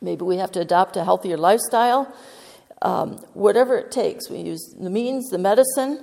Maybe 0.00 0.24
we 0.24 0.38
have 0.38 0.52
to 0.52 0.60
adopt 0.60 0.96
a 0.96 1.04
healthier 1.04 1.36
lifestyle. 1.36 2.10
Um, 2.80 3.18
whatever 3.34 3.76
it 3.76 3.90
takes, 3.90 4.30
we 4.30 4.38
use 4.38 4.74
the 4.80 4.88
means, 4.88 5.28
the 5.28 5.36
medicine. 5.36 6.02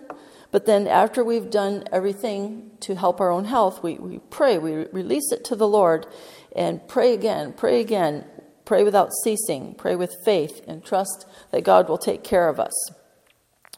But 0.52 0.68
then, 0.68 0.86
after 0.86 1.24
we've 1.24 1.50
done 1.50 1.86
everything 1.92 2.70
to 2.82 2.94
help 2.94 3.20
our 3.20 3.32
own 3.32 3.46
health, 3.46 3.82
we, 3.82 3.96
we 3.96 4.20
pray, 4.30 4.60
we 4.60 4.86
release 4.92 5.32
it 5.32 5.44
to 5.46 5.56
the 5.56 5.68
Lord, 5.68 6.06
and 6.58 6.86
pray 6.88 7.14
again, 7.14 7.54
pray 7.54 7.80
again, 7.80 8.26
pray 8.66 8.84
without 8.84 9.14
ceasing, 9.24 9.76
pray 9.76 9.96
with 9.96 10.14
faith, 10.26 10.62
and 10.68 10.84
trust 10.84 11.26
that 11.52 11.64
God 11.64 11.88
will 11.88 11.98
take 11.98 12.24
care 12.24 12.50
of 12.50 12.60
us. 12.60 12.74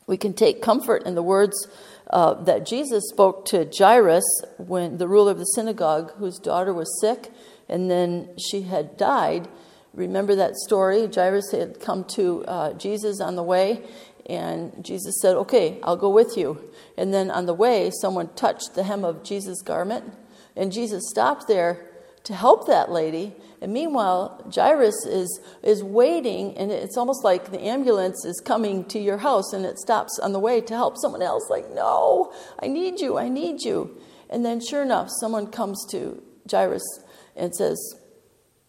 We 0.07 0.17
can 0.17 0.33
take 0.33 0.61
comfort 0.61 1.03
in 1.03 1.13
the 1.13 1.21
words 1.21 1.67
uh, 2.09 2.33
that 2.45 2.65
Jesus 2.65 3.03
spoke 3.09 3.45
to 3.47 3.69
Jairus 3.77 4.25
when 4.57 4.97
the 4.97 5.07
ruler 5.07 5.31
of 5.31 5.37
the 5.37 5.43
synagogue, 5.43 6.13
whose 6.13 6.39
daughter 6.39 6.73
was 6.73 6.99
sick 6.99 7.31
and 7.67 7.91
then 7.91 8.29
she 8.37 8.63
had 8.63 8.97
died, 8.97 9.47
remember 9.93 10.35
that 10.35 10.55
story? 10.55 11.07
Jairus 11.13 11.51
had 11.51 11.79
come 11.79 12.03
to 12.15 12.43
uh, 12.45 12.73
Jesus 12.73 13.21
on 13.21 13.35
the 13.35 13.43
way, 13.43 13.83
and 14.25 14.83
Jesus 14.83 15.19
said, 15.21 15.35
Okay, 15.35 15.79
I'll 15.83 15.95
go 15.95 16.09
with 16.09 16.35
you. 16.35 16.71
And 16.97 17.13
then 17.13 17.29
on 17.29 17.45
the 17.45 17.53
way, 17.53 17.91
someone 18.01 18.33
touched 18.33 18.73
the 18.73 18.83
hem 18.83 19.05
of 19.05 19.23
Jesus' 19.23 19.61
garment, 19.61 20.11
and 20.55 20.71
Jesus 20.71 21.07
stopped 21.09 21.47
there 21.47 21.88
to 22.23 22.33
help 22.33 22.67
that 22.67 22.91
lady. 22.91 23.33
And 23.61 23.73
meanwhile, 23.73 24.49
Jairus 24.53 25.05
is, 25.05 25.39
is 25.63 25.83
waiting, 25.83 26.57
and 26.57 26.71
it's 26.71 26.97
almost 26.97 27.23
like 27.23 27.51
the 27.51 27.61
ambulance 27.61 28.23
is 28.25 28.41
coming 28.43 28.85
to 28.85 28.99
your 28.99 29.17
house 29.17 29.53
and 29.53 29.65
it 29.65 29.77
stops 29.79 30.19
on 30.19 30.31
the 30.31 30.39
way 30.39 30.61
to 30.61 30.73
help 30.73 30.97
someone 30.97 31.21
else. 31.21 31.49
Like, 31.49 31.73
no, 31.73 32.33
I 32.61 32.67
need 32.67 32.99
you, 32.99 33.17
I 33.17 33.29
need 33.29 33.61
you. 33.61 33.99
And 34.29 34.45
then, 34.45 34.61
sure 34.61 34.83
enough, 34.83 35.09
someone 35.19 35.47
comes 35.47 35.85
to 35.91 36.21
Jairus 36.49 37.03
and 37.35 37.53
says, 37.55 37.77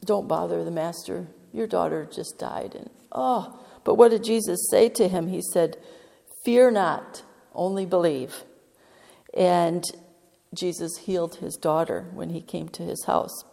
Don't 0.05 0.29
bother 0.29 0.65
the 0.65 0.71
master. 0.71 1.29
Your 1.53 1.67
daughter 1.67 2.09
just 2.11 2.39
died. 2.39 2.75
And 2.75 2.91
oh, 3.13 3.61
but 3.85 3.97
what 3.97 4.11
did 4.11 4.25
Jesus 4.25 4.69
say 4.71 4.89
to 4.91 5.09
him? 5.09 5.29
He 5.29 5.43
said, 5.53 5.77
Fear 6.45 6.71
not, 6.73 7.23
only 7.55 7.85
believe. 7.85 8.45
And 9.35 9.85
Jesus 10.55 10.99
healed 10.99 11.37
his 11.37 11.57
daughter 11.57 12.07
when 12.13 12.31
he 12.31 12.41
came 12.41 12.69
to 12.71 12.83
his 12.83 13.05
house. 13.05 13.45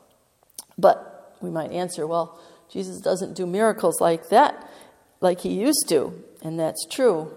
But 0.78 1.38
we 1.42 1.50
might 1.50 1.72
answer, 1.72 2.08
well, 2.08 2.40
Jesus 2.70 3.00
doesn't 3.00 3.36
do 3.36 3.46
miracles 3.46 4.02
like 4.02 4.30
that, 4.30 4.70
like 5.22 5.42
he 5.42 5.54
used 5.54 5.86
to, 5.90 6.24
and 6.42 6.60
that's 6.60 6.86
true. 6.86 7.36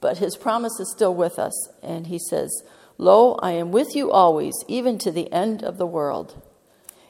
But 0.00 0.18
his 0.18 0.36
promise 0.36 0.78
is 0.78 0.92
still 0.92 1.14
with 1.14 1.38
us, 1.38 1.68
and 1.82 2.06
he 2.06 2.18
says, 2.18 2.50
Lo, 2.98 3.34
I 3.42 3.52
am 3.52 3.70
with 3.70 3.94
you 3.94 4.10
always, 4.10 4.54
even 4.66 4.98
to 4.98 5.10
the 5.10 5.32
end 5.32 5.62
of 5.62 5.78
the 5.78 5.86
world. 5.86 6.42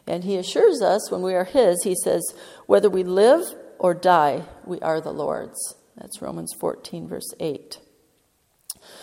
And 0.07 0.25
he 0.25 0.37
assures 0.37 0.81
us 0.81 1.11
when 1.11 1.23
we 1.23 1.35
are 1.35 1.45
his, 1.45 1.83
he 1.83 1.95
says, 1.95 2.23
whether 2.67 2.89
we 2.89 3.05
live 3.05 3.55
or 3.79 3.95
die, 3.95 4.45
we 4.65 4.81
are 4.81 5.01
the 5.01 5.13
Lord's. 5.13 5.77
That's 5.97 6.23
Romans 6.23 6.55
14, 6.59 7.09
verse 7.09 7.35
8. 7.41 7.79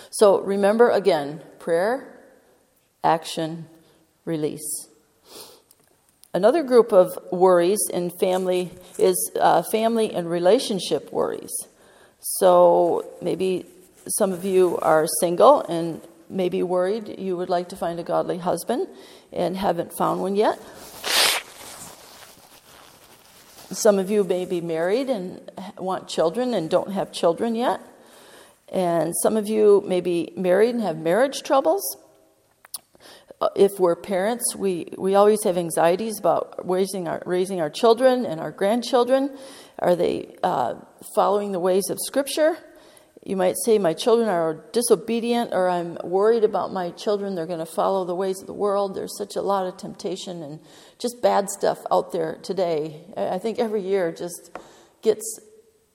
So 0.10 0.42
remember 0.42 0.90
again 0.90 1.42
prayer, 1.60 2.15
action, 3.06 3.68
release. 4.26 4.88
Another 6.34 6.64
group 6.64 6.92
of 6.92 7.18
worries 7.32 7.80
in 7.94 8.10
family 8.10 8.72
is 8.98 9.32
uh, 9.40 9.62
family 9.62 10.14
and 10.14 10.30
relationship 10.30 11.14
worries. 11.14 11.54
So 12.20 13.06
maybe 13.22 13.66
some 14.08 14.34
of 14.34 14.44
you 14.44 14.78
are 14.82 15.08
single 15.22 15.62
and 15.62 16.02
maybe 16.30 16.62
worried 16.64 17.20
you 17.20 17.38
would 17.38 17.50
like 17.50 17.70
to 17.70 17.76
find 17.76 18.00
a 18.00 18.04
godly 18.04 18.40
husband 18.40 18.88
and 19.32 19.56
haven't 19.56 19.94
found 19.94 20.20
one 20.20 20.36
yet. 20.36 20.60
Some 23.72 24.00
of 24.00 24.10
you 24.10 24.24
may 24.24 24.46
be 24.46 24.62
married 24.62 25.10
and 25.10 25.40
want 25.78 26.08
children 26.08 26.54
and 26.54 26.70
don't 26.70 26.92
have 26.92 27.12
children 27.12 27.56
yet. 27.56 27.80
And 28.70 29.14
some 29.22 29.38
of 29.38 29.48
you 29.48 29.84
may 29.88 30.02
be 30.02 30.34
married 30.36 30.76
and 30.76 30.84
have 30.84 30.98
marriage 30.98 31.44
troubles. 31.44 31.98
If 33.56 33.80
we're 33.80 33.96
parents, 33.96 34.56
we, 34.56 34.94
we 34.98 35.16
always 35.16 35.44
have 35.44 35.58
anxieties 35.58 36.20
about 36.20 36.68
raising 36.68 37.08
our, 37.08 37.22
raising 37.26 37.60
our 37.60 37.70
children 37.70 38.26
and 38.26 38.40
our 38.40 38.52
grandchildren. 38.52 39.38
Are 39.80 39.96
they 39.96 40.36
uh, 40.42 40.76
following 41.16 41.52
the 41.52 41.60
ways 41.60 41.90
of 41.90 41.98
Scripture? 42.06 42.58
You 43.26 43.36
might 43.36 43.56
say, 43.66 43.78
My 43.78 43.94
children 43.94 44.30
are 44.30 44.64
disobedient, 44.72 45.52
or 45.52 45.68
I'm 45.68 45.98
worried 46.04 46.44
about 46.44 46.72
my 46.72 46.92
children. 46.92 47.36
They're 47.36 47.48
going 47.48 47.60
to 47.60 47.66
follow 47.66 48.06
the 48.06 48.16
ways 48.16 48.40
of 48.40 48.48
the 48.48 48.54
world. 48.54 48.96
There's 48.96 49.18
such 49.18 49.36
a 49.36 49.42
lot 49.42 49.66
of 49.66 49.78
temptation 49.78 50.42
and 50.42 50.60
just 51.00 51.22
bad 51.22 51.50
stuff 51.50 51.80
out 51.92 52.12
there 52.12 52.38
today. 52.42 53.02
I 53.18 53.40
think 53.40 53.60
every 53.60 53.82
year 53.82 54.12
just 54.12 54.58
gets 55.02 55.40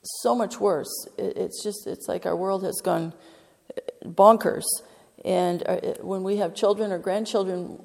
so 0.02 0.34
much 0.34 0.58
worse. 0.58 0.90
It's 1.16 1.62
just, 1.62 1.86
it's 1.86 2.08
like 2.08 2.26
our 2.26 2.36
world 2.36 2.64
has 2.64 2.80
gone 2.82 3.14
bonkers. 4.04 4.64
And 5.24 5.62
uh, 5.66 5.76
when 6.00 6.22
we 6.22 6.38
have 6.38 6.54
children 6.54 6.92
or 6.92 6.98
grandchildren 6.98 7.82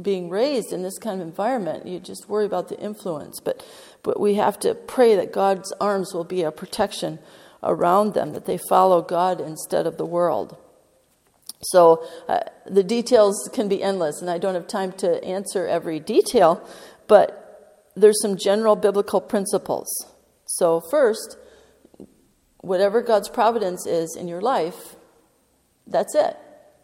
being 0.00 0.28
raised 0.28 0.72
in 0.72 0.82
this 0.82 0.98
kind 0.98 1.20
of 1.20 1.26
environment, 1.26 1.86
you 1.86 2.00
just 2.00 2.28
worry 2.28 2.46
about 2.46 2.68
the 2.68 2.78
influence. 2.78 3.40
But, 3.40 3.64
but 4.02 4.18
we 4.18 4.34
have 4.34 4.58
to 4.60 4.74
pray 4.74 5.14
that 5.16 5.32
God's 5.32 5.72
arms 5.80 6.12
will 6.12 6.24
be 6.24 6.42
a 6.42 6.50
protection 6.50 7.18
around 7.62 8.14
them, 8.14 8.32
that 8.32 8.46
they 8.46 8.58
follow 8.58 9.02
God 9.02 9.40
instead 9.40 9.86
of 9.86 9.96
the 9.96 10.06
world. 10.06 10.56
So 11.62 12.04
uh, 12.28 12.40
the 12.66 12.82
details 12.82 13.48
can 13.52 13.68
be 13.68 13.82
endless, 13.82 14.20
and 14.20 14.28
I 14.28 14.38
don't 14.38 14.54
have 14.54 14.66
time 14.66 14.92
to 14.94 15.22
answer 15.22 15.66
every 15.66 16.00
detail, 16.00 16.66
but 17.06 17.38
there's 17.94 18.20
some 18.20 18.36
general 18.36 18.74
biblical 18.74 19.20
principles. 19.20 19.86
So, 20.44 20.80
first, 20.90 21.36
whatever 22.58 23.00
God's 23.00 23.28
providence 23.28 23.86
is 23.86 24.16
in 24.16 24.26
your 24.28 24.40
life, 24.40 24.96
that's 25.86 26.14
it. 26.14 26.36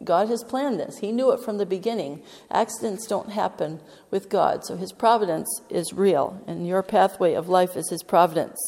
God 0.04 0.28
has 0.28 0.44
planned 0.44 0.78
this. 0.78 0.98
He 0.98 1.10
knew 1.10 1.32
it 1.32 1.42
from 1.42 1.58
the 1.58 1.66
beginning. 1.66 2.22
Accidents 2.50 3.06
don't 3.06 3.30
happen 3.30 3.80
with 4.10 4.28
God, 4.28 4.64
so 4.64 4.76
His 4.76 4.92
providence 4.92 5.48
is 5.68 5.92
real, 5.92 6.42
and 6.46 6.66
your 6.66 6.82
pathway 6.82 7.34
of 7.34 7.48
life 7.48 7.76
is 7.76 7.90
His 7.90 8.02
providence. 8.02 8.58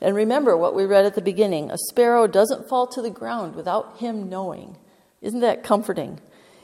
And 0.00 0.16
remember 0.16 0.56
what 0.56 0.74
we 0.74 0.84
read 0.84 1.04
at 1.04 1.14
the 1.14 1.22
beginning 1.22 1.70
a 1.70 1.78
sparrow 1.78 2.26
doesn't 2.26 2.68
fall 2.68 2.86
to 2.88 3.02
the 3.02 3.10
ground 3.10 3.54
without 3.54 3.98
him 3.98 4.28
knowing. 4.28 4.76
Isn't 5.20 5.40
that 5.40 5.62
comforting? 5.62 6.20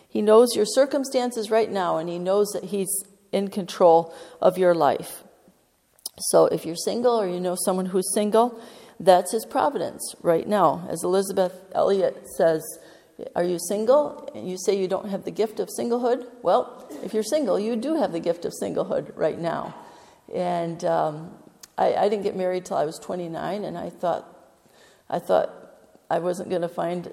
He 0.09 0.22
knows 0.22 0.57
your 0.57 0.64
circumstances 0.64 1.51
right 1.51 1.70
now, 1.70 1.99
and 1.99 2.09
he 2.09 2.18
knows 2.18 2.49
that 2.53 2.64
he's 2.64 3.05
in 3.33 3.49
control 3.49 4.14
of 4.40 4.57
your 4.57 4.75
life. 4.75 5.22
So 6.18 6.46
if 6.46 6.64
you're 6.64 6.77
single 6.77 7.20
or 7.20 7.29
you 7.29 7.40
know 7.40 7.57
someone 7.57 7.87
who's 7.87 8.14
single, 8.14 8.59
that's 8.99 9.33
his 9.33 9.45
providence 9.45 10.15
right 10.23 10.47
now. 10.47 10.87
As 10.91 11.05
Elisabeth 11.05 11.53
Elliot 11.75 12.27
says, 12.37 12.63
Are 13.35 13.45
you 13.45 13.59
single? 13.59 14.29
You 14.35 14.57
say 14.59 14.79
you 14.79 14.89
don't 14.89 15.11
have 15.11 15.25
the 15.25 15.31
gift 15.31 15.61
of 15.61 15.69
singlehood? 15.79 16.27
Well, 16.43 16.87
if 17.03 17.13
you're 17.13 17.23
single, 17.23 17.59
you 17.59 17.77
do 17.77 17.97
have 17.97 18.13
the 18.13 18.21
gift 18.21 18.45
of 18.45 18.53
singlehood 18.61 19.13
right 19.17 19.39
now. 19.39 19.75
And 20.35 20.85
um, 20.85 21.35
I, 21.79 21.95
I 21.95 22.09
didn't 22.09 22.23
get 22.23 22.37
married 22.37 22.65
till 22.65 22.77
I 22.77 22.85
was 22.85 22.99
29, 22.99 23.65
and 23.65 23.77
I 23.77 23.91
thought, 23.91 24.27
I 25.09 25.19
thought 25.19 25.53
I 26.11 26.19
wasn't 26.19 26.51
going 26.51 26.63
to 26.63 26.69
find 26.69 27.13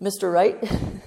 Mr. 0.00 0.32
Wright. 0.32 0.58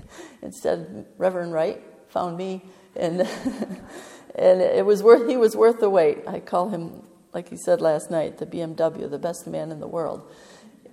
Instead, 0.41 1.05
Reverend 1.17 1.53
Wright 1.53 1.81
found 2.09 2.37
me, 2.37 2.63
and 2.95 3.21
and 4.35 4.61
it 4.61 4.85
was 4.85 5.01
worth. 5.01 5.29
He 5.29 5.37
was 5.37 5.55
worth 5.55 5.79
the 5.79 5.89
wait. 5.89 6.27
I 6.27 6.39
call 6.39 6.69
him, 6.69 7.03
like 7.33 7.49
he 7.49 7.57
said 7.57 7.81
last 7.81 8.11
night, 8.11 8.37
the 8.37 8.45
BMW, 8.45 9.09
the 9.09 9.19
best 9.19 9.47
man 9.47 9.71
in 9.71 9.79
the 9.79 9.87
world. 9.87 10.29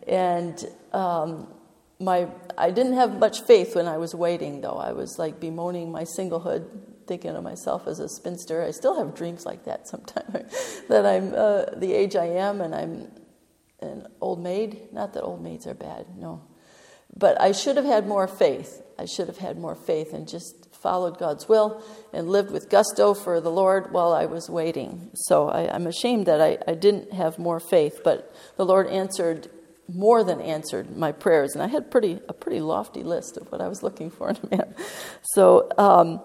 And 0.06 0.64
um, 0.92 1.48
my, 2.00 2.28
I 2.56 2.70
didn't 2.70 2.94
have 2.94 3.18
much 3.18 3.42
faith 3.42 3.74
when 3.74 3.86
I 3.86 3.98
was 3.98 4.14
waiting, 4.14 4.60
though. 4.60 4.76
I 4.76 4.92
was 4.92 5.18
like 5.18 5.40
bemoaning 5.40 5.90
my 5.90 6.04
singlehood, 6.04 6.66
thinking 7.06 7.30
of 7.30 7.42
myself 7.42 7.86
as 7.86 7.98
a 7.98 8.08
spinster. 8.08 8.62
I 8.62 8.70
still 8.70 8.96
have 8.98 9.14
dreams 9.14 9.44
like 9.44 9.64
that 9.64 9.88
sometimes, 9.88 10.82
that 10.88 11.04
I'm 11.04 11.34
uh, 11.34 11.76
the 11.76 11.92
age 11.92 12.16
I 12.16 12.26
am 12.26 12.60
and 12.60 12.74
I'm 12.74 13.10
an 13.80 14.06
old 14.20 14.42
maid. 14.42 14.92
Not 14.92 15.14
that 15.14 15.22
old 15.22 15.42
maids 15.42 15.66
are 15.66 15.74
bad, 15.74 16.06
no. 16.16 16.42
But 17.16 17.40
I 17.40 17.52
should 17.52 17.76
have 17.76 17.86
had 17.86 18.06
more 18.06 18.28
faith. 18.28 18.82
I 18.98 19.06
should 19.06 19.28
have 19.28 19.38
had 19.38 19.58
more 19.58 19.74
faith 19.74 20.12
and 20.12 20.28
just 20.28 20.57
followed 20.82 21.18
God's 21.18 21.48
will 21.48 21.82
and 22.12 22.28
lived 22.28 22.50
with 22.50 22.70
gusto 22.70 23.14
for 23.14 23.40
the 23.40 23.50
Lord 23.50 23.92
while 23.92 24.12
I 24.12 24.26
was 24.26 24.48
waiting. 24.48 25.10
So 25.14 25.48
I, 25.48 25.74
am 25.74 25.86
ashamed 25.86 26.26
that 26.26 26.40
I, 26.40 26.58
I 26.66 26.74
didn't 26.74 27.12
have 27.12 27.38
more 27.38 27.60
faith, 27.60 28.00
but 28.04 28.34
the 28.56 28.64
Lord 28.64 28.86
answered 28.88 29.48
more 29.92 30.22
than 30.22 30.40
answered 30.40 30.96
my 30.96 31.12
prayers, 31.12 31.54
and 31.54 31.62
I 31.62 31.66
had 31.66 31.90
pretty 31.90 32.20
a 32.28 32.34
pretty 32.34 32.60
lofty 32.60 33.02
list 33.02 33.38
of 33.38 33.50
what 33.50 33.62
I 33.62 33.68
was 33.68 33.82
looking 33.82 34.10
for 34.10 34.28
in 34.28 34.36
a 34.42 34.56
man. 34.56 34.74
So 35.22 35.70
um, 35.78 36.20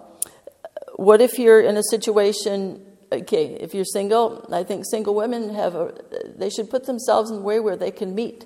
what 0.96 1.20
if 1.20 1.38
you're 1.38 1.60
in 1.60 1.76
a 1.76 1.82
situation 1.90 2.84
okay 3.12 3.56
if 3.60 3.74
you're 3.74 3.84
single 3.84 4.48
i 4.52 4.62
think 4.62 4.84
single 4.90 5.14
women 5.14 5.54
have 5.54 5.74
a, 5.74 5.94
they 6.36 6.50
should 6.50 6.70
put 6.70 6.86
themselves 6.86 7.30
in 7.30 7.38
a 7.38 7.40
way 7.40 7.60
where 7.60 7.76
they 7.76 7.90
can 7.90 8.14
meet 8.14 8.44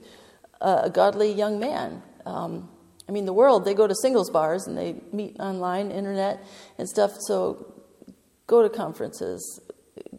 a 0.61 0.90
godly 0.90 1.33
young 1.33 1.59
man 1.59 2.03
um, 2.27 2.68
i 3.09 3.12
mean 3.12 3.25
the 3.25 3.33
world 3.33 3.64
they 3.64 3.75
go 3.75 3.87
to 3.87 3.94
singles 3.94 4.31
bars 4.31 4.66
and 4.66 4.77
they 4.77 4.97
meet 5.12 5.37
online 5.40 5.90
internet 5.90 6.44
and 6.79 6.88
stuff. 6.88 7.12
So 7.27 7.75
go 8.47 8.62
to 8.62 8.68
conferences 8.68 9.61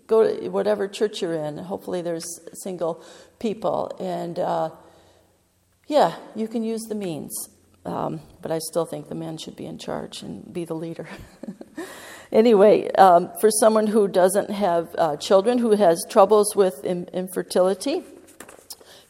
go 0.08 0.24
to 0.24 0.50
whatever 0.50 0.88
church 0.88 1.22
you're 1.22 1.36
in. 1.36 1.58
Hopefully 1.58 2.02
there's 2.02 2.26
single 2.64 3.04
people. 3.40 3.96
And 4.00 4.40
uh, 4.40 4.72
yeah 5.88 6.16
you 6.36 6.48
can 6.48 6.64
use 6.64 6.82
the 6.84 6.96
means. 6.96 7.50
Um, 7.86 8.20
but 8.42 8.52
i 8.52 8.60
still 8.60 8.86
think 8.86 9.08
the 9.08 9.16
man 9.16 9.38
should 9.38 9.56
be 9.56 9.66
in 9.66 9.78
charge 9.78 10.22
and 10.22 10.54
be 10.54 10.66
the 10.66 10.76
leader. 10.76 11.08
Anyway, 12.32 12.92
um, 12.92 13.32
for 13.42 13.50
someone 13.50 13.88
who 13.88 14.08
doesn't 14.08 14.52
have 14.52 14.94
uh, 15.00 15.18
children, 15.18 15.58
who 15.58 15.72
has 15.72 16.06
troubles 16.08 16.56
with 16.56 16.86
in- 16.86 17.10
infertility, 17.12 18.04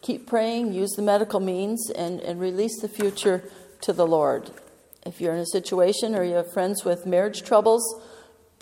keep 0.01 0.25
praying, 0.25 0.71
use 0.71 0.91
the 0.91 1.01
medical 1.01 1.41
means, 1.41 1.89
and, 1.89 2.21
and 2.21 2.39
release 2.39 2.79
the 2.79 2.87
future 2.87 3.43
to 3.81 3.93
the 3.93 4.07
Lord. 4.07 4.51
If 5.05 5.21
you're 5.21 5.33
in 5.33 5.39
a 5.39 5.45
situation 5.45 6.15
or 6.15 6.23
you 6.23 6.35
have 6.35 6.51
friends 6.51 6.83
with 6.83 7.05
marriage 7.05 7.43
troubles, 7.43 7.83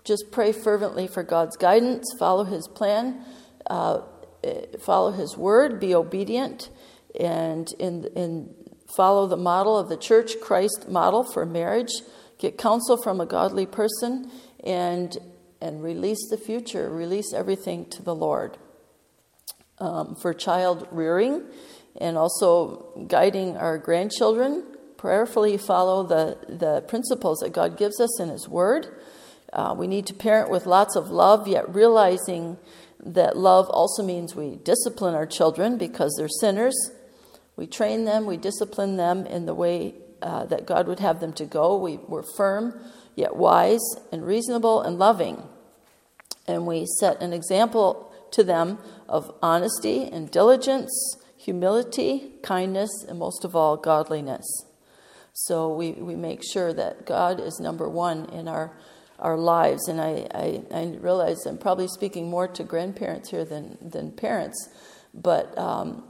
just 0.03 0.31
pray 0.31 0.51
fervently 0.51 1.07
for 1.07 1.23
God's 1.23 1.57
guidance, 1.57 2.05
follow 2.17 2.43
His 2.43 2.67
plan. 2.67 3.25
uh, 3.69 4.01
follow 4.79 5.11
His 5.11 5.35
word, 5.37 5.79
be 5.79 5.93
obedient, 5.93 6.69
and 7.19 7.71
in, 7.79 8.05
in 8.15 8.53
follow 8.95 9.27
the 9.27 9.37
model 9.37 9.77
of 9.77 9.89
the 9.89 9.97
church 9.97 10.39
Christ 10.41 10.87
model 10.87 11.23
for 11.23 11.45
marriage. 11.45 11.91
Get 12.37 12.57
counsel 12.57 13.01
from 13.01 13.19
a 13.19 13.25
godly 13.25 13.65
person, 13.65 14.31
and 14.63 15.17
and 15.59 15.83
release 15.83 16.29
the 16.29 16.37
future. 16.37 16.89
Release 16.89 17.33
everything 17.33 17.85
to 17.89 18.03
the 18.03 18.15
Lord. 18.15 18.57
Um, 19.79 20.15
for 20.15 20.33
child 20.33 20.87
rearing, 20.91 21.43
and 21.99 22.17
also 22.17 23.05
guiding 23.07 23.57
our 23.57 23.77
grandchildren, 23.77 24.63
prayerfully 24.97 25.57
follow 25.57 26.03
the 26.03 26.37
the 26.47 26.81
principles 26.81 27.39
that 27.39 27.53
God 27.53 27.77
gives 27.77 27.99
us 27.99 28.19
in 28.19 28.29
His 28.29 28.47
Word. 28.47 28.87
Uh, 29.53 29.73
we 29.77 29.87
need 29.87 30.05
to 30.07 30.13
parent 30.13 30.49
with 30.49 30.65
lots 30.65 30.95
of 30.95 31.09
love, 31.09 31.47
yet 31.47 31.73
realizing 31.73 32.57
that 33.03 33.37
love 33.37 33.69
also 33.69 34.03
means 34.03 34.35
we 34.35 34.57
discipline 34.57 35.15
our 35.15 35.25
children 35.25 35.77
because 35.77 36.13
they're 36.17 36.27
sinners. 36.27 36.75
We 37.55 37.65
train 37.65 38.05
them, 38.05 38.25
we 38.25 38.37
discipline 38.37 38.97
them 38.97 39.25
in 39.25 39.45
the 39.45 39.53
way 39.53 39.95
uh, 40.21 40.45
that 40.45 40.65
God 40.65 40.87
would 40.87 40.99
have 40.99 41.19
them 41.19 41.33
to 41.33 41.45
go. 41.45 41.77
We, 41.77 41.97
we're 41.97 42.23
firm, 42.35 42.79
yet 43.15 43.35
wise 43.35 43.81
and 44.11 44.25
reasonable 44.25 44.81
and 44.81 44.99
loving. 44.99 45.43
And 46.47 46.65
we 46.65 46.85
set 46.99 47.21
an 47.21 47.33
example 47.33 48.13
to 48.31 48.43
them 48.43 48.77
of 49.07 49.33
honesty 49.41 50.03
and 50.03 50.29
diligence, 50.29 50.91
humility, 51.37 52.33
kindness, 52.43 52.89
and 53.07 53.17
most 53.17 53.43
of 53.43 53.55
all, 53.55 53.77
godliness. 53.77 54.45
So 55.39 55.71
we, 55.71 55.91
we 55.91 56.15
make 56.15 56.41
sure 56.43 56.73
that 56.73 57.05
God 57.05 57.39
is 57.39 57.59
number 57.59 57.87
one 57.87 58.25
in 58.29 58.47
our 58.47 58.75
our 59.19 59.37
lives. 59.37 59.87
And 59.87 59.99
I, 59.99 60.27
I, 60.33 60.63
I, 60.71 60.97
realize 60.99 61.45
I'm 61.45 61.57
probably 61.57 61.87
speaking 61.87 62.29
more 62.29 62.47
to 62.49 62.63
grandparents 62.63 63.31
here 63.31 63.45
than, 63.45 63.77
than 63.81 64.11
parents, 64.11 64.69
but 65.13 65.57
um, 65.57 66.03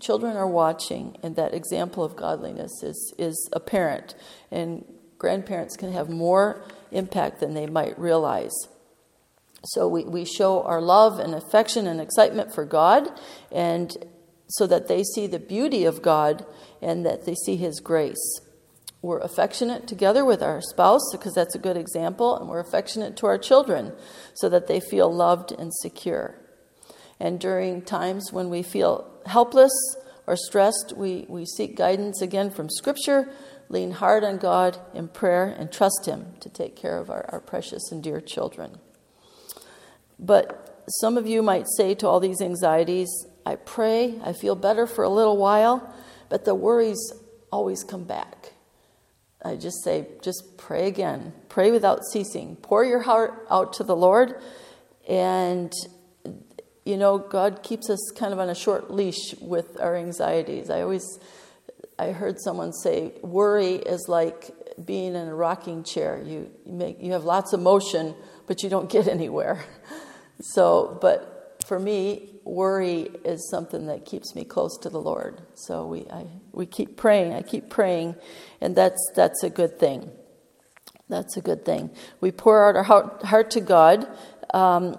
children 0.00 0.36
are 0.36 0.46
watching, 0.46 1.18
and 1.22 1.36
that 1.36 1.52
example 1.52 2.02
of 2.02 2.16
godliness 2.16 2.82
is, 2.82 3.14
is 3.18 3.50
apparent. 3.52 4.14
And 4.50 4.84
grandparents 5.18 5.76
can 5.76 5.92
have 5.92 6.08
more 6.08 6.64
impact 6.90 7.40
than 7.40 7.54
they 7.54 7.66
might 7.66 7.98
realize. 7.98 8.54
So 9.64 9.86
we, 9.86 10.04
we 10.04 10.24
show 10.24 10.62
our 10.62 10.80
love 10.80 11.18
and 11.18 11.34
affection 11.34 11.86
and 11.86 12.00
excitement 12.00 12.54
for 12.54 12.64
God, 12.64 13.08
and 13.52 13.94
so 14.48 14.66
that 14.66 14.88
they 14.88 15.04
see 15.04 15.26
the 15.26 15.38
beauty 15.38 15.84
of 15.84 16.02
God 16.02 16.46
and 16.80 17.04
that 17.04 17.26
they 17.26 17.34
see 17.34 17.56
His 17.56 17.78
grace. 17.80 18.40
We're 19.02 19.20
affectionate 19.20 19.86
together 19.86 20.24
with 20.24 20.42
our 20.42 20.60
spouse 20.60 21.10
because 21.12 21.32
that's 21.32 21.54
a 21.54 21.58
good 21.58 21.76
example, 21.76 22.36
and 22.36 22.48
we're 22.48 22.60
affectionate 22.60 23.16
to 23.18 23.26
our 23.26 23.38
children 23.38 23.92
so 24.34 24.48
that 24.50 24.66
they 24.66 24.78
feel 24.78 25.12
loved 25.12 25.52
and 25.52 25.72
secure. 25.72 26.38
And 27.18 27.40
during 27.40 27.82
times 27.82 28.32
when 28.32 28.50
we 28.50 28.62
feel 28.62 29.10
helpless 29.24 29.72
or 30.26 30.36
stressed, 30.36 30.94
we, 30.96 31.24
we 31.28 31.46
seek 31.46 31.76
guidance 31.76 32.20
again 32.20 32.50
from 32.50 32.68
Scripture, 32.68 33.30
lean 33.70 33.92
hard 33.92 34.22
on 34.22 34.36
God 34.36 34.78
in 34.92 35.08
prayer, 35.08 35.46
and 35.46 35.72
trust 35.72 36.04
Him 36.06 36.34
to 36.40 36.50
take 36.50 36.76
care 36.76 36.98
of 36.98 37.08
our, 37.08 37.24
our 37.30 37.40
precious 37.40 37.90
and 37.90 38.02
dear 38.02 38.20
children. 38.20 38.78
But 40.18 40.84
some 41.00 41.16
of 41.16 41.26
you 41.26 41.42
might 41.42 41.66
say 41.76 41.94
to 41.96 42.06
all 42.06 42.20
these 42.20 42.42
anxieties, 42.42 43.08
I 43.46 43.56
pray, 43.56 44.18
I 44.22 44.34
feel 44.34 44.54
better 44.54 44.86
for 44.86 45.04
a 45.04 45.08
little 45.08 45.38
while, 45.38 45.94
but 46.28 46.44
the 46.44 46.54
worries 46.54 47.12
always 47.50 47.82
come 47.82 48.04
back. 48.04 48.39
I 49.42 49.56
just 49.56 49.82
say, 49.82 50.06
just 50.22 50.58
pray 50.58 50.86
again. 50.86 51.32
Pray 51.48 51.70
without 51.70 52.04
ceasing. 52.04 52.56
Pour 52.56 52.84
your 52.84 53.00
heart 53.00 53.46
out 53.50 53.72
to 53.74 53.84
the 53.84 53.96
Lord. 53.96 54.40
And, 55.08 55.72
you 56.84 56.96
know, 56.96 57.18
God 57.18 57.62
keeps 57.62 57.88
us 57.88 58.10
kind 58.14 58.32
of 58.32 58.38
on 58.38 58.50
a 58.50 58.54
short 58.54 58.90
leash 58.90 59.34
with 59.40 59.80
our 59.80 59.96
anxieties. 59.96 60.68
I 60.68 60.82
always, 60.82 61.18
I 61.98 62.12
heard 62.12 62.38
someone 62.40 62.72
say, 62.72 63.12
worry 63.22 63.74
is 63.76 64.06
like 64.08 64.50
being 64.84 65.14
in 65.14 65.28
a 65.28 65.34
rocking 65.34 65.84
chair. 65.84 66.22
You, 66.22 66.50
you, 66.66 66.72
make, 66.72 67.02
you 67.02 67.12
have 67.12 67.24
lots 67.24 67.52
of 67.52 67.60
motion, 67.60 68.14
but 68.46 68.62
you 68.62 68.68
don't 68.68 68.90
get 68.90 69.08
anywhere. 69.08 69.64
So, 70.42 70.98
but 71.02 71.62
for 71.66 71.78
me, 71.78 72.40
worry 72.44 73.10
is 73.24 73.48
something 73.50 73.86
that 73.86 74.06
keeps 74.06 74.34
me 74.34 74.44
close 74.44 74.78
to 74.78 74.88
the 74.88 75.00
Lord. 75.00 75.42
So 75.54 75.86
we, 75.86 76.06
I, 76.10 76.26
we 76.52 76.66
keep 76.66 76.96
praying. 76.96 77.32
I 77.34 77.42
keep 77.42 77.68
praying, 77.68 78.16
and 78.60 78.76
that's 78.76 79.00
that's 79.14 79.42
a 79.42 79.50
good 79.50 79.78
thing. 79.78 80.10
That's 81.08 81.36
a 81.36 81.40
good 81.40 81.64
thing. 81.64 81.90
We 82.20 82.30
pour 82.30 82.68
out 82.68 82.76
our 82.76 82.84
heart, 82.84 83.24
heart 83.24 83.50
to 83.52 83.60
God. 83.60 84.06
Um, 84.54 84.96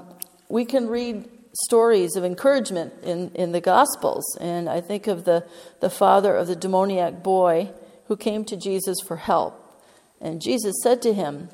we 0.50 0.66
can 0.66 0.88
read 0.88 1.30
stories 1.54 2.16
of 2.16 2.24
encouragement 2.24 2.94
in, 3.04 3.32
in 3.36 3.52
the 3.52 3.62
Gospels, 3.62 4.38
and 4.40 4.70
I 4.70 4.82
think 4.82 5.08
of 5.08 5.26
the 5.26 5.46
the 5.80 5.90
father 5.90 6.36
of 6.36 6.48
the 6.48 6.56
demoniac 6.56 7.24
boy 7.24 7.72
who 8.08 8.18
came 8.18 8.44
to 8.46 8.58
Jesus 8.58 8.98
for 9.06 9.18
help, 9.18 9.84
and 10.20 10.42
Jesus 10.42 10.76
said 10.84 11.02
to 11.04 11.14
him. 11.14 11.50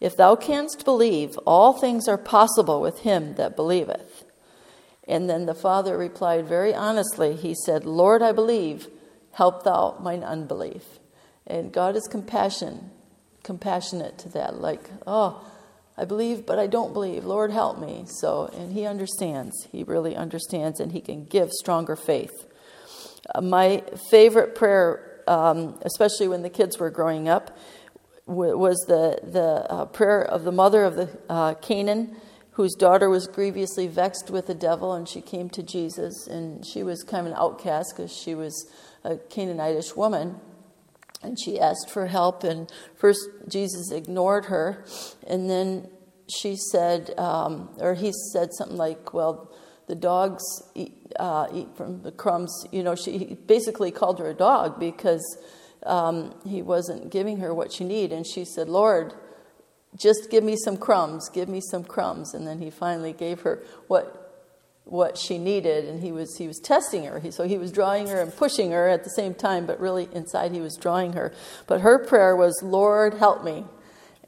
If 0.00 0.16
thou 0.16 0.34
canst 0.34 0.84
believe, 0.84 1.38
all 1.46 1.72
things 1.72 2.08
are 2.08 2.18
possible 2.18 2.80
with 2.80 3.02
him 3.02 3.36
that 3.36 3.54
believeth. 3.54 4.24
And 5.06 5.30
then 5.30 5.46
the 5.46 5.54
father 5.54 5.96
replied 5.96 6.46
very 6.48 6.74
honestly, 6.74 7.36
he 7.36 7.54
said, 7.54 7.84
Lord, 7.84 8.20
I 8.20 8.32
believe, 8.32 8.88
help 9.32 9.64
thou 9.64 9.98
mine 10.00 10.22
unbelief. 10.22 10.84
And 11.46 11.72
God 11.72 11.96
is 11.96 12.06
compassion, 12.08 12.90
compassionate 13.42 14.18
to 14.18 14.28
that, 14.30 14.60
like, 14.60 14.90
oh, 15.06 15.44
I 15.96 16.04
believe, 16.04 16.46
but 16.46 16.58
I 16.58 16.66
don't 16.66 16.92
believe. 16.92 17.24
Lord, 17.24 17.50
help 17.50 17.78
me. 17.78 18.04
So, 18.06 18.50
and 18.56 18.72
he 18.72 18.86
understands. 18.86 19.68
He 19.70 19.82
really 19.82 20.16
understands, 20.16 20.80
and 20.80 20.92
he 20.92 21.00
can 21.00 21.24
give 21.24 21.50
stronger 21.50 21.96
faith. 21.96 22.32
Uh, 23.34 23.40
my 23.40 23.82
favorite 24.10 24.54
prayer, 24.54 25.22
um, 25.26 25.78
especially 25.82 26.28
when 26.28 26.42
the 26.42 26.50
kids 26.50 26.78
were 26.78 26.90
growing 26.90 27.28
up, 27.28 27.56
w- 28.26 28.56
was 28.56 28.78
the, 28.88 29.18
the 29.22 29.70
uh, 29.70 29.84
prayer 29.86 30.22
of 30.22 30.44
the 30.44 30.52
mother 30.52 30.84
of 30.84 30.96
the 30.96 31.10
uh, 31.28 31.54
Canaan 31.54 32.16
whose 32.52 32.74
daughter 32.74 33.08
was 33.08 33.26
grievously 33.26 33.86
vexed 33.86 34.30
with 34.30 34.46
the 34.46 34.54
devil, 34.54 34.92
and 34.92 35.08
she 35.08 35.22
came 35.22 35.48
to 35.48 35.62
Jesus, 35.62 36.26
and 36.26 36.66
she 36.66 36.82
was 36.82 37.02
kind 37.02 37.26
of 37.26 37.32
an 37.32 37.38
outcast 37.38 37.94
because 37.96 38.14
she 38.14 38.34
was 38.34 38.70
a 39.04 39.16
Canaanitish 39.16 39.96
woman. 39.96 40.40
And 41.22 41.38
she 41.38 41.60
asked 41.60 41.88
for 41.88 42.06
help, 42.06 42.42
and 42.42 42.70
first 42.96 43.20
Jesus 43.46 43.92
ignored 43.92 44.46
her, 44.46 44.84
and 45.24 45.48
then 45.48 45.88
she 46.28 46.56
said, 46.56 47.16
um, 47.16 47.70
or 47.78 47.94
he 47.94 48.12
said 48.32 48.52
something 48.52 48.76
like, 48.76 49.14
Well, 49.14 49.52
the 49.86 49.94
dogs 49.94 50.42
eat, 50.74 51.12
uh, 51.18 51.46
eat 51.52 51.68
from 51.76 52.02
the 52.02 52.12
crumbs. 52.12 52.66
You 52.72 52.82
know, 52.82 52.94
she 52.94 53.36
basically 53.46 53.90
called 53.90 54.18
her 54.18 54.28
a 54.28 54.34
dog 54.34 54.80
because 54.80 55.22
um, 55.84 56.34
he 56.46 56.62
wasn't 56.62 57.10
giving 57.10 57.38
her 57.38 57.52
what 57.52 57.72
she 57.72 57.84
needed. 57.84 58.12
And 58.12 58.26
she 58.26 58.44
said, 58.44 58.68
Lord, 58.68 59.14
just 59.96 60.30
give 60.30 60.44
me 60.44 60.56
some 60.56 60.76
crumbs, 60.76 61.28
give 61.28 61.48
me 61.48 61.60
some 61.60 61.84
crumbs. 61.84 62.34
And 62.34 62.46
then 62.46 62.60
he 62.60 62.70
finally 62.70 63.12
gave 63.12 63.40
her 63.40 63.62
what 63.88 64.21
what 64.84 65.16
she 65.16 65.38
needed 65.38 65.84
and 65.84 66.02
he 66.02 66.12
was 66.12 66.36
he 66.36 66.46
was 66.46 66.58
testing 66.58 67.04
her. 67.04 67.20
He, 67.20 67.30
so 67.30 67.44
he 67.44 67.58
was 67.58 67.72
drawing 67.72 68.08
her 68.08 68.20
and 68.20 68.34
pushing 68.34 68.72
her 68.72 68.88
at 68.88 69.04
the 69.04 69.10
same 69.10 69.34
time 69.34 69.66
but 69.66 69.80
really 69.80 70.08
inside 70.12 70.52
he 70.52 70.60
was 70.60 70.76
drawing 70.76 71.12
her. 71.12 71.32
But 71.66 71.80
her 71.80 72.04
prayer 72.04 72.36
was 72.36 72.60
lord 72.62 73.14
help 73.14 73.44
me. 73.44 73.64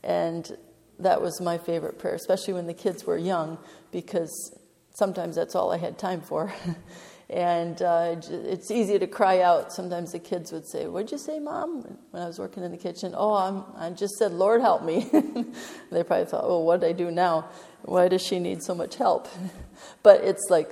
And 0.02 0.56
that 0.98 1.20
was 1.20 1.40
my 1.40 1.58
favorite 1.58 1.98
prayer 1.98 2.14
especially 2.14 2.54
when 2.54 2.66
the 2.66 2.74
kids 2.74 3.04
were 3.04 3.18
young 3.18 3.58
because 3.90 4.56
sometimes 4.94 5.34
that's 5.34 5.56
all 5.56 5.72
i 5.72 5.76
had 5.76 5.98
time 5.98 6.20
for 6.20 6.52
And 7.30 7.80
uh, 7.80 8.16
it's 8.28 8.70
easy 8.70 8.98
to 8.98 9.06
cry 9.06 9.40
out. 9.40 9.72
Sometimes 9.72 10.12
the 10.12 10.18
kids 10.18 10.52
would 10.52 10.66
say, 10.66 10.86
What'd 10.86 11.10
you 11.10 11.18
say, 11.18 11.38
Mom? 11.38 11.98
When 12.10 12.22
I 12.22 12.26
was 12.26 12.38
working 12.38 12.62
in 12.62 12.70
the 12.70 12.76
kitchen, 12.76 13.14
Oh, 13.16 13.34
I'm, 13.34 13.64
I 13.76 13.90
just 13.90 14.14
said, 14.16 14.32
Lord, 14.32 14.60
help 14.60 14.84
me. 14.84 15.08
they 15.90 16.02
probably 16.02 16.26
thought, 16.26 16.44
Oh, 16.44 16.60
what 16.60 16.80
did 16.80 16.88
I 16.88 16.92
do 16.92 17.10
now? 17.10 17.48
Why 17.82 18.08
does 18.08 18.22
she 18.22 18.38
need 18.38 18.62
so 18.62 18.74
much 18.74 18.96
help? 18.96 19.28
but 20.02 20.22
it's 20.22 20.46
like, 20.50 20.70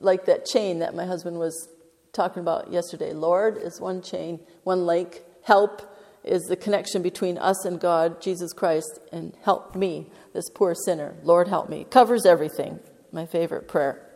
like 0.00 0.26
that 0.26 0.46
chain 0.46 0.80
that 0.80 0.94
my 0.94 1.06
husband 1.06 1.38
was 1.38 1.68
talking 2.12 2.40
about 2.40 2.72
yesterday. 2.72 3.12
Lord 3.12 3.56
is 3.56 3.80
one 3.80 4.02
chain, 4.02 4.40
one 4.64 4.86
link. 4.86 5.22
Help 5.42 5.96
is 6.24 6.42
the 6.44 6.56
connection 6.56 7.02
between 7.02 7.38
us 7.38 7.64
and 7.64 7.78
God, 7.78 8.20
Jesus 8.20 8.52
Christ, 8.52 8.98
and 9.12 9.36
help 9.42 9.76
me, 9.76 10.10
this 10.32 10.48
poor 10.48 10.74
sinner. 10.74 11.14
Lord, 11.22 11.48
help 11.48 11.68
me. 11.68 11.84
Covers 11.90 12.24
everything. 12.24 12.80
My 13.12 13.26
favorite 13.26 13.68
prayer. 13.68 14.13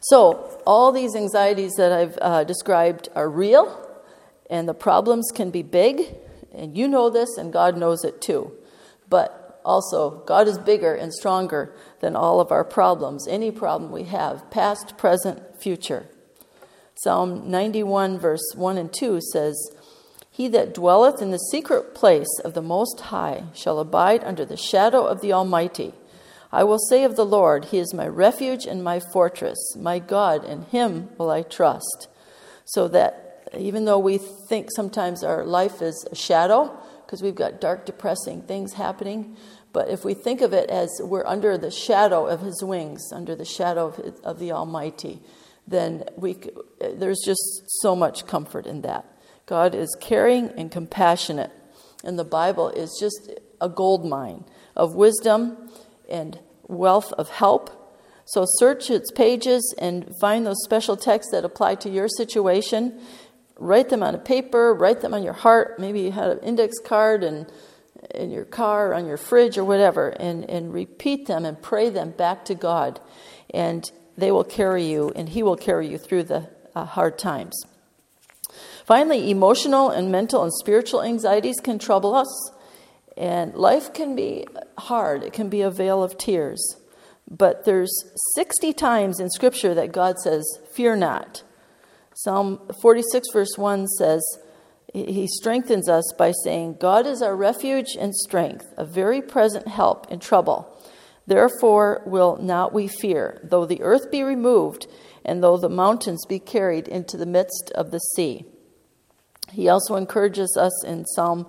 So, 0.00 0.60
all 0.66 0.92
these 0.92 1.16
anxieties 1.16 1.72
that 1.76 1.92
I've 1.92 2.18
uh, 2.20 2.44
described 2.44 3.08
are 3.14 3.28
real, 3.28 3.84
and 4.48 4.68
the 4.68 4.74
problems 4.74 5.30
can 5.34 5.50
be 5.50 5.62
big, 5.62 6.14
and 6.52 6.76
you 6.76 6.88
know 6.88 7.10
this, 7.10 7.36
and 7.36 7.52
God 7.52 7.76
knows 7.76 8.04
it 8.04 8.20
too. 8.20 8.52
But 9.08 9.60
also, 9.64 10.22
God 10.24 10.48
is 10.48 10.58
bigger 10.58 10.94
and 10.94 11.12
stronger 11.12 11.74
than 12.00 12.16
all 12.16 12.40
of 12.40 12.52
our 12.52 12.64
problems, 12.64 13.26
any 13.28 13.50
problem 13.50 13.90
we 13.90 14.04
have, 14.04 14.50
past, 14.50 14.96
present, 14.96 15.60
future. 15.60 16.06
Psalm 17.02 17.50
91, 17.50 18.18
verse 18.18 18.52
1 18.54 18.78
and 18.78 18.92
2 18.92 19.20
says, 19.32 19.56
He 20.30 20.48
that 20.48 20.74
dwelleth 20.74 21.20
in 21.20 21.30
the 21.30 21.38
secret 21.38 21.94
place 21.94 22.40
of 22.44 22.54
the 22.54 22.62
Most 22.62 22.98
High 23.00 23.44
shall 23.54 23.78
abide 23.78 24.24
under 24.24 24.44
the 24.44 24.56
shadow 24.56 25.06
of 25.06 25.20
the 25.20 25.32
Almighty. 25.32 25.92
I 26.50 26.64
will 26.64 26.78
say 26.78 27.04
of 27.04 27.16
the 27.16 27.26
Lord, 27.26 27.66
He 27.66 27.78
is 27.78 27.92
my 27.92 28.06
refuge 28.06 28.66
and 28.66 28.82
my 28.82 29.00
fortress, 29.00 29.58
my 29.76 29.98
God, 29.98 30.44
in 30.44 30.62
Him 30.62 31.10
will 31.18 31.30
I 31.30 31.42
trust. 31.42 32.08
So 32.64 32.88
that 32.88 33.48
even 33.56 33.84
though 33.84 33.98
we 33.98 34.18
think 34.18 34.70
sometimes 34.74 35.22
our 35.22 35.44
life 35.44 35.82
is 35.82 36.06
a 36.10 36.14
shadow, 36.14 36.76
because 37.04 37.22
we've 37.22 37.34
got 37.34 37.60
dark, 37.60 37.86
depressing 37.86 38.42
things 38.42 38.74
happening, 38.74 39.36
but 39.72 39.88
if 39.88 40.04
we 40.04 40.14
think 40.14 40.40
of 40.40 40.52
it 40.52 40.70
as 40.70 40.90
we're 41.02 41.26
under 41.26 41.58
the 41.58 41.70
shadow 41.70 42.26
of 42.26 42.40
His 42.40 42.62
wings, 42.62 43.12
under 43.12 43.34
the 43.34 43.44
shadow 43.44 43.88
of, 43.88 43.96
his, 43.96 44.20
of 44.20 44.38
the 44.38 44.52
Almighty, 44.52 45.20
then 45.66 46.04
we, 46.16 46.38
there's 46.80 47.20
just 47.24 47.64
so 47.82 47.94
much 47.94 48.26
comfort 48.26 48.66
in 48.66 48.80
that. 48.82 49.04
God 49.44 49.74
is 49.74 49.94
caring 50.00 50.48
and 50.50 50.70
compassionate, 50.70 51.52
and 52.02 52.18
the 52.18 52.24
Bible 52.24 52.70
is 52.70 52.96
just 52.98 53.30
a 53.60 53.68
gold 53.68 54.06
mine 54.06 54.44
of 54.74 54.94
wisdom 54.94 55.68
and 56.08 56.38
wealth 56.66 57.12
of 57.14 57.30
help. 57.30 57.74
So 58.24 58.44
search 58.46 58.90
its 58.90 59.10
pages 59.10 59.74
and 59.78 60.14
find 60.20 60.46
those 60.46 60.62
special 60.64 60.96
texts 60.96 61.32
that 61.32 61.44
apply 61.44 61.76
to 61.76 61.90
your 61.90 62.08
situation. 62.08 63.00
Write 63.58 63.88
them 63.88 64.02
on 64.02 64.14
a 64.14 64.18
paper, 64.18 64.74
write 64.74 65.00
them 65.00 65.14
on 65.14 65.22
your 65.22 65.32
heart. 65.32 65.78
Maybe 65.78 66.00
you 66.00 66.12
had 66.12 66.28
an 66.28 66.38
index 66.40 66.78
card 66.78 67.24
and 67.24 67.50
in 68.14 68.30
your 68.30 68.44
car, 68.44 68.94
on 68.94 69.06
your 69.06 69.16
fridge, 69.16 69.58
or 69.58 69.64
whatever, 69.64 70.08
and, 70.08 70.48
and 70.48 70.72
repeat 70.72 71.26
them 71.26 71.44
and 71.44 71.60
pray 71.60 71.90
them 71.90 72.10
back 72.10 72.44
to 72.46 72.54
God. 72.54 73.00
And 73.50 73.90
they 74.16 74.30
will 74.30 74.44
carry 74.44 74.84
you, 74.84 75.10
and 75.14 75.28
He 75.28 75.42
will 75.42 75.56
carry 75.56 75.88
you 75.88 75.98
through 75.98 76.24
the 76.24 76.48
uh, 76.74 76.84
hard 76.84 77.18
times. 77.18 77.60
Finally, 78.84 79.30
emotional 79.30 79.90
and 79.90 80.10
mental 80.10 80.42
and 80.42 80.52
spiritual 80.54 81.02
anxieties 81.02 81.60
can 81.60 81.78
trouble 81.78 82.14
us. 82.14 82.52
And 83.18 83.52
life 83.54 83.92
can 83.92 84.14
be 84.14 84.46
hard, 84.78 85.24
it 85.24 85.32
can 85.32 85.48
be 85.48 85.60
a 85.60 85.70
vale 85.70 86.04
of 86.04 86.16
tears. 86.16 86.76
But 87.28 87.64
there's 87.64 87.92
60 88.36 88.72
times 88.72 89.18
in 89.18 89.28
Scripture 89.28 89.74
that 89.74 89.92
God 89.92 90.18
says, 90.20 90.46
Fear 90.72 90.96
not. 90.96 91.42
Psalm 92.14 92.60
46, 92.80 93.28
verse 93.32 93.58
1 93.58 93.88
says, 93.88 94.22
He 94.94 95.26
strengthens 95.26 95.88
us 95.88 96.04
by 96.16 96.32
saying, 96.44 96.76
God 96.80 97.06
is 97.06 97.20
our 97.20 97.34
refuge 97.34 97.96
and 97.98 98.14
strength, 98.14 98.72
a 98.76 98.84
very 98.84 99.20
present 99.20 99.66
help 99.66 100.10
in 100.12 100.20
trouble. 100.20 100.72
Therefore 101.26 102.02
will 102.06 102.38
not 102.40 102.72
we 102.72 102.86
fear, 102.86 103.40
though 103.42 103.66
the 103.66 103.82
earth 103.82 104.12
be 104.12 104.22
removed, 104.22 104.86
and 105.24 105.42
though 105.42 105.58
the 105.58 105.68
mountains 105.68 106.24
be 106.24 106.38
carried 106.38 106.86
into 106.86 107.16
the 107.16 107.26
midst 107.26 107.72
of 107.74 107.90
the 107.90 107.98
sea. 107.98 108.46
He 109.52 109.68
also 109.68 109.96
encourages 109.96 110.56
us 110.58 110.84
in 110.84 111.04
Psalm 111.06 111.46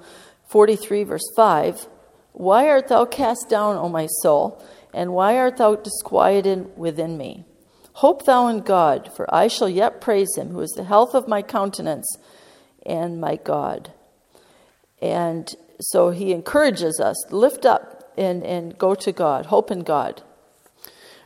43, 0.50 1.04
verse 1.04 1.32
5 1.36 1.88
Why 2.34 2.68
art 2.68 2.88
thou 2.88 3.06
cast 3.06 3.48
down, 3.50 3.78
O 3.78 3.88
my 3.88 4.08
soul, 4.22 4.62
and 4.94 5.14
why 5.14 5.38
art 5.38 5.58
thou 5.58 5.76
disquieted 5.76 6.78
within 6.78 7.18
me? 7.18 7.46
Hope 7.94 8.26
thou 8.26 8.48
in 8.48 8.62
God, 8.62 9.12
for 9.16 9.34
I 9.34 9.48
shall 9.48 9.70
yet 9.70 10.02
praise 10.02 10.36
him, 10.38 10.50
who 10.50 10.62
is 10.62 10.72
the 10.72 10.86
health 10.86 11.14
of 11.14 11.28
my 11.28 11.42
countenance 11.42 12.18
and 12.86 13.20
my 13.20 13.36
God. 13.36 13.94
And 15.02 15.54
so 15.80 16.10
he 16.10 16.34
encourages 16.34 17.00
us 17.00 17.32
lift 17.32 17.66
up 17.66 18.12
and, 18.18 18.44
and 18.44 18.78
go 18.78 18.96
to 18.96 19.12
God, 19.12 19.48
hope 19.48 19.70
in 19.70 19.82
God. 19.82 20.24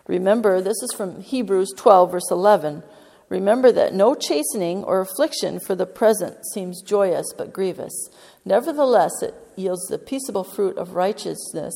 Remember, 0.07 0.61
this 0.61 0.81
is 0.83 0.93
from 0.93 1.21
Hebrews 1.21 1.73
12, 1.77 2.11
verse 2.11 2.29
11. 2.29 2.83
Remember 3.29 3.71
that 3.71 3.93
no 3.93 4.15
chastening 4.15 4.83
or 4.83 5.01
affliction 5.01 5.59
for 5.59 5.75
the 5.75 5.85
present 5.85 6.37
seems 6.53 6.81
joyous 6.81 7.33
but 7.37 7.53
grievous. 7.53 8.09
Nevertheless, 8.45 9.21
it 9.21 9.33
yields 9.55 9.87
the 9.87 9.97
peaceable 9.97 10.43
fruit 10.43 10.77
of 10.77 10.95
righteousness. 10.95 11.73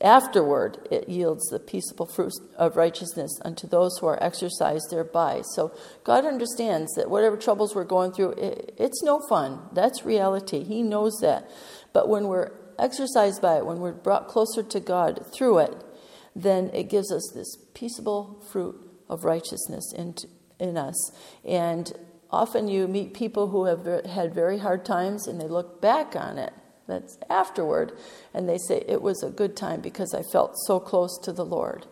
Afterward, 0.00 0.86
it 0.90 1.08
yields 1.08 1.46
the 1.46 1.58
peaceable 1.58 2.06
fruit 2.06 2.32
of 2.56 2.76
righteousness 2.76 3.40
unto 3.44 3.66
those 3.66 3.96
who 3.98 4.06
are 4.06 4.22
exercised 4.22 4.90
thereby. 4.90 5.42
So, 5.54 5.72
God 6.02 6.26
understands 6.26 6.92
that 6.94 7.08
whatever 7.08 7.36
troubles 7.36 7.74
we're 7.74 7.84
going 7.84 8.12
through, 8.12 8.32
it, 8.32 8.74
it's 8.76 9.02
no 9.02 9.20
fun. 9.28 9.60
That's 9.72 10.04
reality. 10.04 10.64
He 10.64 10.82
knows 10.82 11.16
that. 11.22 11.48
But 11.92 12.08
when 12.08 12.26
we're 12.26 12.52
exercised 12.78 13.40
by 13.40 13.58
it, 13.58 13.66
when 13.66 13.78
we're 13.78 13.92
brought 13.92 14.28
closer 14.28 14.62
to 14.62 14.80
God 14.80 15.24
through 15.32 15.58
it, 15.58 15.74
then 16.34 16.70
it 16.74 16.90
gives 16.90 17.12
us 17.12 17.30
this 17.34 17.56
peaceable 17.72 18.44
fruit 18.50 18.76
of 19.08 19.24
righteousness 19.24 19.92
in, 19.96 20.14
in 20.58 20.76
us. 20.76 21.12
And 21.44 21.92
Often 22.34 22.66
you 22.66 22.88
meet 22.88 23.14
people 23.14 23.50
who 23.50 23.66
have 23.66 23.86
had 24.06 24.34
very 24.34 24.58
hard 24.58 24.84
times 24.84 25.28
and 25.28 25.40
they 25.40 25.46
look 25.46 25.80
back 25.80 26.16
on 26.16 26.36
it, 26.36 26.52
that's 26.88 27.16
afterward, 27.30 27.92
and 28.34 28.48
they 28.48 28.58
say, 28.58 28.84
It 28.88 29.00
was 29.02 29.22
a 29.22 29.30
good 29.30 29.56
time 29.56 29.80
because 29.80 30.12
I 30.12 30.22
felt 30.32 30.54
so 30.66 30.80
close 30.80 31.16
to 31.22 31.32
the 31.32 31.44
Lord. 31.44 31.86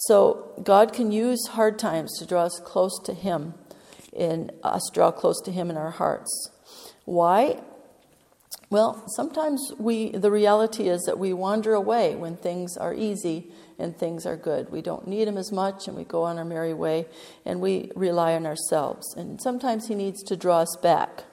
So 0.00 0.52
God 0.62 0.92
can 0.92 1.10
use 1.10 1.46
hard 1.52 1.78
times 1.78 2.18
to 2.18 2.26
draw 2.26 2.44
us 2.44 2.60
close 2.62 3.00
to 3.04 3.14
Him 3.14 3.54
and 4.14 4.52
us 4.62 4.82
draw 4.92 5.10
close 5.10 5.40
to 5.46 5.52
Him 5.52 5.70
in 5.70 5.78
our 5.78 5.92
hearts. 5.92 6.50
Why? 7.06 7.62
Well, 8.68 9.02
sometimes 9.16 9.72
we 9.78 10.10
the 10.10 10.30
reality 10.30 10.86
is 10.90 11.00
that 11.06 11.18
we 11.18 11.32
wander 11.32 11.72
away 11.72 12.14
when 12.14 12.36
things 12.36 12.76
are 12.76 12.92
easy 12.92 13.50
and 13.80 13.96
things 13.96 14.26
are 14.26 14.36
good. 14.36 14.70
We 14.70 14.82
don't 14.82 15.06
need 15.06 15.26
him 15.26 15.36
as 15.36 15.50
much 15.50 15.88
and 15.88 15.96
we 15.96 16.04
go 16.04 16.22
on 16.22 16.38
our 16.38 16.44
merry 16.44 16.74
way 16.74 17.06
and 17.44 17.60
we 17.60 17.90
rely 17.94 18.34
on 18.34 18.46
ourselves. 18.46 19.14
And 19.16 19.40
sometimes 19.40 19.88
he 19.88 19.94
needs 19.94 20.22
to 20.24 20.36
draw 20.36 20.60
us 20.60 20.76
back. 20.82 21.24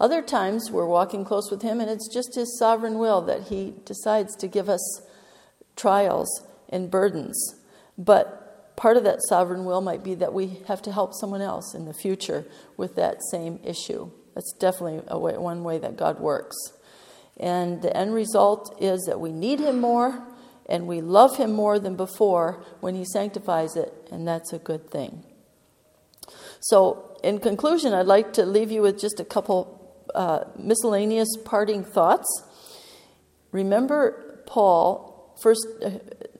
Other 0.00 0.20
times 0.20 0.70
we're 0.70 0.86
walking 0.86 1.24
close 1.24 1.50
with 1.50 1.62
him 1.62 1.80
and 1.80 1.88
it's 1.88 2.12
just 2.12 2.34
his 2.34 2.58
sovereign 2.58 2.98
will 2.98 3.20
that 3.22 3.44
he 3.44 3.74
decides 3.84 4.34
to 4.36 4.48
give 4.48 4.68
us 4.68 5.02
trials 5.76 6.46
and 6.68 6.90
burdens. 6.90 7.60
But 7.96 8.76
part 8.76 8.96
of 8.96 9.04
that 9.04 9.22
sovereign 9.28 9.64
will 9.64 9.80
might 9.80 10.02
be 10.02 10.14
that 10.16 10.32
we 10.32 10.58
have 10.66 10.82
to 10.82 10.92
help 10.92 11.14
someone 11.14 11.40
else 11.40 11.74
in 11.74 11.84
the 11.84 11.94
future 11.94 12.44
with 12.76 12.96
that 12.96 13.22
same 13.30 13.60
issue. 13.62 14.10
That's 14.34 14.52
definitely 14.58 15.02
a 15.08 15.18
way, 15.18 15.36
one 15.36 15.62
way 15.62 15.78
that 15.78 15.96
God 15.96 16.18
works. 16.18 16.56
And 17.38 17.82
the 17.82 17.96
end 17.96 18.14
result 18.14 18.76
is 18.80 19.02
that 19.06 19.20
we 19.20 19.32
need 19.32 19.60
Him 19.60 19.80
more 19.80 20.22
and 20.66 20.86
we 20.86 21.00
love 21.00 21.36
Him 21.36 21.52
more 21.52 21.78
than 21.78 21.96
before 21.96 22.64
when 22.80 22.94
He 22.94 23.04
sanctifies 23.04 23.76
it, 23.76 23.92
and 24.10 24.26
that's 24.26 24.52
a 24.52 24.58
good 24.58 24.90
thing. 24.90 25.24
So, 26.60 27.16
in 27.22 27.38
conclusion, 27.38 27.92
I'd 27.92 28.06
like 28.06 28.32
to 28.34 28.46
leave 28.46 28.70
you 28.70 28.82
with 28.82 29.00
just 29.00 29.20
a 29.20 29.24
couple 29.24 29.78
uh, 30.14 30.44
miscellaneous 30.56 31.28
parting 31.44 31.84
thoughts. 31.84 32.26
Remember, 33.50 34.42
Paul, 34.46 35.34
first, 35.42 35.66
uh, 35.84 35.90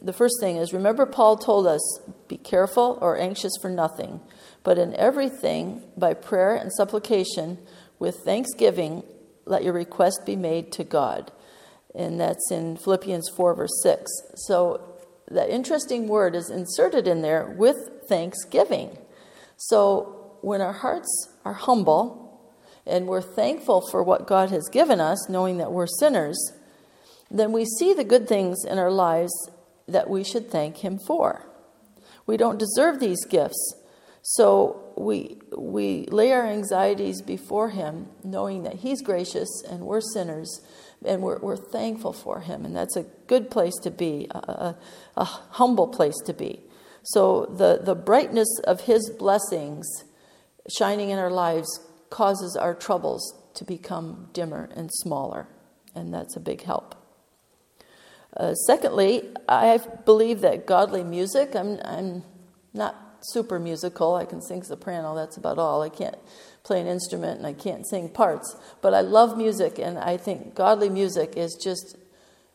the 0.01 0.13
first 0.13 0.35
thing 0.41 0.57
is 0.57 0.73
remember, 0.73 1.07
Paul 1.07 1.37
told 1.37 1.67
us 1.67 1.81
be 2.29 2.37
careful 2.37 2.99
or 3.01 3.19
anxious 3.19 3.53
for 3.61 3.71
nothing, 3.71 4.21
but 4.65 4.79
in 4.79 4.95
everything, 4.95 5.85
by 5.97 6.15
prayer 6.15 6.55
and 6.55 6.73
supplication, 6.73 7.59
with 7.99 8.17
thanksgiving, 8.25 9.03
let 9.45 9.63
your 9.65 9.73
request 9.73 10.23
be 10.25 10.37
made 10.37 10.73
to 10.73 10.85
God. 10.85 11.33
And 11.95 12.19
that's 12.19 12.51
in 12.51 12.77
Philippians 12.77 13.29
4, 13.37 13.55
verse 13.55 13.83
6. 13.83 14.11
So 14.35 14.93
that 15.31 15.51
interesting 15.51 16.09
word 16.09 16.35
is 16.35 16.51
inserted 16.51 17.07
in 17.07 17.23
there 17.23 17.55
with 17.57 17.77
thanksgiving. 18.09 18.97
So 19.57 20.37
when 20.41 20.61
our 20.61 20.73
hearts 20.73 21.29
are 21.45 21.55
humble 21.55 22.53
and 22.87 23.07
we're 23.07 23.23
thankful 23.23 23.87
for 23.91 24.03
what 24.03 24.27
God 24.27 24.51
has 24.51 24.69
given 24.71 25.01
us, 25.01 25.29
knowing 25.29 25.59
that 25.59 25.73
we're 25.73 25.87
sinners, 25.87 26.53
then 27.31 27.53
we 27.53 27.65
see 27.65 27.95
the 27.95 28.05
good 28.05 28.29
things 28.29 28.65
in 28.65 28.79
our 28.79 28.91
lives 28.91 29.33
that 29.89 30.11
we 30.11 30.25
should 30.25 30.51
thank 30.51 30.79
Him 30.79 30.99
for. 31.07 31.47
We 32.27 32.37
don't 32.37 32.59
deserve 32.59 33.01
these 33.01 33.25
gifts, 33.25 33.75
so 34.23 34.93
we, 34.97 35.39
we 35.57 36.07
lay 36.07 36.33
our 36.33 36.47
anxieties 36.47 37.23
before 37.23 37.71
Him, 37.71 38.09
knowing 38.23 38.63
that 38.65 38.75
He's 38.75 39.03
gracious 39.03 39.63
and 39.69 39.81
we're 39.81 40.01
sinners, 40.01 40.61
and 41.05 41.23
we're, 41.23 41.39
we're 41.39 41.57
thankful 41.57 42.13
for 42.13 42.41
Him. 42.41 42.65
And 42.65 42.75
that's 42.75 42.97
a 42.97 43.05
good 43.27 43.51
place 43.51 43.75
to 43.83 43.91
be, 43.91 44.27
a, 44.31 44.77
a, 45.17 45.25
humble 45.25 45.89
place 45.89 46.19
to 46.27 46.33
be. 46.33 46.61
So 47.03 47.47
the, 47.47 47.81
the 47.83 47.95
brightness 47.95 48.49
of 48.65 48.83
His 48.83 49.11
blessings 49.11 49.87
shining 50.79 51.11
in 51.11 51.19
our 51.19 51.31
lives 51.31 51.69
causes 52.11 52.57
our 52.57 52.75
troubles 52.75 53.35
to 53.55 53.65
become 53.65 54.29
dimmer 54.33 54.71
and 54.75 54.91
smaller, 54.93 55.49
and 55.95 56.13
that's 56.13 56.37
a 56.37 56.41
big 56.41 56.63
help. 56.63 56.95
Uh, 58.37 58.55
secondly, 58.55 59.29
I 59.49 59.79
believe 60.05 60.41
that 60.41 60.67
godly 60.67 61.05
music, 61.05 61.55
I'm, 61.55 61.79
I'm 61.85 62.23
not 62.73 63.12
super 63.25 63.59
musical. 63.59 64.15
I 64.15 64.25
can 64.25 64.41
sing 64.41 64.63
soprano, 64.63 65.15
that's 65.15 65.37
about 65.37 65.59
all. 65.59 65.83
I 65.83 65.89
can't 65.89 66.17
play 66.63 66.81
an 66.81 66.87
instrument 66.87 67.39
and 67.39 67.47
I 67.47 67.53
can't 67.53 67.87
sing 67.87 68.09
parts. 68.09 68.57
But 68.81 68.95
I 68.95 69.01
love 69.01 69.37
music, 69.37 69.79
and 69.79 69.99
I 69.99 70.17
think 70.17 70.55
godly 70.55 70.89
music 70.89 71.35
is 71.37 71.59
just. 71.63 71.97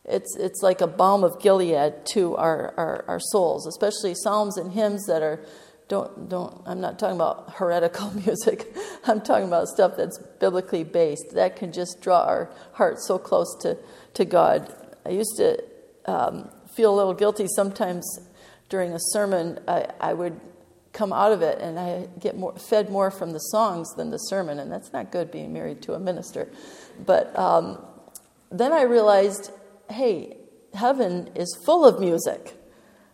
It's, 0.09 0.38
it's 0.38 0.61
like 0.61 0.80
a 0.80 0.88
balm 0.88 1.26
of 1.26 1.41
Gilead 1.41 2.05
to 2.13 2.38
our, 2.38 2.74
our, 2.78 3.03
our 3.09 3.20
souls, 3.20 3.68
especially 3.68 4.15
psalms 4.15 4.55
and 4.55 4.72
hymns 4.72 5.05
that 5.07 5.22
are 5.22 5.45
don't 5.89 6.28
don't 6.28 6.61
i'm 6.65 6.82
not 6.82 6.99
talking 6.99 7.15
about 7.15 7.53
heretical 7.55 8.11
music 8.11 8.68
i'm 9.05 9.22
talking 9.22 9.47
about 9.47 9.70
stuff 9.70 9.93
that's 9.95 10.18
biblically 10.38 10.84
based 10.84 11.34
that 11.34 11.55
can 11.55 11.72
just 11.72 12.01
draw 12.01 12.24
our 12.24 12.51
hearts 12.74 13.07
so 13.07 13.18
close 13.18 13.55
to, 13.61 13.78
to 14.13 14.26
god 14.26 14.74
i 15.05 15.09
used 15.09 15.38
to 15.38 15.57
um, 16.07 16.49
feel 16.74 16.93
a 16.93 16.95
little 16.95 17.13
guilty 17.13 17.47
sometimes 17.55 18.05
during 18.70 18.93
a 18.93 18.99
sermon. 18.99 19.59
I, 19.68 19.88
I 19.99 20.13
would 20.13 20.39
come 20.97 21.13
out 21.13 21.31
of 21.31 21.41
it 21.41 21.59
and 21.59 21.79
I 21.79 22.07
get 22.19 22.35
more, 22.35 22.57
fed 22.57 22.89
more 22.89 23.11
from 23.11 23.31
the 23.31 23.39
songs 23.39 23.93
than 23.95 24.09
the 24.09 24.17
sermon, 24.17 24.57
and 24.57 24.71
that's 24.71 24.91
not 24.91 25.11
good 25.11 25.31
being 25.31 25.53
married 25.53 25.81
to 25.83 25.93
a 25.93 25.99
minister. 25.99 26.49
But 27.05 27.37
um, 27.37 27.85
then 28.51 28.73
I 28.73 28.81
realized 28.81 29.51
hey, 29.89 30.37
heaven 30.73 31.29
is 31.35 31.57
full 31.65 31.85
of 31.85 31.99
music. 31.99 32.55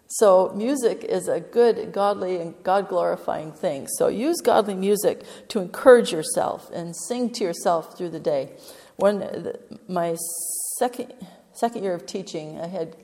So, 0.07 0.51
music 0.55 1.03
is 1.03 1.27
a 1.27 1.39
good, 1.39 1.91
godly, 1.91 2.37
and 2.37 2.53
God 2.63 2.87
glorifying 2.87 3.51
thing. 3.51 3.87
So, 3.97 4.07
use 4.07 4.41
godly 4.41 4.75
music 4.75 5.23
to 5.49 5.59
encourage 5.59 6.11
yourself 6.11 6.69
and 6.71 6.95
sing 6.95 7.31
to 7.31 7.43
yourself 7.43 7.97
through 7.97 8.09
the 8.09 8.19
day. 8.19 8.51
When 8.97 9.55
my 9.87 10.15
second, 10.77 11.13
second 11.53 11.83
year 11.83 11.95
of 11.95 12.05
teaching, 12.05 12.59
I 12.59 12.67
had 12.67 12.95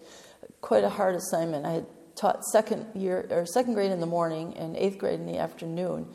quite 0.61 0.83
a 0.83 0.89
hard 0.89 1.15
assignment. 1.15 1.65
I 1.65 1.71
had 1.71 1.85
taught 2.19 2.43
second 2.45 2.85
year 2.93 3.25
or 3.29 3.45
second 3.45 3.73
grade 3.73 3.91
in 3.91 3.99
the 3.99 4.05
morning 4.05 4.55
and 4.57 4.75
eighth 4.75 4.97
grade 4.97 5.19
in 5.19 5.25
the 5.25 5.37
afternoon, 5.37 6.07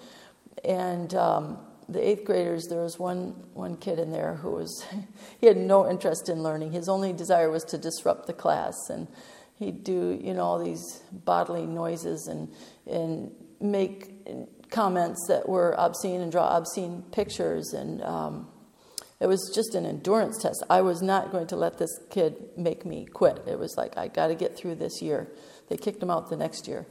and 0.64 1.14
um, 1.14 1.59
the 1.88 2.07
eighth 2.07 2.24
graders, 2.24 2.66
there 2.68 2.82
was 2.82 2.98
one 2.98 3.30
one 3.55 3.76
kid 3.76 3.98
in 3.98 4.12
there 4.12 4.34
who 4.34 4.50
was 4.50 4.84
he 5.40 5.46
had 5.46 5.57
no 5.57 5.88
interest 5.88 6.28
in 6.28 6.42
learning. 6.42 6.72
His 6.72 6.88
only 6.88 7.12
desire 7.12 7.50
was 7.50 7.64
to 7.64 7.78
disrupt 7.78 8.26
the 8.26 8.32
class, 8.32 8.74
and 8.90 9.09
he'd 9.59 9.84
do 9.84 10.18
you 10.22 10.34
know 10.34 10.42
all 10.42 10.62
these 10.62 11.02
bodily 11.11 11.66
noises 11.66 12.26
and 12.26 12.52
and 12.86 13.32
make 13.61 14.70
comments 14.70 15.24
that 15.28 15.48
were 15.48 15.74
obscene 15.78 16.20
and 16.20 16.30
draw 16.30 16.57
obscene 16.57 17.02
pictures 17.12 17.72
and. 17.72 18.02
Um, 18.02 18.48
it 19.20 19.26
was 19.26 19.50
just 19.55 19.74
an 19.74 19.86
endurance 19.86 20.42
test. 20.42 20.62
I 20.68 20.82
was 20.82 21.00
not 21.00 21.30
going 21.30 21.46
to 21.46 21.57
let 21.57 21.78
this 21.78 21.98
kid 22.11 22.50
make 22.59 22.84
me 22.84 23.07
quit. 23.07 23.42
It 23.46 23.59
was 23.59 23.74
like, 23.76 23.96
I 23.96 24.09
got 24.09 24.26
to 24.26 24.34
get 24.34 24.55
through 24.55 24.74
this 24.74 25.00
year. 25.00 25.30
They 25.68 25.76
kicked 25.76 26.02
him 26.02 26.10
out 26.10 26.30
the 26.30 26.36
next 26.36 26.68
year. 26.68 26.86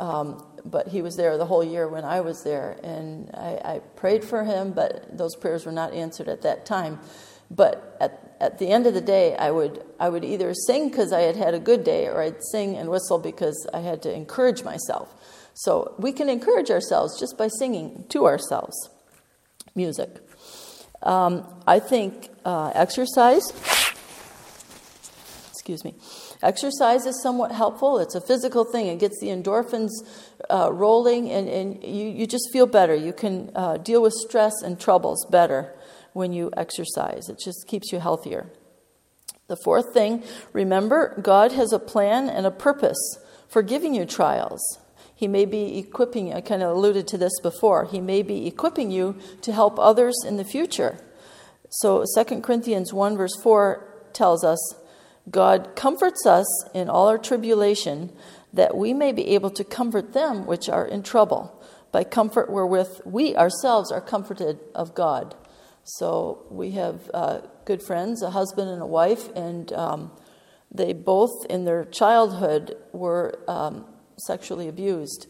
Um, 0.00 0.44
but 0.64 0.88
he 0.88 1.02
was 1.02 1.16
there 1.16 1.36
the 1.36 1.46
whole 1.46 1.62
year 1.62 1.86
when 1.88 2.04
I 2.04 2.20
was 2.20 2.42
there, 2.42 2.78
and 2.82 3.30
I, 3.34 3.60
I, 3.64 3.78
prayed 3.96 4.24
for 4.24 4.42
him, 4.42 4.72
but 4.72 5.16
those 5.16 5.36
prayers 5.36 5.66
were 5.66 5.72
not 5.72 5.92
answered 5.92 6.28
at 6.28 6.42
that 6.42 6.64
time. 6.66 6.98
But 7.50 7.96
at, 8.00 8.36
at 8.40 8.58
the 8.58 8.68
end 8.68 8.86
of 8.86 8.94
the 8.94 9.00
day, 9.00 9.36
I 9.36 9.50
would, 9.50 9.84
I 10.00 10.08
would 10.08 10.24
either 10.24 10.52
sing 10.54 10.88
because 10.88 11.12
I 11.12 11.20
had 11.20 11.36
had 11.36 11.54
a 11.54 11.60
good 11.60 11.84
day, 11.84 12.06
or 12.06 12.22
I'd 12.22 12.42
sing 12.50 12.76
and 12.76 12.88
whistle 12.88 13.18
because 13.18 13.68
I 13.72 13.80
had 13.80 14.02
to 14.02 14.12
encourage 14.12 14.64
myself. 14.64 15.14
So 15.54 15.94
we 15.98 16.12
can 16.12 16.28
encourage 16.28 16.70
ourselves 16.70 17.20
just 17.20 17.38
by 17.38 17.48
singing 17.48 18.06
to 18.08 18.26
ourselves 18.26 18.74
music. 19.74 20.10
Um, 21.02 21.46
I 21.66 21.78
think 21.78 22.30
uh, 22.44 22.72
exercise, 22.74 23.52
excuse 25.50 25.84
me, 25.84 25.94
exercise 26.44 27.06
is 27.06 27.20
somewhat 27.22 27.52
helpful. 27.52 27.98
It's 27.98 28.14
a 28.14 28.20
physical 28.20 28.64
thing, 28.64 28.86
it 28.86 28.98
gets 28.98 29.18
the 29.20 29.28
endorphins 29.28 29.90
uh, 30.50 30.72
rolling, 30.72 31.30
and, 31.30 31.48
and 31.48 31.82
you, 31.82 32.08
you 32.08 32.26
just 32.26 32.50
feel 32.52 32.66
better. 32.66 32.94
You 32.94 33.12
can 33.12 33.50
uh, 33.54 33.78
deal 33.78 34.02
with 34.02 34.12
stress 34.12 34.62
and 34.62 34.78
troubles 34.78 35.26
better 35.30 35.74
when 36.12 36.32
you 36.32 36.50
exercise, 36.56 37.28
it 37.28 37.38
just 37.44 37.66
keeps 37.66 37.92
you 37.92 37.98
healthier. 37.98 38.46
The 39.48 39.56
fourth 39.56 39.92
thing, 39.92 40.22
remember, 40.52 41.20
God 41.20 41.52
has 41.52 41.72
a 41.72 41.78
plan 41.78 42.30
and 42.30 42.46
a 42.46 42.50
purpose 42.50 43.18
for 43.48 43.62
giving 43.62 43.94
you 43.94 44.06
trials. 44.06 44.62
He 45.14 45.28
may 45.28 45.44
be 45.44 45.78
equipping 45.78 46.28
you, 46.28 46.34
I 46.34 46.40
kind 46.40 46.62
of 46.62 46.76
alluded 46.76 47.06
to 47.08 47.18
this 47.18 47.32
before, 47.42 47.84
he 47.84 48.00
may 48.00 48.22
be 48.22 48.46
equipping 48.46 48.90
you 48.90 49.16
to 49.42 49.52
help 49.52 49.78
others 49.78 50.14
in 50.26 50.36
the 50.36 50.44
future. 50.44 50.98
So 51.68 52.04
2 52.16 52.40
Corinthians 52.40 52.92
1, 52.92 53.16
verse 53.16 53.36
4 53.42 53.84
tells 54.12 54.44
us 54.44 54.58
God 55.30 55.74
comforts 55.74 56.26
us 56.26 56.46
in 56.74 56.88
all 56.88 57.08
our 57.08 57.18
tribulation, 57.18 58.12
that 58.52 58.76
we 58.76 58.92
may 58.92 59.12
be 59.12 59.28
able 59.28 59.50
to 59.50 59.64
comfort 59.64 60.12
them 60.12 60.46
which 60.46 60.68
are 60.68 60.86
in 60.86 61.02
trouble, 61.02 61.62
by 61.92 62.04
comfort 62.04 62.50
wherewith 62.50 63.00
we 63.04 63.34
ourselves 63.36 63.90
are 63.90 64.00
comforted 64.00 64.58
of 64.74 64.94
God. 64.94 65.34
So 65.84 66.46
we 66.50 66.72
have 66.72 67.10
uh, 67.12 67.40
good 67.64 67.82
friends, 67.82 68.22
a 68.22 68.30
husband 68.30 68.70
and 68.70 68.82
a 68.82 68.86
wife, 68.86 69.28
and 69.34 69.72
um, 69.72 70.12
they 70.70 70.92
both 70.92 71.46
in 71.48 71.64
their 71.64 71.84
childhood 71.84 72.76
were 72.92 73.38
um, 73.48 73.86
sexually 74.16 74.68
abused. 74.68 75.26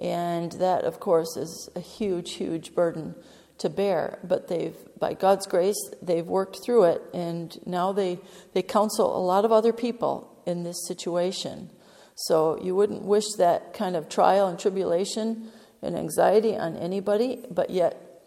And 0.00 0.52
that, 0.52 0.84
of 0.84 1.00
course, 1.00 1.36
is 1.36 1.68
a 1.74 1.80
huge, 1.80 2.34
huge 2.34 2.74
burden 2.74 3.14
to 3.58 3.68
bear. 3.68 4.18
But 4.24 4.48
they've, 4.48 4.76
by 4.98 5.14
God's 5.14 5.46
grace, 5.46 5.78
they've 6.02 6.26
worked 6.26 6.58
through 6.64 6.84
it, 6.84 7.02
and 7.12 7.56
now 7.66 7.92
they, 7.92 8.18
they 8.54 8.62
counsel 8.62 9.16
a 9.16 9.22
lot 9.24 9.44
of 9.44 9.52
other 9.52 9.72
people 9.72 10.42
in 10.46 10.62
this 10.62 10.86
situation. 10.86 11.70
So 12.14 12.58
you 12.62 12.74
wouldn't 12.74 13.02
wish 13.02 13.26
that 13.36 13.74
kind 13.74 13.94
of 13.94 14.08
trial 14.08 14.48
and 14.48 14.58
tribulation 14.58 15.50
and 15.82 15.96
anxiety 15.96 16.56
on 16.56 16.76
anybody, 16.76 17.44
but 17.50 17.70
yet 17.70 18.24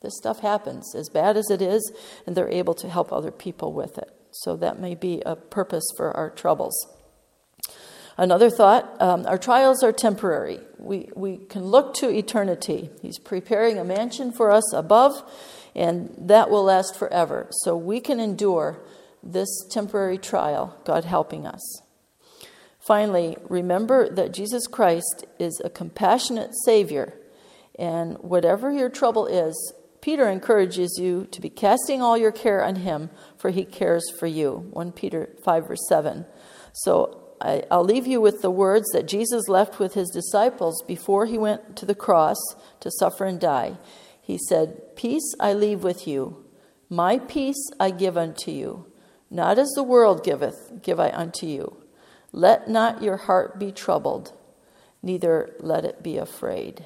this 0.00 0.16
stuff 0.16 0.40
happens, 0.40 0.94
as 0.94 1.10
bad 1.10 1.36
as 1.36 1.50
it 1.50 1.60
is, 1.60 1.92
and 2.26 2.34
they're 2.34 2.48
able 2.48 2.74
to 2.74 2.88
help 2.88 3.12
other 3.12 3.30
people 3.30 3.72
with 3.72 3.98
it. 3.98 4.10
So 4.30 4.56
that 4.56 4.80
may 4.80 4.94
be 4.94 5.22
a 5.26 5.36
purpose 5.36 5.84
for 5.96 6.16
our 6.16 6.30
troubles. 6.30 6.74
Another 8.16 8.50
thought 8.50 9.00
um, 9.00 9.26
our 9.26 9.38
trials 9.38 9.82
are 9.82 9.92
temporary. 9.92 10.60
We, 10.78 11.10
we 11.14 11.38
can 11.38 11.64
look 11.64 11.94
to 11.94 12.10
eternity. 12.10 12.90
He's 13.02 13.18
preparing 13.18 13.78
a 13.78 13.84
mansion 13.84 14.32
for 14.32 14.50
us 14.50 14.72
above, 14.72 15.22
and 15.74 16.14
that 16.18 16.50
will 16.50 16.64
last 16.64 16.96
forever. 16.96 17.48
So 17.50 17.76
we 17.76 18.00
can 18.00 18.20
endure 18.20 18.80
this 19.22 19.48
temporary 19.70 20.18
trial, 20.18 20.78
God 20.84 21.04
helping 21.04 21.46
us. 21.46 21.82
Finally, 22.78 23.36
remember 23.48 24.08
that 24.08 24.32
Jesus 24.32 24.66
Christ 24.66 25.26
is 25.38 25.60
a 25.64 25.70
compassionate 25.70 26.52
Savior, 26.64 27.14
and 27.78 28.18
whatever 28.18 28.70
your 28.70 28.88
trouble 28.88 29.26
is, 29.26 29.74
Peter 30.00 30.28
encourages 30.28 30.98
you 30.98 31.26
to 31.30 31.42
be 31.42 31.50
casting 31.50 32.00
all 32.00 32.16
your 32.16 32.32
care 32.32 32.64
on 32.64 32.76
Him, 32.76 33.10
for 33.36 33.50
He 33.50 33.64
cares 33.64 34.10
for 34.18 34.26
you. 34.26 34.68
1 34.72 34.92
Peter 34.92 35.28
5, 35.44 35.68
verse 35.68 35.86
7. 35.88 36.24
So 36.72 37.19
I, 37.40 37.64
will 37.70 37.84
leave 37.84 38.06
you 38.06 38.20
with 38.20 38.42
the 38.42 38.50
words 38.50 38.86
that 38.92 39.08
Jesus 39.08 39.48
left 39.48 39.78
with 39.78 39.94
his 39.94 40.10
disciples 40.10 40.82
before 40.82 41.26
he 41.26 41.38
went 41.38 41.76
to 41.76 41.86
the 41.86 41.94
cross 41.94 42.38
to 42.80 42.90
suffer 42.90 43.24
and 43.24 43.40
die. 43.40 43.78
He 44.20 44.38
said, 44.48 44.96
Peace 44.96 45.34
I 45.40 45.52
leave 45.54 45.82
with 45.82 46.06
you, 46.06 46.44
my 46.88 47.18
peace 47.18 47.70
I 47.78 47.90
give 47.90 48.16
unto 48.16 48.50
you. 48.50 48.86
Not 49.30 49.58
as 49.58 49.70
the 49.70 49.82
world 49.82 50.24
giveth, 50.24 50.82
give 50.82 50.98
I 50.98 51.10
unto 51.10 51.46
you. 51.46 51.76
Let 52.32 52.68
not 52.68 53.02
your 53.02 53.16
heart 53.16 53.58
be 53.58 53.72
troubled, 53.72 54.32
neither 55.02 55.54
let 55.60 55.84
it 55.84 56.02
be 56.02 56.16
afraid. 56.16 56.84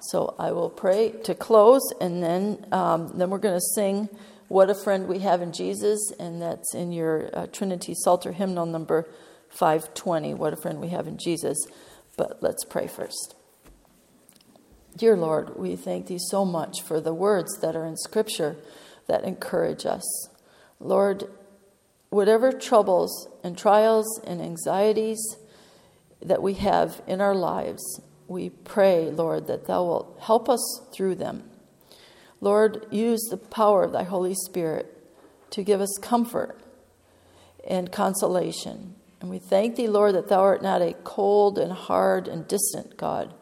So 0.00 0.34
I 0.38 0.50
will 0.52 0.70
pray 0.70 1.10
to 1.24 1.34
close, 1.34 1.82
and 2.00 2.22
then, 2.22 2.66
um, 2.72 3.12
then 3.16 3.30
we're 3.30 3.38
going 3.38 3.58
to 3.58 3.74
sing. 3.74 4.08
What 4.52 4.68
a 4.68 4.74
Friend 4.74 5.08
We 5.08 5.20
Have 5.20 5.40
in 5.40 5.50
Jesus, 5.50 6.12
and 6.20 6.42
that's 6.42 6.74
in 6.74 6.92
your 6.92 7.30
uh, 7.32 7.46
Trinity 7.46 7.94
Psalter 7.94 8.32
hymnal 8.32 8.66
number 8.66 9.08
520. 9.48 10.34
What 10.34 10.52
a 10.52 10.56
Friend 10.56 10.78
We 10.78 10.88
Have 10.88 11.08
in 11.08 11.16
Jesus. 11.16 11.56
But 12.18 12.42
let's 12.42 12.62
pray 12.62 12.86
first. 12.86 13.34
Dear 14.94 15.16
Lord, 15.16 15.56
we 15.56 15.74
thank 15.74 16.06
Thee 16.06 16.18
so 16.18 16.44
much 16.44 16.82
for 16.82 17.00
the 17.00 17.14
words 17.14 17.60
that 17.62 17.74
are 17.74 17.86
in 17.86 17.96
Scripture 17.96 18.56
that 19.06 19.24
encourage 19.24 19.86
us. 19.86 20.04
Lord, 20.78 21.24
whatever 22.10 22.52
troubles 22.52 23.28
and 23.42 23.56
trials 23.56 24.20
and 24.22 24.42
anxieties 24.42 25.38
that 26.20 26.42
we 26.42 26.52
have 26.52 27.00
in 27.06 27.22
our 27.22 27.34
lives, 27.34 28.02
we 28.28 28.50
pray, 28.50 29.10
Lord, 29.10 29.46
that 29.46 29.66
Thou 29.66 29.84
wilt 29.84 30.18
help 30.20 30.50
us 30.50 30.82
through 30.92 31.14
them. 31.14 31.44
Lord, 32.42 32.86
use 32.90 33.22
the 33.30 33.36
power 33.36 33.84
of 33.84 33.92
thy 33.92 34.02
Holy 34.02 34.34
Spirit 34.34 34.98
to 35.50 35.62
give 35.62 35.80
us 35.80 35.96
comfort 36.02 36.60
and 37.66 37.92
consolation. 37.92 38.96
And 39.20 39.30
we 39.30 39.38
thank 39.38 39.76
thee, 39.76 39.86
Lord, 39.86 40.16
that 40.16 40.28
thou 40.28 40.40
art 40.40 40.60
not 40.60 40.82
a 40.82 40.94
cold 41.04 41.56
and 41.56 41.72
hard 41.72 42.26
and 42.26 42.48
distant 42.48 42.96
God, 42.96 43.32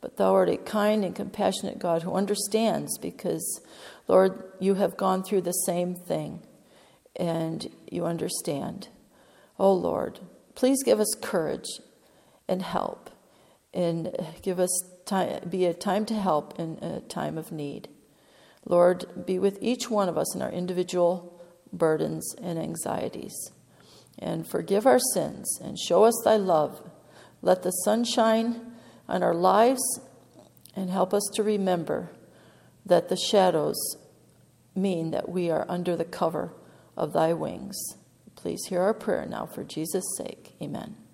but 0.00 0.16
thou 0.16 0.32
art 0.32 0.48
a 0.48 0.56
kind 0.56 1.04
and 1.04 1.14
compassionate 1.14 1.78
God 1.78 2.02
who 2.02 2.14
understands 2.14 2.96
because, 2.96 3.60
Lord, 4.08 4.42
you 4.58 4.76
have 4.76 4.96
gone 4.96 5.22
through 5.22 5.42
the 5.42 5.52
same 5.52 5.94
thing 5.94 6.40
and 7.14 7.70
you 7.90 8.06
understand. 8.06 8.88
Oh, 9.58 9.74
Lord, 9.74 10.18
please 10.54 10.82
give 10.82 10.98
us 10.98 11.14
courage 11.20 11.68
and 12.48 12.62
help 12.62 13.10
and 13.74 14.16
give 14.40 14.58
us 14.58 14.82
time, 15.04 15.46
be 15.46 15.66
a 15.66 15.74
time 15.74 16.06
to 16.06 16.14
help 16.14 16.58
in 16.58 16.78
a 16.80 17.00
time 17.00 17.36
of 17.36 17.52
need. 17.52 17.88
Lord, 18.66 19.26
be 19.26 19.38
with 19.38 19.58
each 19.62 19.88
one 19.88 20.08
of 20.08 20.18
us 20.18 20.34
in 20.34 20.42
our 20.42 20.50
individual 20.50 21.40
burdens 21.72 22.34
and 22.42 22.58
anxieties. 22.58 23.34
And 24.18 24.46
forgive 24.46 24.86
our 24.86 24.98
sins 25.14 25.58
and 25.62 25.78
show 25.78 26.04
us 26.04 26.20
thy 26.24 26.36
love. 26.36 26.82
Let 27.42 27.62
the 27.62 27.70
sun 27.70 28.04
shine 28.04 28.72
on 29.08 29.22
our 29.22 29.34
lives 29.34 30.00
and 30.74 30.90
help 30.90 31.14
us 31.14 31.22
to 31.34 31.42
remember 31.42 32.10
that 32.84 33.08
the 33.08 33.16
shadows 33.16 33.76
mean 34.74 35.10
that 35.12 35.28
we 35.28 35.50
are 35.50 35.66
under 35.68 35.96
the 35.96 36.04
cover 36.04 36.52
of 36.96 37.12
thy 37.12 37.32
wings. 37.32 37.76
Please 38.34 38.66
hear 38.68 38.80
our 38.80 38.94
prayer 38.94 39.26
now 39.26 39.46
for 39.46 39.64
Jesus' 39.64 40.16
sake. 40.18 40.54
Amen. 40.60 41.05